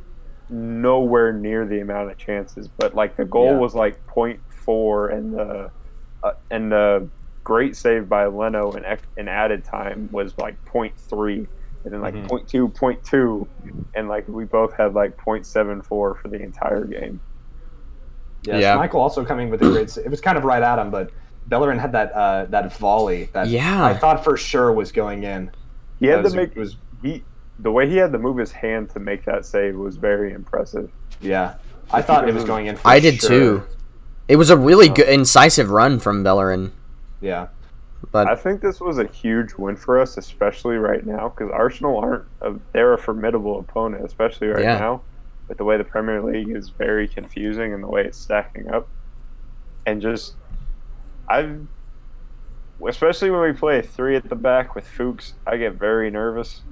[0.48, 3.59] nowhere near the amount of chances, but like the goal Yeah.
[3.59, 5.70] was like 0.4 and the
[6.22, 7.09] uh, and the
[7.44, 8.85] great save by Leno in,
[9.16, 11.47] in added time was like 0.3
[11.85, 12.28] and then like Mhm.
[12.28, 13.47] 0.2 0.2
[13.94, 17.20] and like we both had like 0.74 for the entire game
[18.44, 18.77] Yeah, Yeah.
[18.77, 19.90] Michael also coming with a great.
[19.90, 21.10] sa- It was kind of right at him, but
[21.48, 23.85] Bellerin had that uh, that volley that Yeah.
[23.85, 25.51] I thought for sure was going in.
[26.01, 27.24] he had That was- to make it was he
[27.59, 30.90] the way he had to move his hand to make that save was very impressive
[31.20, 31.55] yeah.
[31.93, 32.77] I thought it was going in.
[32.77, 33.28] For I did sure.
[33.31, 33.62] too.
[34.28, 36.73] It was a really good incisive run from Bellerin,
[37.23, 37.47] Yeah,
[38.11, 41.99] but I think this was a huge win for us, especially right now, because Arsenal
[41.99, 44.78] aren't a, they're a formidable opponent, especially right Yeah.
[44.78, 45.03] now.
[45.49, 48.89] With the way the Premier League is very confusing and the way it's stacking up,
[49.86, 50.35] and just
[51.28, 51.66] I've
[52.86, 56.62] especially when we play three at the back with Fuchs, I get very nervous,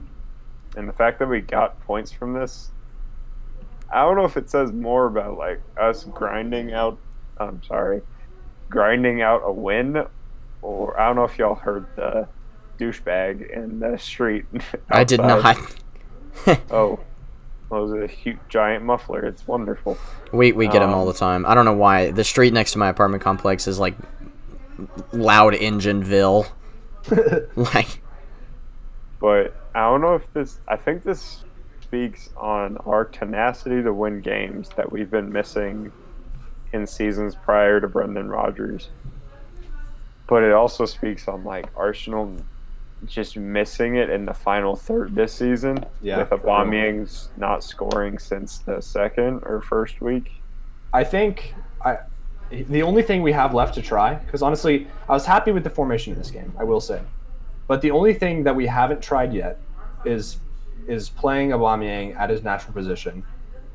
[0.76, 2.70] and the fact that we got points from this,
[3.92, 6.98] I don't know if it says more about like us grinding out.
[7.38, 8.02] I'm sorry,
[8.68, 10.04] grinding out a win
[10.62, 12.28] or I don't know if y'all heard the
[12.78, 14.44] douchebag in the street.
[14.90, 15.56] I did not.
[16.70, 17.00] Oh,
[17.68, 19.24] well, it was a huge giant muffler.
[19.26, 19.98] It's wonderful.
[20.32, 21.44] We we get them all Um, the time.
[21.44, 22.12] I don't know why.
[22.12, 23.96] The street next to my apartment complex is like
[25.12, 26.46] loud engineville.
[27.56, 28.00] like
[29.20, 30.60] But I don't know if this.
[30.68, 31.44] I think this
[31.82, 35.92] speaks on our tenacity to win games that we've been missing
[36.72, 38.90] in seasons prior to Brendan Rodgers.
[40.30, 42.36] But it also speaks on like Arsenal
[43.04, 45.84] just missing it in the final third this season.
[46.00, 46.30] Yeah, with.
[46.30, 50.30] Aubameyang's not scoring since the second or first week.
[50.92, 51.54] I think
[51.84, 51.98] I.
[52.50, 55.70] The only thing we have left to try, because honestly, I was happy with the
[55.70, 56.52] formation in this game.
[56.58, 57.00] I will say,
[57.66, 59.58] but the only thing that we haven't tried yet
[60.04, 60.38] is
[60.86, 63.24] is playing Aubameyang at his natural position,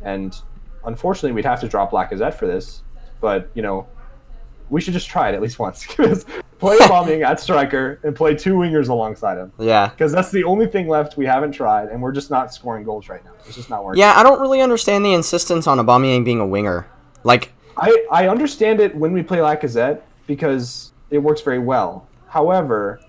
[0.02, 0.40] and
[0.86, 2.82] unfortunately, we'd have to drop Lacazette for this.
[3.20, 3.88] But you know,
[4.70, 6.26] we should just try it at least once because
[6.60, 9.90] play Aubameyang at striker and play two wingers alongside him Yeah.
[9.90, 13.10] because that's the only thing left we haven't tried, and we're just not scoring goals
[13.10, 13.32] right now.
[13.46, 14.00] It's just not working.
[14.00, 16.88] Yeah, I don't really understand the insistence on Aubameyang being a winger.
[17.24, 22.08] Like, I, I understand it when we play Lacazette because it works very well.
[22.28, 23.00] However,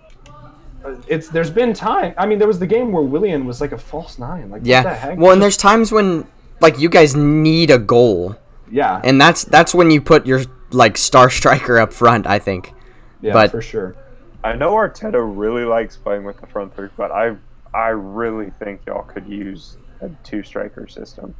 [0.85, 2.15] uh, it's there's been time.
[2.17, 4.51] I mean, there was the game where Willian was like a false nine.
[4.51, 4.95] Like what the yeah.
[4.95, 5.19] heck?
[5.19, 6.27] Well, and there's times when
[6.61, 8.37] like you guys need a goal,
[8.71, 12.27] yeah, and that's that's when you put your like star striker up front.
[12.27, 12.73] I think.
[13.21, 13.95] yeah, but- for sure.
[14.45, 17.37] I know Arteta really likes playing with the front three, but I
[17.75, 21.35] I really think y'all could use a two striker system.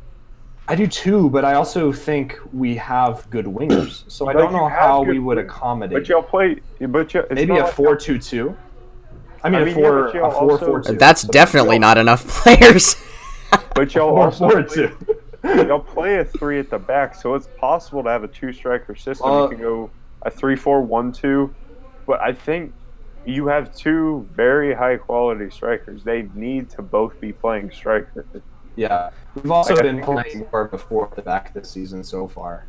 [0.67, 4.53] I do too, but I also think we have good wingers, so I Like, don't
[4.53, 5.97] know how good we would accommodate.
[5.97, 8.57] But y'all play, but y'all, Maybe not a like four-two-two.
[9.45, 10.93] I mean, I a mean, yeah, four, but y'all a four, also- four, two.
[10.97, 12.97] That's So definitely not enough players.
[13.77, 14.97] But y'all four, also four, play, two.
[15.67, 18.95] Y'all play a three at the back, so it's possible to have a two striker
[18.95, 19.31] system.
[19.31, 19.91] Uh, you can go
[20.23, 21.55] a three four one two,
[22.07, 22.73] but I think
[23.25, 26.05] you have two very high quality strikers.
[26.05, 28.25] They need to both be playing striker.
[28.77, 32.67] Yeah, we've also Like, been playing more before the back this season so far.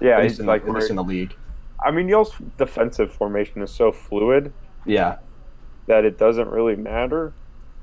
[0.00, 1.34] Yeah, at least in, like at least in the league.
[1.84, 4.52] I mean, y'all's defensive formation is so fluid
[4.84, 5.16] Yeah,
[5.86, 7.32] that it doesn't really matter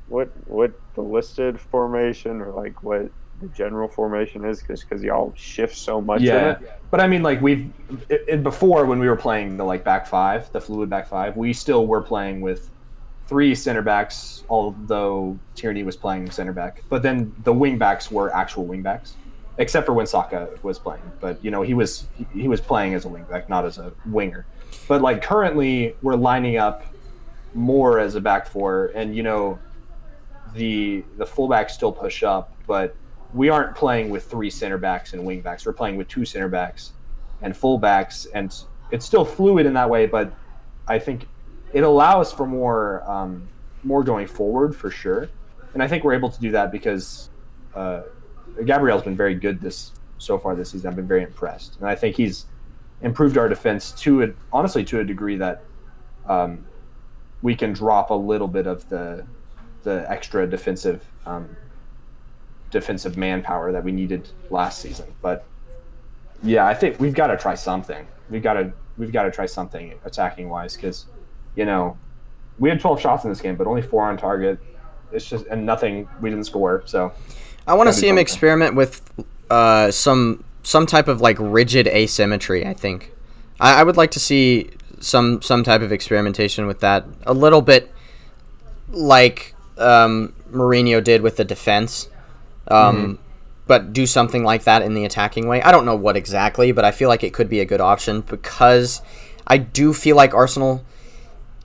[0.07, 5.33] what what the listed formation or like what the general formation is, just because y'all
[5.35, 6.51] shift so much in yeah.
[6.51, 6.71] it.
[6.89, 7.71] But I mean, like we've
[8.09, 11.37] it, it, before when we were playing the like back five, the fluid back five,
[11.37, 12.69] we still were playing with
[13.27, 16.83] three center backs, although Tierney was playing center back.
[16.89, 19.15] But then the wing backs were actual wing backs,
[19.57, 21.03] except for when Saka was playing.
[21.19, 23.77] But you know, he was he, he was playing as a wing back, not as
[23.77, 24.45] a winger.
[24.87, 26.85] But like currently, we're lining up
[27.53, 29.59] more as a back four, and you know,
[30.55, 32.95] the the fullbacks still push up, but
[33.33, 35.65] we aren't playing with three center backs and wing backs.
[35.65, 36.93] We're playing with two center backs
[37.41, 38.55] and full backs, and
[38.91, 40.05] it's still fluid in that way.
[40.05, 40.33] But
[40.87, 41.27] I think
[41.73, 43.47] it allows for more um,
[43.83, 45.29] more going forward for sure.
[45.73, 47.29] And I think we're able to do that because
[47.75, 48.03] uh,
[48.65, 50.89] Gabriel's been very good this so far this season.
[50.89, 52.45] I've been very impressed, and I think he's
[53.01, 55.63] improved our defense to it honestly to a degree that
[56.27, 56.65] um,
[57.41, 59.25] we can drop a little bit of the
[59.83, 61.55] the extra defensive um,
[62.71, 65.13] defensive manpower that we needed last season.
[65.21, 65.45] But
[66.43, 68.07] yeah, I think we've got to try something.
[68.29, 71.05] We've got to we've got to try something attacking wise because
[71.55, 71.97] you know
[72.59, 74.59] we had 12 shots in this game, but only four on target.
[75.11, 76.07] It's just and nothing.
[76.21, 76.83] We didn't score.
[76.85, 77.13] So
[77.65, 79.01] I want to see him experiment with
[79.49, 82.65] uh, some some type of like rigid asymmetry.
[82.65, 83.13] I think
[83.59, 87.05] I, I would like to see some some type of experimentation with that.
[87.25, 87.91] A little bit
[88.89, 92.09] like um, Mourinho did with the defense,
[92.69, 93.19] um,
[93.67, 95.61] but do something like that in the attacking way.
[95.61, 98.21] I don't know what exactly, but I feel like it could be a good option
[98.21, 99.01] because
[99.45, 100.83] I do feel like Arsenal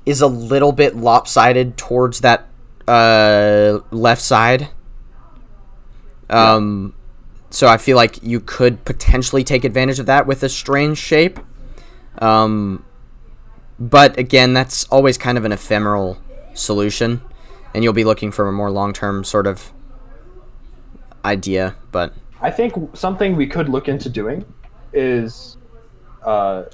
[0.04, 2.48] is a little bit lopsided towards that
[2.88, 4.68] uh, left side.
[6.28, 6.94] Um,
[7.50, 11.38] so I feel like you could potentially take advantage of that with a strange shape.
[12.18, 12.84] Um,
[13.78, 16.18] but again, that's always kind of an ephemeral
[16.54, 17.20] solution,
[17.74, 19.72] and you'll be looking for a more long-term sort of
[21.24, 21.74] idea.
[21.90, 24.44] But I think something we could look into doing
[24.92, 25.56] is
[26.24, 26.64] uh,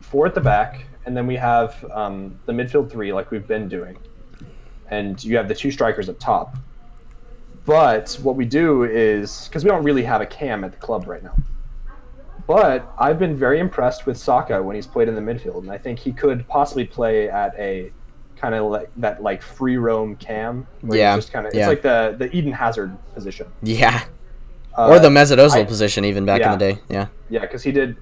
[0.00, 3.68] four at the back, and then we have um, the midfield three, like we've been
[3.68, 3.96] doing,
[4.90, 6.56] and you have the two strikers up top.
[7.66, 11.06] But what we do is because we don't really have a cam at the club
[11.06, 11.36] right now.
[12.46, 15.78] But I've been very impressed with Saka when he's played in the midfield, and I
[15.78, 17.92] think he could possibly play at a
[18.40, 20.66] kind of like that like free roam cam.
[20.88, 21.60] Yeah, just kind of yeah.
[21.60, 23.46] it's like the the Eden Hazard position.
[23.62, 24.04] yeah,
[24.76, 26.52] Uh, or the Mesut Ozil I- position even back yeah.
[26.52, 26.80] in the day.
[26.88, 27.96] Yeah, Yeah, because he did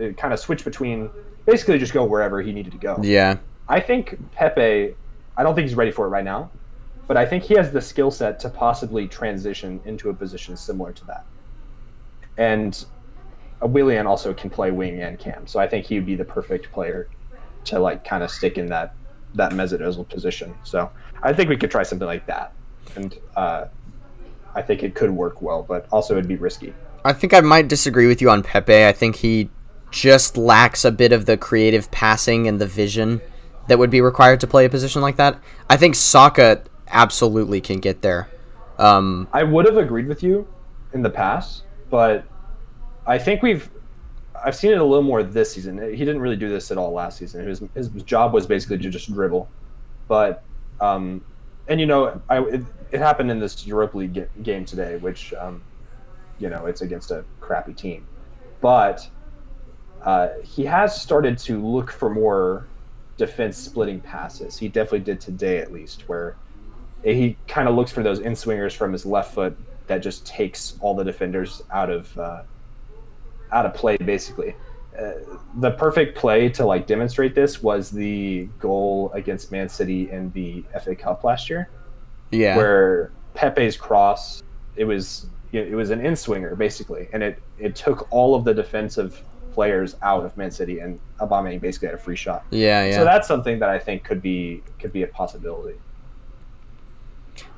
[0.00, 1.08] uh, kind of switch between
[1.46, 2.98] basically just go wherever he needed to go.
[3.02, 3.38] yeah,
[3.68, 4.94] I think Pepe,
[5.36, 6.50] I don't think he's ready for it right now,
[7.06, 10.92] but I think he has the skill set to possibly transition into a position similar
[10.92, 11.24] to that.
[12.36, 12.84] And
[13.62, 16.24] uh, Willian also can play wing and cam, so I think he would be the
[16.24, 17.08] perfect player
[17.64, 18.94] to like kind of stick in that
[19.36, 20.54] that Mesut position.
[20.64, 20.90] So
[21.22, 22.52] I think we could try something like that,
[22.96, 23.66] and uh,
[24.54, 26.74] I think it could work well, but also it'd be risky.
[27.04, 28.84] I think I might disagree with you on Pepe.
[28.84, 29.48] I think he
[29.90, 33.20] just lacks a bit of the creative passing and the vision
[33.68, 35.38] that would be required to play a position like that.
[35.70, 38.28] I think Saka absolutely can get there.
[38.78, 40.46] Um, I would have agreed with you
[40.92, 42.24] in the past, but
[43.06, 43.70] I think we've
[44.46, 45.76] I've seen it a little more this season.
[45.76, 47.46] He didn't really do this at all last season.
[47.48, 49.48] His his job was basically to just dribble,
[50.06, 50.44] but
[50.80, 51.24] um,
[51.66, 55.34] and you know I it, it happened in this Europa League ga- game today, which
[55.34, 55.62] um,
[56.38, 58.06] you know it's against a crappy team,
[58.60, 59.08] but
[60.02, 62.68] uh, he has started to look for more
[63.16, 64.56] defense splitting passes.
[64.56, 66.36] He definitely did today, at least, where
[67.02, 69.56] he kind of looks for those in swingers from his left foot
[69.88, 72.42] that just takes all the defenders out of uh,
[73.52, 74.54] out of play, basically.
[74.98, 75.12] Uh,
[75.60, 80.64] the perfect play to like demonstrate this was the goal against Man City in the
[80.82, 81.68] FA Cup last year,
[82.30, 82.56] Yeah.
[82.56, 84.42] where Pepe's cross
[84.76, 88.54] it was it was an in swinger basically, and it it took all of the
[88.54, 92.44] defensive players out of Man City, and Aubameyang basically had a free shot.
[92.50, 92.96] yeah, yeah.
[92.96, 95.76] So that's something that I think could be could be a possibility.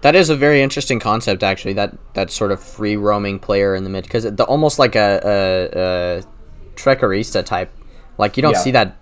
[0.00, 1.72] That is a very interesting concept, actually.
[1.72, 5.20] That that sort of free roaming player in the mid, because the almost like a,
[5.24, 6.22] a,
[7.38, 7.72] a type.
[8.16, 8.58] Like you don't Yeah.
[8.60, 8.96] see that,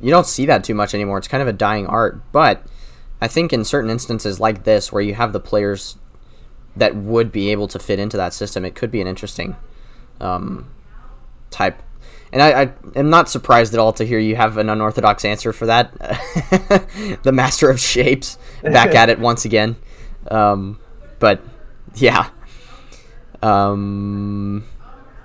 [0.00, 1.18] you don't see that too much anymore.
[1.18, 2.20] It's kind of a dying art.
[2.32, 2.62] But
[3.20, 5.96] I think in certain instances like this, where you have the players
[6.76, 9.56] that would be able to fit into that system, it could be an interesting
[10.20, 10.68] um,
[11.50, 11.82] type.
[12.32, 15.52] And I, I am not surprised at all to hear you have an unorthodox answer
[15.52, 15.92] for that.
[17.22, 19.76] the master of shapes back at it once again.
[20.30, 20.78] Um,
[21.18, 21.40] but
[21.94, 22.30] yeah.
[23.42, 24.64] Um,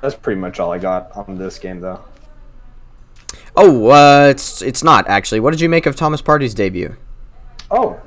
[0.02, 2.02] That's pretty much all I got on this game, though.
[3.56, 5.40] oh, uh, it's it's not actually.
[5.40, 6.96] What did you make of Thomas Partey's debut
[7.70, 8.00] Oh,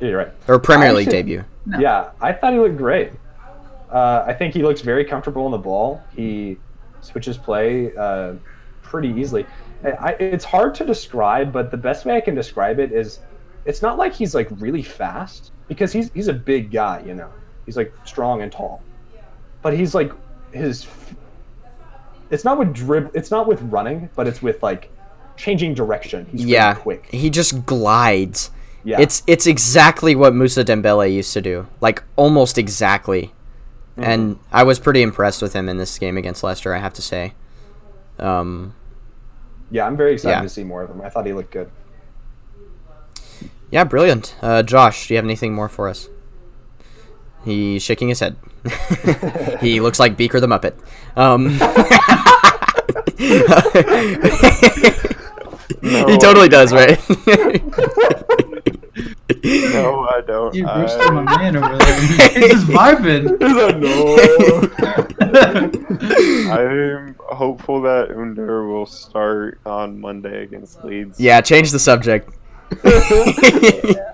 [0.00, 0.32] yeah, you're right.
[0.46, 1.44] or Premier League debut?
[1.66, 1.78] No.
[1.80, 3.12] Yeah, I thought he looked great.
[3.90, 6.02] Uh, I think he looks very comfortable on the ball.
[6.14, 6.56] He
[7.00, 8.34] switches play uh,
[8.82, 9.44] pretty easily.
[9.84, 13.20] I, I, it's hard to describe, but the best way I can describe it is,
[13.68, 17.30] it's not like he's like really fast because he's he's a big guy, you know.
[17.66, 18.82] He's like strong and tall,
[19.62, 20.10] but he's like
[20.52, 20.86] his.
[22.30, 23.10] It's not with drib.
[23.14, 24.90] It's not with running, but it's with like
[25.36, 26.26] changing direction.
[26.32, 27.06] He's really Yeah, quick.
[27.10, 28.50] he just glides.
[28.84, 33.32] Yeah, It's it's exactly what Mousa Dembele used to do, like almost exactly.
[33.96, 37.02] And I was pretty impressed with him in this game against Leicester, I have to
[37.02, 37.34] say.
[38.20, 38.72] Um,
[39.72, 39.84] yeah.
[39.86, 40.42] I'm very excited Yeah.
[40.42, 41.00] to see more of him.
[41.02, 41.68] I thought he looked good.
[43.70, 44.34] Yeah, brilliant.
[44.40, 46.08] Uh, Josh, do you have anything more for us?
[47.44, 48.36] He's shaking his head.
[49.60, 50.74] he looks like Beaker the Muppet.
[51.16, 51.48] Um,
[56.08, 56.98] he totally does, right?
[59.44, 60.54] No, I don't.
[60.54, 62.00] You I, my man over there.
[62.30, 63.36] He's just vibing.
[66.50, 71.20] I'm hopeful that Under will start on Monday against Leeds.
[71.20, 72.30] yeah, change the subject.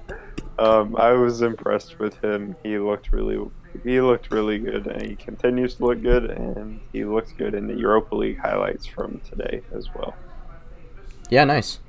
[0.56, 2.54] Um, I was impressed with him.
[2.62, 3.44] He looked really,
[3.82, 6.30] he looked really good, and he continues to look good.
[6.30, 10.14] And he looked good in the Europa League highlights from today as well.
[11.28, 11.80] Yeah, nice.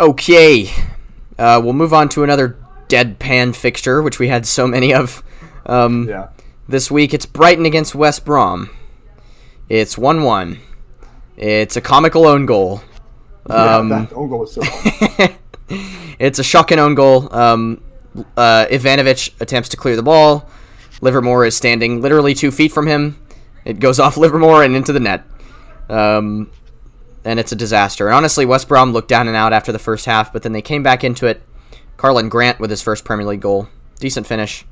[0.00, 0.70] Okay.
[1.38, 2.56] Uh, we'll move on to another
[2.88, 5.22] deadpan fixture, which we had so many of
[5.66, 6.30] um, Yeah.
[6.68, 7.14] this week.
[7.14, 8.70] It's Brighton against West Brom.
[9.68, 10.58] It's 1 1.
[11.36, 12.82] It's a comical own goal.
[13.50, 15.36] Um, yeah, that own goal was so fun.
[16.18, 17.32] it's a shocking own goal.
[17.34, 17.82] Um,
[18.36, 20.48] uh, Ivanovic attempts to clear the ball.
[21.00, 23.18] Livermore is standing literally two feet from him.
[23.64, 25.24] It goes off Livermore and into the net.
[25.88, 26.50] Um,
[27.24, 28.08] and it's a disaster.
[28.08, 30.62] And honestly, West Brom looked down and out after the first half, but then they
[30.62, 31.42] came back into it.
[31.96, 33.68] Karlan Grant with his first Premier League goal.
[34.00, 34.64] Decent finish.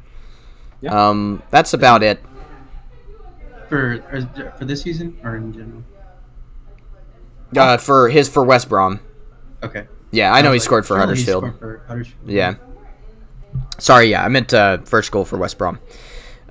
[0.80, 1.08] Yeah.
[1.08, 2.20] Um, that's about it.
[3.68, 4.02] For
[4.58, 5.84] for this season or in general?
[7.56, 9.00] Uh, for his for West Brom.
[9.62, 9.86] Okay.
[10.12, 11.44] Yeah, I know he like, scored for Huddersfield.
[11.44, 12.28] scored for Huddersfield.
[12.28, 12.54] Yeah.
[13.78, 15.78] Sorry, yeah, I meant uh, first goal for West Brom.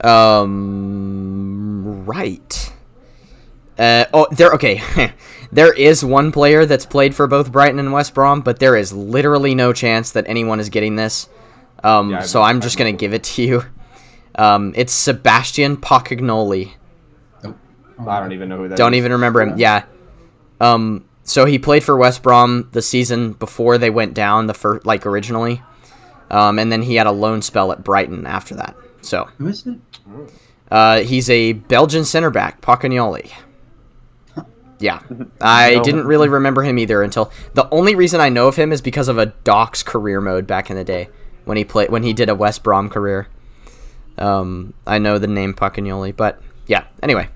[0.02, 2.74] Um, right.
[3.78, 4.52] Uh, oh, there.
[4.52, 4.82] Okay,
[5.52, 8.92] there is one player that's played for both Brighton and West Brom, but there is
[8.92, 11.30] literally no chance that anyone is getting this.
[11.84, 13.66] Um, Yeah, so I'm I've just gonna give it to you.
[14.36, 16.74] Um, it's Sebastian Pocognoli.
[18.08, 19.00] I don't even know who that Don't is.
[19.00, 19.58] even remember him.
[19.58, 19.84] Yeah.
[20.60, 21.06] Um.
[21.24, 25.06] So he played for West Brom the season before they went down the first, like
[25.06, 25.62] originally,
[26.32, 28.76] um, and then he had a loan spell at Brighton after that.
[29.02, 29.78] So Who is it?
[30.72, 33.32] uh, he's a Belgian center back, Pocognoli.
[34.80, 35.02] Yeah,
[35.40, 35.84] I No.
[35.84, 39.08] didn't really remember him either until the only reason I know of him is because
[39.08, 41.10] of a Doc's career mode back in the day
[41.46, 43.28] when he played when he did a West Brom career.
[44.18, 46.86] Um, I know the name Pocognoli, but yeah.
[47.04, 47.28] Anyway,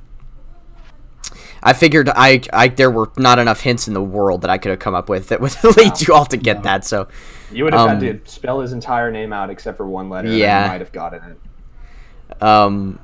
[1.65, 4.71] I figured I, I there were not enough hints in the world that I could
[4.71, 6.61] have come up with that would lead you all to get No.
[6.63, 6.85] that.
[6.85, 7.07] So
[7.51, 10.27] You would have Um, had to spell his entire name out except for one letter.
[10.27, 10.63] and Yeah.
[10.65, 12.43] you might have gotten it.
[12.43, 12.99] Um,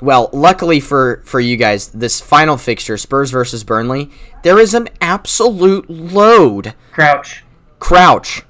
[0.00, 4.10] well, luckily for for you guys, this final fixture, Spurs versus Burnley,
[4.42, 6.74] there is an absolute load.
[6.92, 7.44] Crouch.
[7.78, 8.42] Crouch,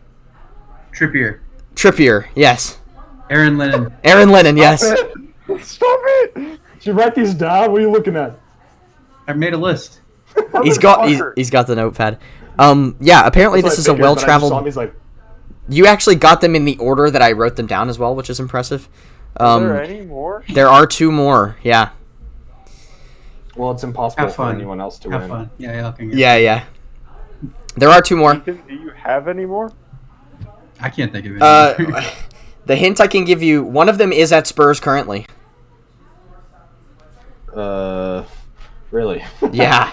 [0.93, 1.41] Trippier.
[1.75, 2.79] Trippier, yes.
[3.31, 3.93] Aaron Lennon.
[4.05, 4.81] Aaron Lennon, yes.
[4.81, 6.35] Stop it!
[6.35, 7.73] Did you write these down?
[7.73, 8.39] What are you looking at?
[9.27, 10.01] I made a list.
[10.63, 12.19] He's got he's, he's got the notepad.
[12.59, 14.77] Um, yeah, apparently That's this is a figured, but I just saw well-traveled.
[14.77, 14.95] like,
[15.69, 18.31] You actually got them in the order that I wrote them down as well, which
[18.31, 18.89] is impressive.
[19.37, 20.45] Are there Um, any more?
[20.53, 21.57] there are two more.
[21.63, 21.91] Yeah,
[23.57, 25.31] well, it's impossible for anyone else to Have win.
[25.31, 25.51] fun.
[25.59, 26.65] Yeah, y'all can get yeah, yeah.
[27.77, 28.35] There are two more.
[28.35, 29.73] Ethan, do you have any more?
[30.81, 31.43] I can't think of it.
[31.43, 31.75] Uh,
[32.67, 35.27] the hint I can give you: one of them is at Spurs currently.
[37.53, 38.25] Uh,
[38.95, 39.25] really?
[39.53, 39.93] Yeah,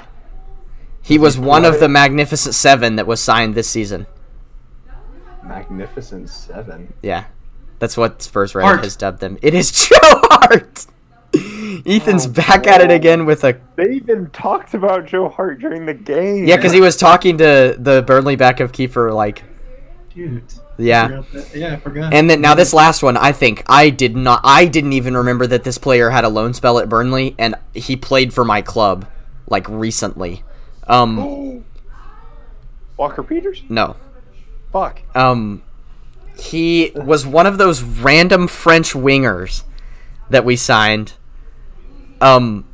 [1.02, 4.06] he was one of the Magnificent Seven that was signed this season.
[5.44, 6.94] Magnificent Seven.
[7.02, 7.26] Yeah,
[7.80, 8.84] that's what Spurs Reddit Hart.
[8.84, 9.38] has dubbed them.
[9.42, 10.86] It is Joe Hart.
[11.86, 15.86] Ethan's Oh, back at it again with a They even talked about Joe Hart during
[15.86, 16.46] the game.
[16.46, 19.44] yeah, because he was talking to the Burnley backup keeper like
[20.14, 20.44] Dude.
[20.78, 21.24] Yeah.
[21.54, 22.14] Yeah, I forgot.
[22.14, 24.42] And then now this last one, I think I did not.
[24.44, 27.96] I didn't even remember that this player had a loan spell at Burnley, and he
[27.96, 29.08] played for my club,
[29.48, 30.44] like recently.
[30.88, 31.66] Um,
[32.98, 33.64] Walker Peters?
[33.70, 33.96] no.
[34.72, 35.02] Fuck.
[35.14, 35.64] Um,
[36.40, 39.64] he was one of those random French wingers
[40.30, 41.14] that we signed.
[42.22, 42.66] Um,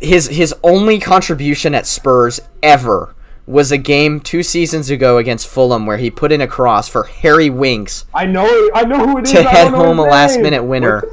[0.00, 3.15] his his only contribution at Spurs ever
[3.46, 7.04] was a game two seasons ago against Fulham where he put in a cross for
[7.04, 8.70] Harry Winks I know.
[8.74, 9.32] I know who it is.
[9.32, 11.04] to head home a last-minute winner.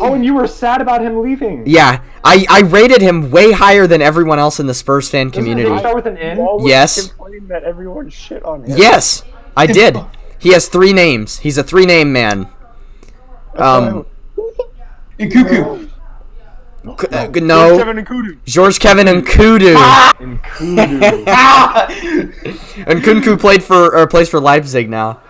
[0.00, 1.64] Oh, and you were sad about him leaving.
[1.66, 5.42] Yeah, I, I rated him way higher than everyone else in the Spurs fan Doesn't
[5.42, 5.78] community.
[5.78, 6.38] start with an N?
[6.60, 7.08] Yes.
[7.08, 8.76] complain that everyone shit on him.
[8.76, 9.22] Yes,
[9.56, 9.96] I did.
[10.38, 11.38] He has three names.
[11.38, 12.48] He's a three name man.
[13.54, 14.04] Um,
[15.18, 15.88] and Cuckoo.
[17.00, 18.38] C- uh, no, Kevin Nkoudou.
[18.44, 19.74] George Kevin Nkoudou.
[20.20, 21.24] Nkoudou.
[22.86, 25.20] Nkunku played for or plays for Leipzig now.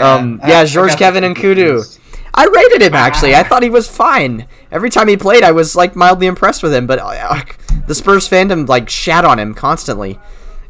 [0.00, 1.98] Um, I- yeah, George Kevin Nkoudou.
[2.34, 3.34] I rated him actually.
[3.34, 4.46] I thought he was fine.
[4.70, 6.86] Every time he played, I was like mildly impressed with him.
[6.86, 7.42] But uh,
[7.86, 10.18] the Spurs fandom like shat on him constantly,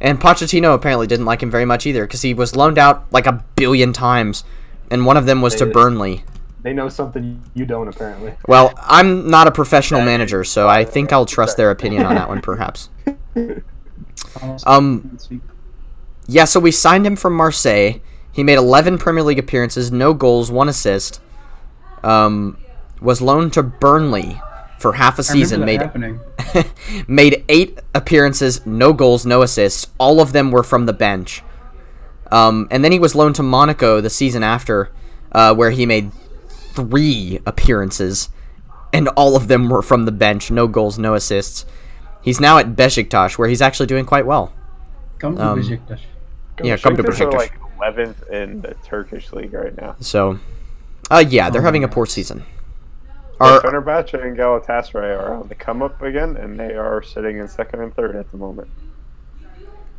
[0.01, 3.27] and Pochettino apparently didn't like him very much either because he was loaned out like
[3.27, 4.43] a billion times,
[4.91, 6.25] and one of them was to They- Burnley.
[6.63, 8.35] They know something you don't, apparently.
[8.47, 12.29] Well, I'm not a professional manager, so I think I'll trust their opinion on that
[12.29, 12.89] one, perhaps.
[14.67, 15.19] Um.
[16.27, 18.01] Yeah, so we signed him from Marseille.
[18.33, 21.21] He made 11 Premier League appearances, no goals, one assist.
[22.03, 22.57] Um,
[23.01, 24.41] was loaned to Burnley
[24.79, 25.65] for half a season.
[25.65, 25.83] Made
[27.09, 29.89] made eight appearances, no goals, no assists.
[29.99, 31.43] All of them were from the bench.
[32.31, 34.91] Um, and then he was loaned to Monaco the season after,
[35.33, 36.11] uh, where he made
[36.75, 38.29] three appearances,
[38.93, 41.65] and all of them were from the bench, no goals, no assists.
[42.23, 44.53] He's now at Besiktas, where he's actually doing quite well.
[45.19, 46.01] Come to Um, Besiktas.
[46.63, 49.97] Yeah, come to Besiktas are like 11th in the Turkish league right now.
[50.01, 50.39] So,
[51.11, 52.45] uh, yeah, they're Oh having a poor season.
[53.41, 57.39] Our, Are, Fenerbahce and Galatasaray are on the come up again, and they are sitting
[57.39, 58.69] in second and third at the moment.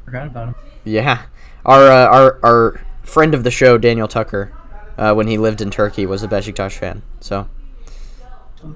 [0.05, 0.55] Forgot about him.
[0.85, 1.23] yeah,
[1.65, 4.53] our uh, our our friend of the show, Daniel Tucker,
[4.97, 7.01] uh, when he lived in Turkey, was a Besiktas fan.
[7.19, 7.47] So,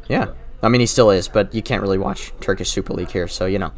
[0.07, 0.27] yeah,
[0.61, 3.45] I mean he still is, but you can't really watch Turkish Super League here, so
[3.45, 3.71] you know.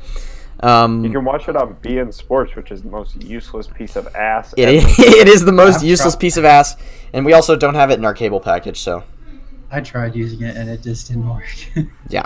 [0.62, 4.08] Um, You can watch it on beIN Sports, which is the most useless piece of
[4.14, 4.54] ass.
[4.58, 4.88] It, ever.
[5.00, 6.76] it is the most Yeah, useless prob- piece of ass,
[7.14, 8.80] and we also don't have it in our cable package.
[8.80, 9.04] So,
[9.72, 11.46] I tried using it and it just didn't work.
[12.10, 12.26] yeah,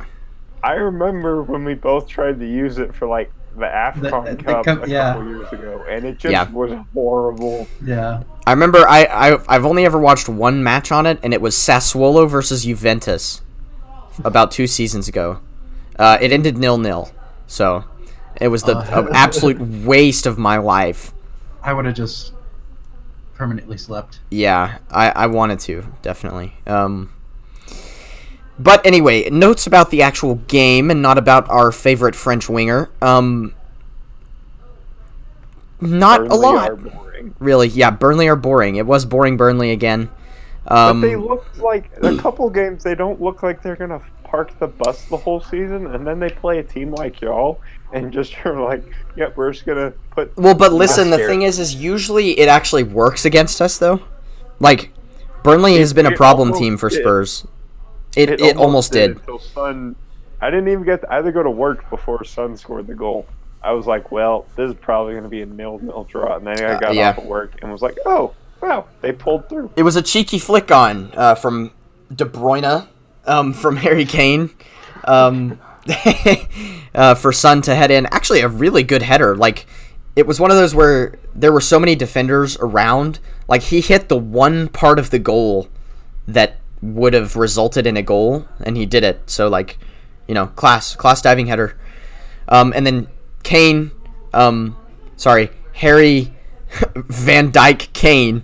[0.63, 4.43] I remember when we both tried to use it for like the AFCON The- the
[4.43, 5.13] Cup cup- a yeah.
[5.13, 6.49] couple years ago, and it just Yeah.
[6.51, 7.67] was horrible.
[7.83, 8.23] yeah.
[8.47, 11.55] I remember I, I I've only ever watched one match on it, and it was
[11.55, 13.41] Sassuolo versus Juventus,
[14.23, 15.39] about two seasons ago.
[15.97, 17.11] Uh, it ended nil nil,
[17.47, 17.85] so
[18.41, 19.07] it was the Uh.
[19.13, 21.13] absolute waste of my life.
[21.61, 22.33] I would have just
[23.35, 24.19] permanently slept.
[24.29, 26.55] Yeah, I, I wanted to definitely.
[26.67, 27.11] Um,
[28.59, 32.89] but anyway, notes about the actual game and not about our favorite French winger.
[33.01, 33.55] Um,
[35.81, 37.35] not a lot, are boring.
[37.39, 37.67] really.
[37.67, 38.75] Yeah, Burnley are boring.
[38.75, 40.09] It was boring Burnley again.
[40.67, 42.83] Um, but they look like a couple games.
[42.83, 46.29] They don't look like they're gonna park the bus the whole season, and then they
[46.29, 47.59] play a team like y'all,
[47.91, 48.83] and just are like,
[49.17, 51.29] "Yep, we're just gonna put." Well, but listen, the scared.
[51.29, 54.01] thing is, is usually it actually works against us, though.
[54.59, 54.91] Like,
[55.43, 57.01] Burnley has been a problem team for did.
[57.01, 57.45] Spurs.
[58.15, 59.11] It it, almost did.
[59.11, 59.95] Until Son,
[60.41, 61.01] I didn't even get.
[61.01, 63.25] To, I had to go to work before Son scored the goal.
[63.63, 66.73] I was like, "Well, this is probably gonna be a nil-nil draw," and then I
[66.75, 67.09] Uh, got yeah.
[67.09, 70.37] off of work and was like, "Oh, wow, they pulled through." It was a cheeky
[70.39, 71.71] flick on uh, from
[72.13, 72.87] De Bruyne,
[73.25, 74.49] um, from Harry Kane,
[75.05, 75.59] um,
[76.95, 78.05] uh, for Son to head in.
[78.07, 79.35] Actually, a really good header.
[79.35, 79.65] Like,
[80.15, 83.19] it was one of those where there were so many defenders around.
[83.47, 85.67] Like, he hit the one part of the goal
[86.27, 89.29] that would have resulted in a goal, and he did it.
[89.29, 89.77] So, like,
[90.27, 91.77] you know, class, class diving header.
[92.47, 93.07] Um, and then
[93.43, 93.91] Kane
[94.33, 94.75] um,
[95.15, 96.33] sorry, Harry
[96.95, 98.43] Van Dijk Kane,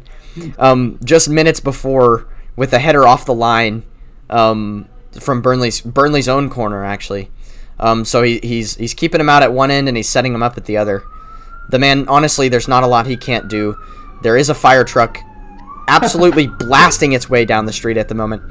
[0.58, 3.84] um, just minutes before with a header off the line
[4.30, 4.88] um,
[5.20, 7.32] from Burnley's Burnley's own corner actually.
[7.80, 10.44] Um, so he, he's he's keeping him out at one end and he's setting him
[10.44, 11.04] up at the other.
[11.70, 13.78] The man, honestly, there's not a lot he can't do.
[14.22, 15.18] There is a fire truck
[15.90, 18.44] absolutely blasting its way down the street at the moment.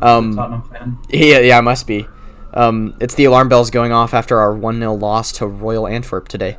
[0.00, 0.98] Um, Tottenham fan.
[1.10, 2.06] yeah, yeah, it must be.
[2.54, 6.28] Um, it's the alarm bells going off after our 1 0 loss to Royal Antwerp
[6.28, 6.58] today.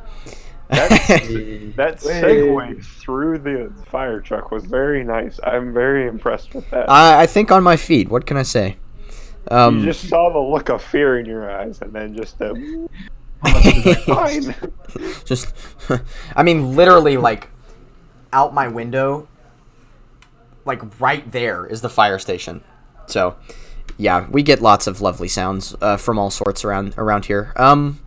[0.68, 5.40] That's, that segue through the fire truck was very nice.
[5.42, 6.90] I'm very impressed with that.
[6.90, 8.08] I, I think on my feet.
[8.08, 8.76] What can I say?
[9.50, 12.48] Um, you just saw the look of fear in your eyes, and then just a
[13.42, 14.02] How much is that?
[14.04, 15.14] fine.
[15.24, 15.54] just,
[16.34, 17.48] I mean, literally, like,
[18.32, 19.28] out my window,
[20.66, 22.62] like, right there is the fire station.
[23.06, 23.36] So,
[23.96, 27.52] yeah, we get lots of lovely sounds uh, from all sorts around around here.
[27.56, 28.00] Um,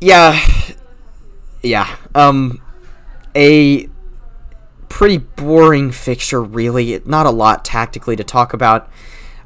[0.00, 0.40] yeah,
[1.62, 1.96] yeah.
[2.14, 2.60] Um,
[3.36, 3.88] a
[4.88, 7.00] pretty boring fixture, really.
[7.04, 8.90] Not a lot tactically to talk about.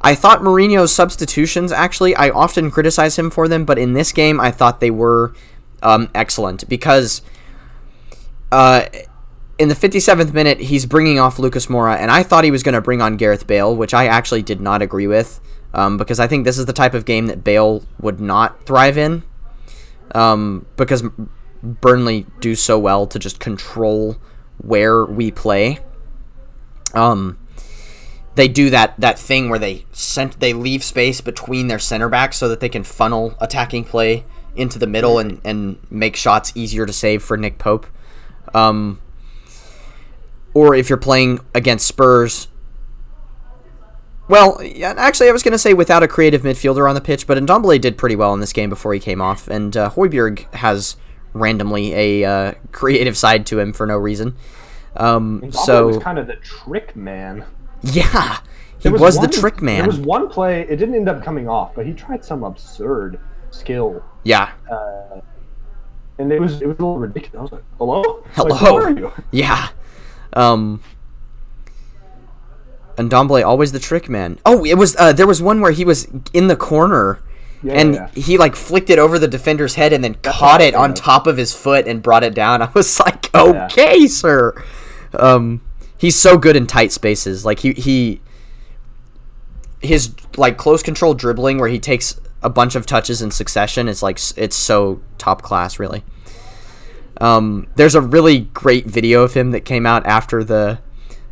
[0.00, 4.40] I thought Mourinho's substitutions, actually, I often criticize him for them, but in this game,
[4.40, 5.34] I thought they were
[5.82, 7.22] um, excellent because
[8.52, 8.84] uh,
[9.58, 12.74] in the 57th minute, he's bringing off Lucas Moura, and I thought he was going
[12.74, 15.40] to bring on Gareth Bale, which I actually did not agree with
[15.74, 18.96] um, because I think this is the type of game that Bale would not thrive
[18.96, 19.24] in
[20.14, 21.02] um, because
[21.62, 24.16] Burnley do so well to just control
[24.58, 25.80] where we play.
[26.94, 27.38] Um,
[28.34, 32.36] they do that that thing where they sent they leave space between their center backs
[32.36, 34.24] so that they can funnel attacking play
[34.54, 37.86] into the middle and, and make shots easier to save for Nick Pope.
[38.54, 39.00] Um,
[40.58, 42.48] or if you're playing against Spurs.
[44.28, 47.38] Well, actually, I was going to say without a creative midfielder on the pitch, but
[47.38, 50.96] Ndombele did pretty well in this game before he came off, and uh, Højbjerg has
[51.32, 54.36] randomly a uh, creative side to him for no reason.
[54.96, 57.44] Um, Ndombele so was kind of the trick man.
[57.82, 58.40] yeah,
[58.78, 59.78] he There was, one- the trick man.
[59.78, 60.62] There was one play.
[60.62, 63.18] It didn't end up coming off, but he tried some absurd
[63.50, 65.20] skill, yeah, uh,
[66.18, 67.38] and it was it was a little ridiculous.
[67.38, 68.48] I was like, "Hello, Hello.
[68.48, 69.68] Like, where are you?" yeah.
[70.32, 70.82] Um,
[72.96, 74.38] and Ndombele always the trick man.
[74.44, 77.20] Oh, it was uh, there was one where he was in the corner.
[77.62, 78.08] Yeah, and yeah.
[78.14, 81.26] he like flicked it over the defender's head and then That's caught it on top
[81.26, 82.62] of his foot and brought it down.
[82.62, 83.66] I was like, Yeah.
[83.66, 84.62] okay, sir.
[85.14, 85.60] Um,
[85.96, 87.44] he's so good in tight spaces.
[87.44, 88.20] Like he he
[89.80, 94.02] his like close control dribbling where he takes a bunch of touches in succession is
[94.02, 96.04] like it's so top class, really.
[97.18, 100.80] Um, there's a really great video of him that came out after the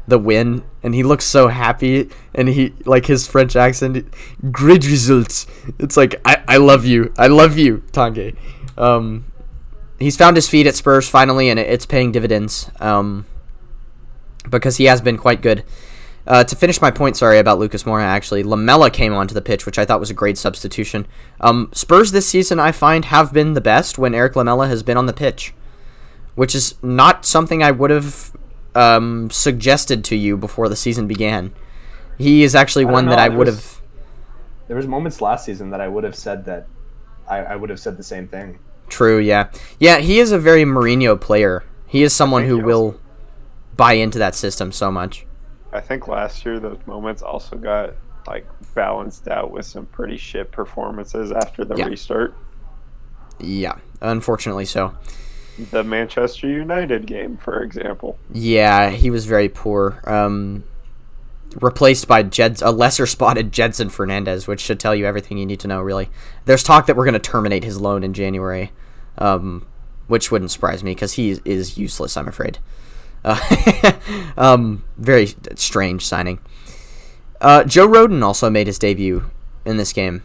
[0.08, 4.06] the win, and he looks so happy, and he like his French accent,
[4.52, 5.46] great results.
[5.78, 8.36] It's like I, I love you, I love you, Tanguy.
[8.78, 9.24] Um,
[9.98, 12.70] he's found his feet at Spurs finally, and it, it's paying dividends.
[12.80, 13.26] Um,
[14.50, 15.64] because he has been quite good.
[16.26, 18.02] Uh, to finish my point, sorry about Lucas Moura.
[18.02, 21.06] Actually, Lamela came onto the pitch, which I thought was a great substitution.
[21.40, 24.96] Um, Spurs this season, I find, have been the best when Erik Lamela has been
[24.96, 25.54] on the pitch,
[26.36, 28.32] which is not something I would have
[28.74, 31.52] um, suggested to you before the season began.
[32.16, 33.82] He is actually I don't one that I would have.
[34.68, 36.66] There was moments last season that I would have said that
[37.28, 38.58] I, I would have said the same thing.
[38.88, 39.50] True, yeah,
[39.80, 39.98] yeah.
[39.98, 41.64] He is a very Mourinho player.
[41.86, 43.00] He is someone think who will
[43.76, 45.26] buy into that system so much.
[45.72, 47.94] I think last year those moments also got
[48.26, 51.86] like balanced out with some pretty shit performances after the Yeah.
[51.86, 52.34] restart.
[53.38, 54.96] Yeah, unfortunately so.
[55.58, 58.18] The Manchester United game, for example.
[58.32, 60.02] Yeah, he was very poor.
[60.04, 60.64] Um,
[61.60, 65.60] replaced by Jed, a lesser spotted Gedson Fernandes, which should tell you everything you need
[65.60, 65.80] to know.
[65.80, 66.10] Really,
[66.44, 68.72] there's talk that we're going to terminate his loan in January,
[69.18, 69.66] um,
[70.06, 72.16] which wouldn't surprise me because he is useless.
[72.16, 72.58] I'm afraid.
[73.24, 73.92] Uh,
[74.36, 76.38] um, very strange signing.
[77.40, 79.30] Uh, Joe Rodon also made his debut
[79.64, 80.22] in this game,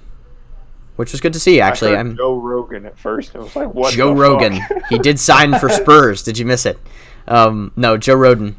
[0.96, 1.62] which was good to see.
[1.62, 3.36] Actually, I'm Joe Rogan at first.
[3.36, 3.94] I was like, what?
[3.94, 4.60] Joe Rogan.
[4.90, 6.24] he did sign for Spurs.
[6.24, 6.80] Did you miss it?
[7.28, 8.56] Um, no, Joe Rodon.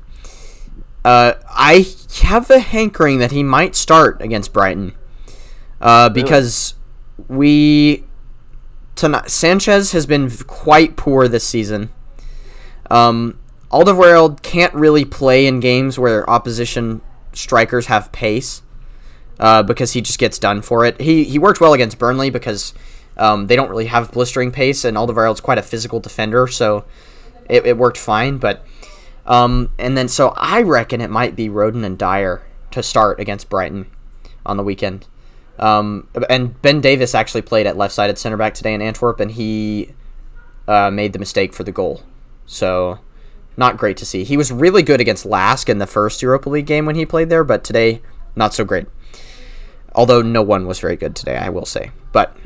[1.05, 1.87] Uh, I
[2.23, 4.93] have a hankering that he might start against Brighton,
[5.81, 6.75] uh, because
[7.29, 8.05] we
[8.95, 11.91] tonight Sanchez has been quite poor this season.
[12.91, 13.39] Um,
[13.71, 17.01] Alderweireld can't really play in games where opposition
[17.33, 18.63] strikers have pace
[19.39, 21.01] uh, because he just gets done for it.
[21.01, 22.75] He he worked well against Burnley because
[23.17, 26.85] um, they don't really have blistering pace, and Alderweireld's quite a physical defender, so
[27.49, 28.39] it, it worked fine.
[28.39, 28.65] But
[29.27, 33.49] um, and then so I reckon it might be Rodon and Dier to start against
[33.49, 33.87] Brighton
[34.45, 35.07] on the weekend.
[35.59, 39.95] Um, and Ben Davies actually played at left-sided center back today in Antwerp, and he
[40.67, 42.03] uh, made the mistake for the goal.
[42.47, 42.99] So,
[43.57, 44.25] not great to see.
[44.25, 47.29] He was really good against LASK in the first Europa League game when he played
[47.29, 48.01] there, but today,
[48.35, 48.87] not so great.
[49.95, 51.91] Although no one was very good today, I will say.
[52.13, 52.37] But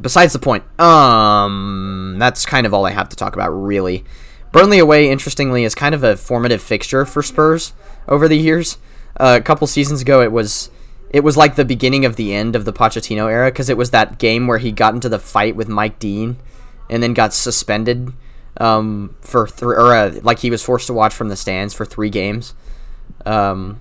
[0.00, 4.04] besides the point, um, that's kind of all I have to talk about, really.
[4.50, 7.72] Burnley away, interestingly, is kind of a formative fixture for Spurs
[8.06, 8.76] over the years.
[9.18, 10.70] Uh, a couple seasons ago, it was
[11.10, 13.90] it was like the beginning of the end of the Pochettino era because it was
[13.90, 16.36] that game where he got into the fight with Mike Dean
[16.88, 18.12] and then got suspended
[18.58, 21.84] um, for three, or uh, like he was forced to watch from the stands for
[21.84, 22.54] three games.
[23.26, 23.80] Um,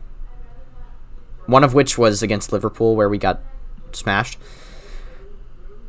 [1.52, 3.42] one of which was against Liverpool where we got
[3.92, 4.40] smashed.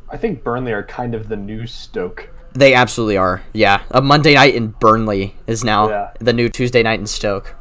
[0.09, 2.29] I think Burnley are kind of the new Stoke.
[2.53, 3.41] They absolutely are.
[3.53, 6.11] Yeah, a Monday night in Burnley is now Yeah.
[6.19, 7.55] the new Tuesday night in Stoke.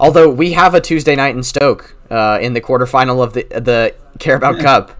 [0.00, 3.94] Although we have a Tuesday night in Stoke uh, in the quarterfinal of the the
[4.18, 4.90] Carabao Cup,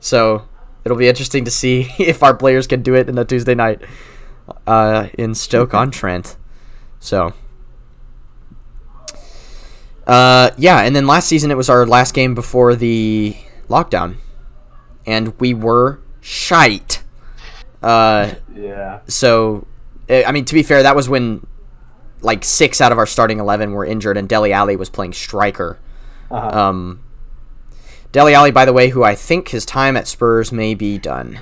[0.00, 0.42] so
[0.84, 3.80] it'll be interesting to see if our players can do it in a Tuesday night
[4.66, 6.36] uh, in Stoke on Trent.
[6.98, 7.32] So.
[10.08, 13.36] Uh, yeah, and then last season it was our last game before the
[13.68, 14.16] lockdown,
[15.06, 17.02] and we were shite.
[17.82, 19.00] Uh, Yeah.
[19.06, 19.66] so
[20.08, 21.46] eh, I mean, to be fair, that was when
[22.22, 25.78] like six out of our starting eleven were injured, and Dele Alli was playing striker.
[26.30, 26.58] Uh-huh.
[26.68, 27.00] Um,
[28.10, 31.40] Dele Alli, by the way, who I think his time at Spurs may be done.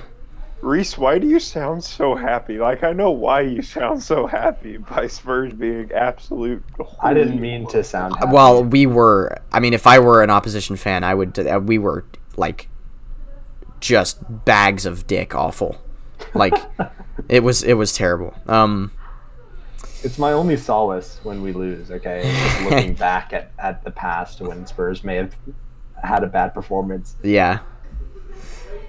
[0.67, 2.57] Reese, why do you sound so happy?
[2.57, 6.63] Like I know why you sound so happy by Spurs being absolute.
[7.01, 8.15] I didn't mean to sound.
[8.17, 8.31] Happy.
[8.33, 9.37] Well, we were.
[9.51, 11.39] I mean, if I were an opposition fan, I would.
[11.39, 12.69] Uh, we were like
[13.79, 15.81] just bags of dick awful.
[16.33, 16.53] Like
[17.29, 17.63] it was.
[17.63, 18.35] It was terrible.
[18.47, 18.91] Um.
[20.03, 21.91] it's my only solace when we lose.
[21.91, 25.33] Okay, just looking back at, at the past when Spurs may have
[26.03, 27.15] had a bad performance.
[27.23, 27.59] Yeah.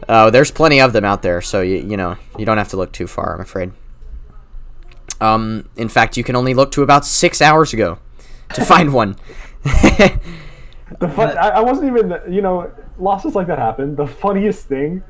[0.09, 2.77] Oh, there's plenty of them out there, so you you know you don't have to
[2.77, 3.35] look too far.
[3.35, 3.73] I'm afraid.
[5.21, 7.99] Um, in fact, you can only look to about six hours ago
[8.55, 9.17] to find one.
[11.01, 13.95] The fun, I, I wasn't even, you know, losses like that happen.
[13.95, 15.03] The funniest thing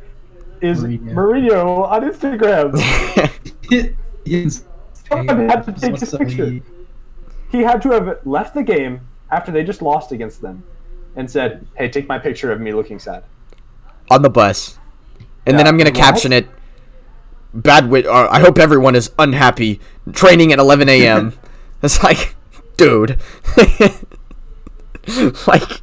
[0.61, 1.15] is Mourinho.
[1.15, 2.75] Mourinho on Instagram.
[5.09, 6.61] Someone had to take What's this picture.
[7.51, 9.01] He had to have left the game
[9.31, 10.65] after they just lost against them,
[11.17, 13.25] and said, "Hey, take my picture of me looking sad."
[14.11, 14.79] On the bus,
[15.47, 15.99] and then I'm gonna what?
[15.99, 16.49] caption it.
[17.55, 18.07] Bad wit.
[18.07, 19.81] Uh, I hope everyone is unhappy.
[20.13, 21.33] Training at 11 a.m.
[21.83, 22.37] it's like,
[22.77, 23.19] dude,
[25.47, 25.81] like,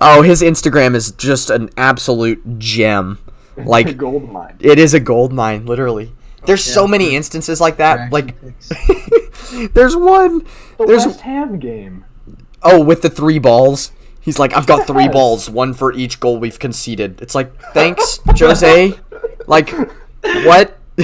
[0.00, 3.18] oh, his Instagram is just an absolute gem.
[3.56, 4.56] Like, gold mine.
[4.60, 6.12] it is a gold mine, literally.
[6.46, 8.12] There's so many instances like that.
[8.12, 8.34] Like,
[9.74, 10.44] there's one.
[10.78, 12.04] The There's West Ham game.
[12.62, 13.92] oh with the three balls.
[14.24, 17.20] He's like, I've got three balls, one for each goal we've conceded.
[17.20, 18.98] It's like, thanks, Jose.
[19.46, 19.68] Like,
[20.44, 20.78] what?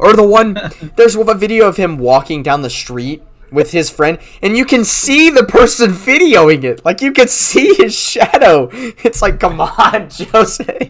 [0.00, 0.58] or the one,
[0.96, 3.22] there's a video of him walking down the street
[3.52, 6.84] with his friend, and you can see the person videoing it.
[6.84, 8.70] Like, you can see his shadow.
[8.72, 10.88] It's like, come on, Jose.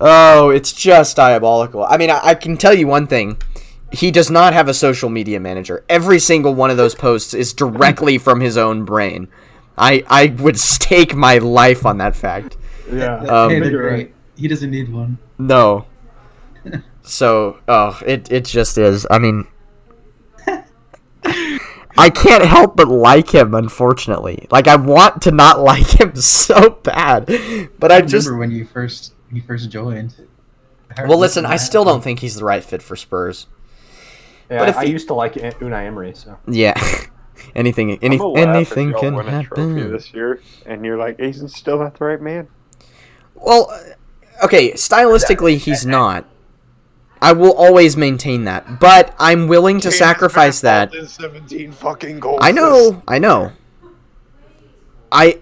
[0.00, 1.84] oh, it's just diabolical.
[1.84, 3.36] I mean, I, I can tell you one thing.
[3.92, 5.84] He does not have a social media manager.
[5.86, 9.28] Every single one of those posts is directly from his own brain.
[9.76, 12.56] I, I would stake my life on that fact.
[12.92, 13.16] Yeah.
[13.18, 13.74] Um, hey, great.
[13.74, 14.14] right.
[14.36, 15.18] He doesn't need one.
[15.38, 15.86] No.
[17.04, 19.08] So, oh, it it just is.
[19.10, 19.48] I mean,
[21.98, 23.54] I can't help but like him.
[23.54, 27.26] Unfortunately, like I want to not like him so bad,
[27.78, 28.26] but I just.
[28.26, 30.14] remember when you first when you first joined.
[31.06, 33.46] Well, listen, I still don't think he's the right fit for Spurs.
[34.50, 36.74] Yeah, But if I he- used to like Unai Emery, so Yeah,
[37.54, 39.92] anything, any, I'm gonna laugh if anything can win a trophy happen.
[39.92, 42.48] this year, and you're like, Aizen's still not the right man.
[43.34, 46.26] Well, uh, okay, stylistically he's not.
[47.20, 50.92] I will always maintain that, but I'm willing to sacrifice that.
[50.92, 52.40] 17 fucking goals.
[52.42, 53.52] I know, I know.
[55.12, 55.40] I,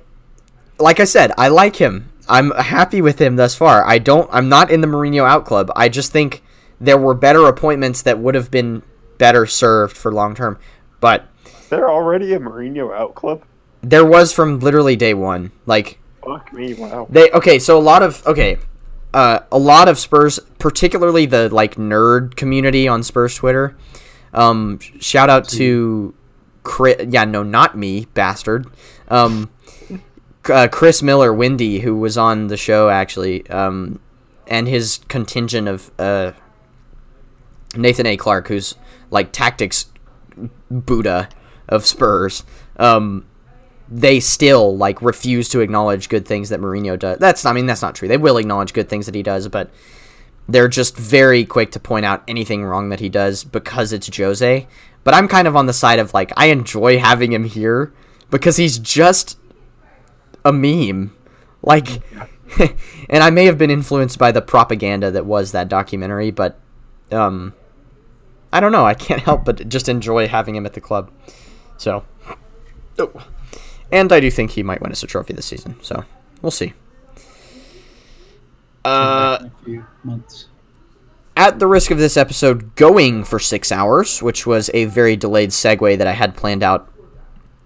[0.78, 2.10] like I said, I like him.
[2.28, 3.84] I'm happy with him thus far.
[3.84, 4.28] I don't.
[4.32, 5.72] I'm not in the Mourinho out club.
[5.74, 6.42] I just think
[6.80, 8.82] there were better appointments that would have been
[9.18, 10.58] better served for long term.
[11.00, 11.39] But Is
[11.70, 13.42] there already a Mourinho out club?
[13.82, 15.52] there was from literally day one.
[15.66, 17.06] Like Fuck me, wow.
[17.08, 18.58] They okay, so a lot of okay,
[19.14, 23.76] uh, a lot of Spurs, particularly the like nerd community on Spurs Twitter.
[24.32, 26.14] Um, shout out to
[26.62, 27.06] Chris.
[27.08, 28.66] Yeah, no, not me, bastard.
[29.08, 29.50] Um,
[30.50, 33.98] uh, Chris Miller, Windy, who was on the show actually, um,
[34.46, 36.32] and his contingent of uh,
[37.74, 38.16] Nathan A.
[38.18, 38.74] Clark, who's
[39.10, 39.86] like tactics
[40.70, 41.30] Buddha
[41.70, 42.44] of Spurs.
[42.76, 43.24] Um,
[43.90, 47.18] they still like refuse to acknowledge good things that Mourinho does.
[47.18, 48.06] That's I mean that's not true.
[48.06, 49.70] They will acknowledge good things that he does, but
[50.48, 54.66] they're just very quick to point out anything wrong that he does because it's Jose.
[55.02, 57.92] But I'm kind of on the side of like I enjoy having him here
[58.30, 59.38] because he's just
[60.44, 61.16] a meme.
[61.62, 62.02] Like
[63.08, 66.60] and I may have been influenced by the propaganda that was that documentary, but
[67.10, 67.54] um
[68.52, 71.10] I don't know, I can't help but just enjoy having him at the club.
[71.80, 72.04] So
[72.98, 73.10] oh.
[73.90, 75.76] and I do think he might win us a trophy this season.
[75.80, 76.04] So,
[76.42, 76.74] we'll see.
[78.84, 79.48] Uh
[80.04, 80.48] months.
[81.36, 85.50] at the risk of this episode going for six hours, which was a very delayed
[85.50, 86.92] segue that I had planned out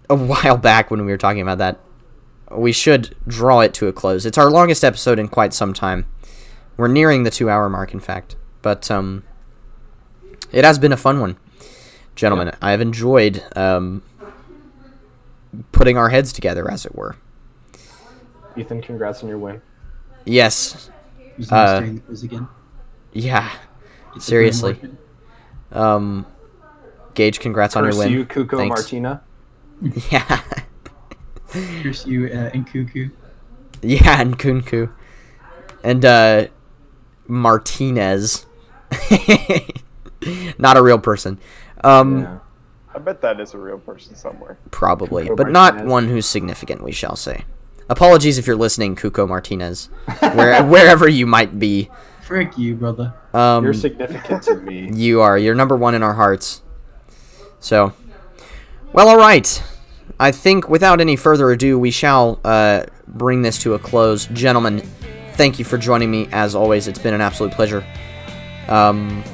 [0.09, 1.81] a while back when we were talking about that,
[2.53, 4.25] we should draw it to a close.
[4.25, 6.07] It's our longest episode in quite some time.
[6.77, 8.37] We're nearing the two hour mark, in fact.
[8.63, 9.25] But um,
[10.53, 11.37] it has been a fun one.
[12.15, 14.03] Gentlemen, I have enjoyed um,
[15.73, 17.17] putting our heads together, as it were.
[18.57, 19.61] Ethan, congrats on your win.
[20.25, 20.91] Yes.
[21.37, 21.83] Who's Uh,
[22.23, 22.49] again?
[23.13, 23.43] Yeah.
[23.43, 24.79] Get the brain seriously.
[25.73, 26.27] Um,
[27.15, 28.13] Gage, congrats on your win.
[28.13, 28.81] you, Cuco Thanks.
[28.81, 29.23] Martina.
[30.11, 30.41] Yeah.
[31.53, 33.11] Here's you uh, in Cuckoo.
[33.83, 34.91] Yeah, and Kunku.
[35.83, 36.47] And uh
[37.29, 38.47] Martinez.
[40.59, 41.39] not a real person.
[41.85, 42.39] Um Yeah.
[42.95, 44.57] I bet that is a real person somewhere.
[44.71, 47.45] probably, Cuco but not one who's significant, we shall say.
[47.89, 49.89] Apologies if you're listening, Cuco Martinez.
[50.21, 51.91] Where wherever you might be.
[52.23, 53.13] Frick you, brother.
[53.33, 54.91] Um You're significant to me.
[54.95, 55.37] you are.
[55.37, 56.63] You're number 1 in our hearts.
[57.61, 57.93] So,
[58.93, 59.63] well, all right.
[60.21, 64.27] I think without any further ado, we shall uh, bring this to a close.
[64.27, 64.81] Gentlemen,
[65.33, 66.87] thank you for joining me as always.
[66.87, 67.85] It's been an absolute pleasure.
[68.69, 69.25] Um,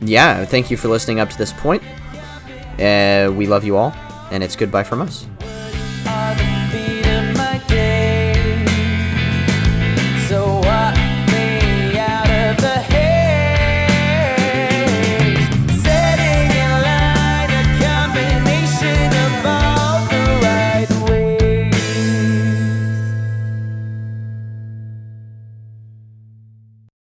[0.00, 1.82] yeah, thank you for listening up to this point.
[2.80, 3.92] Uh, we love you all,
[4.30, 5.26] and it's goodbye from us.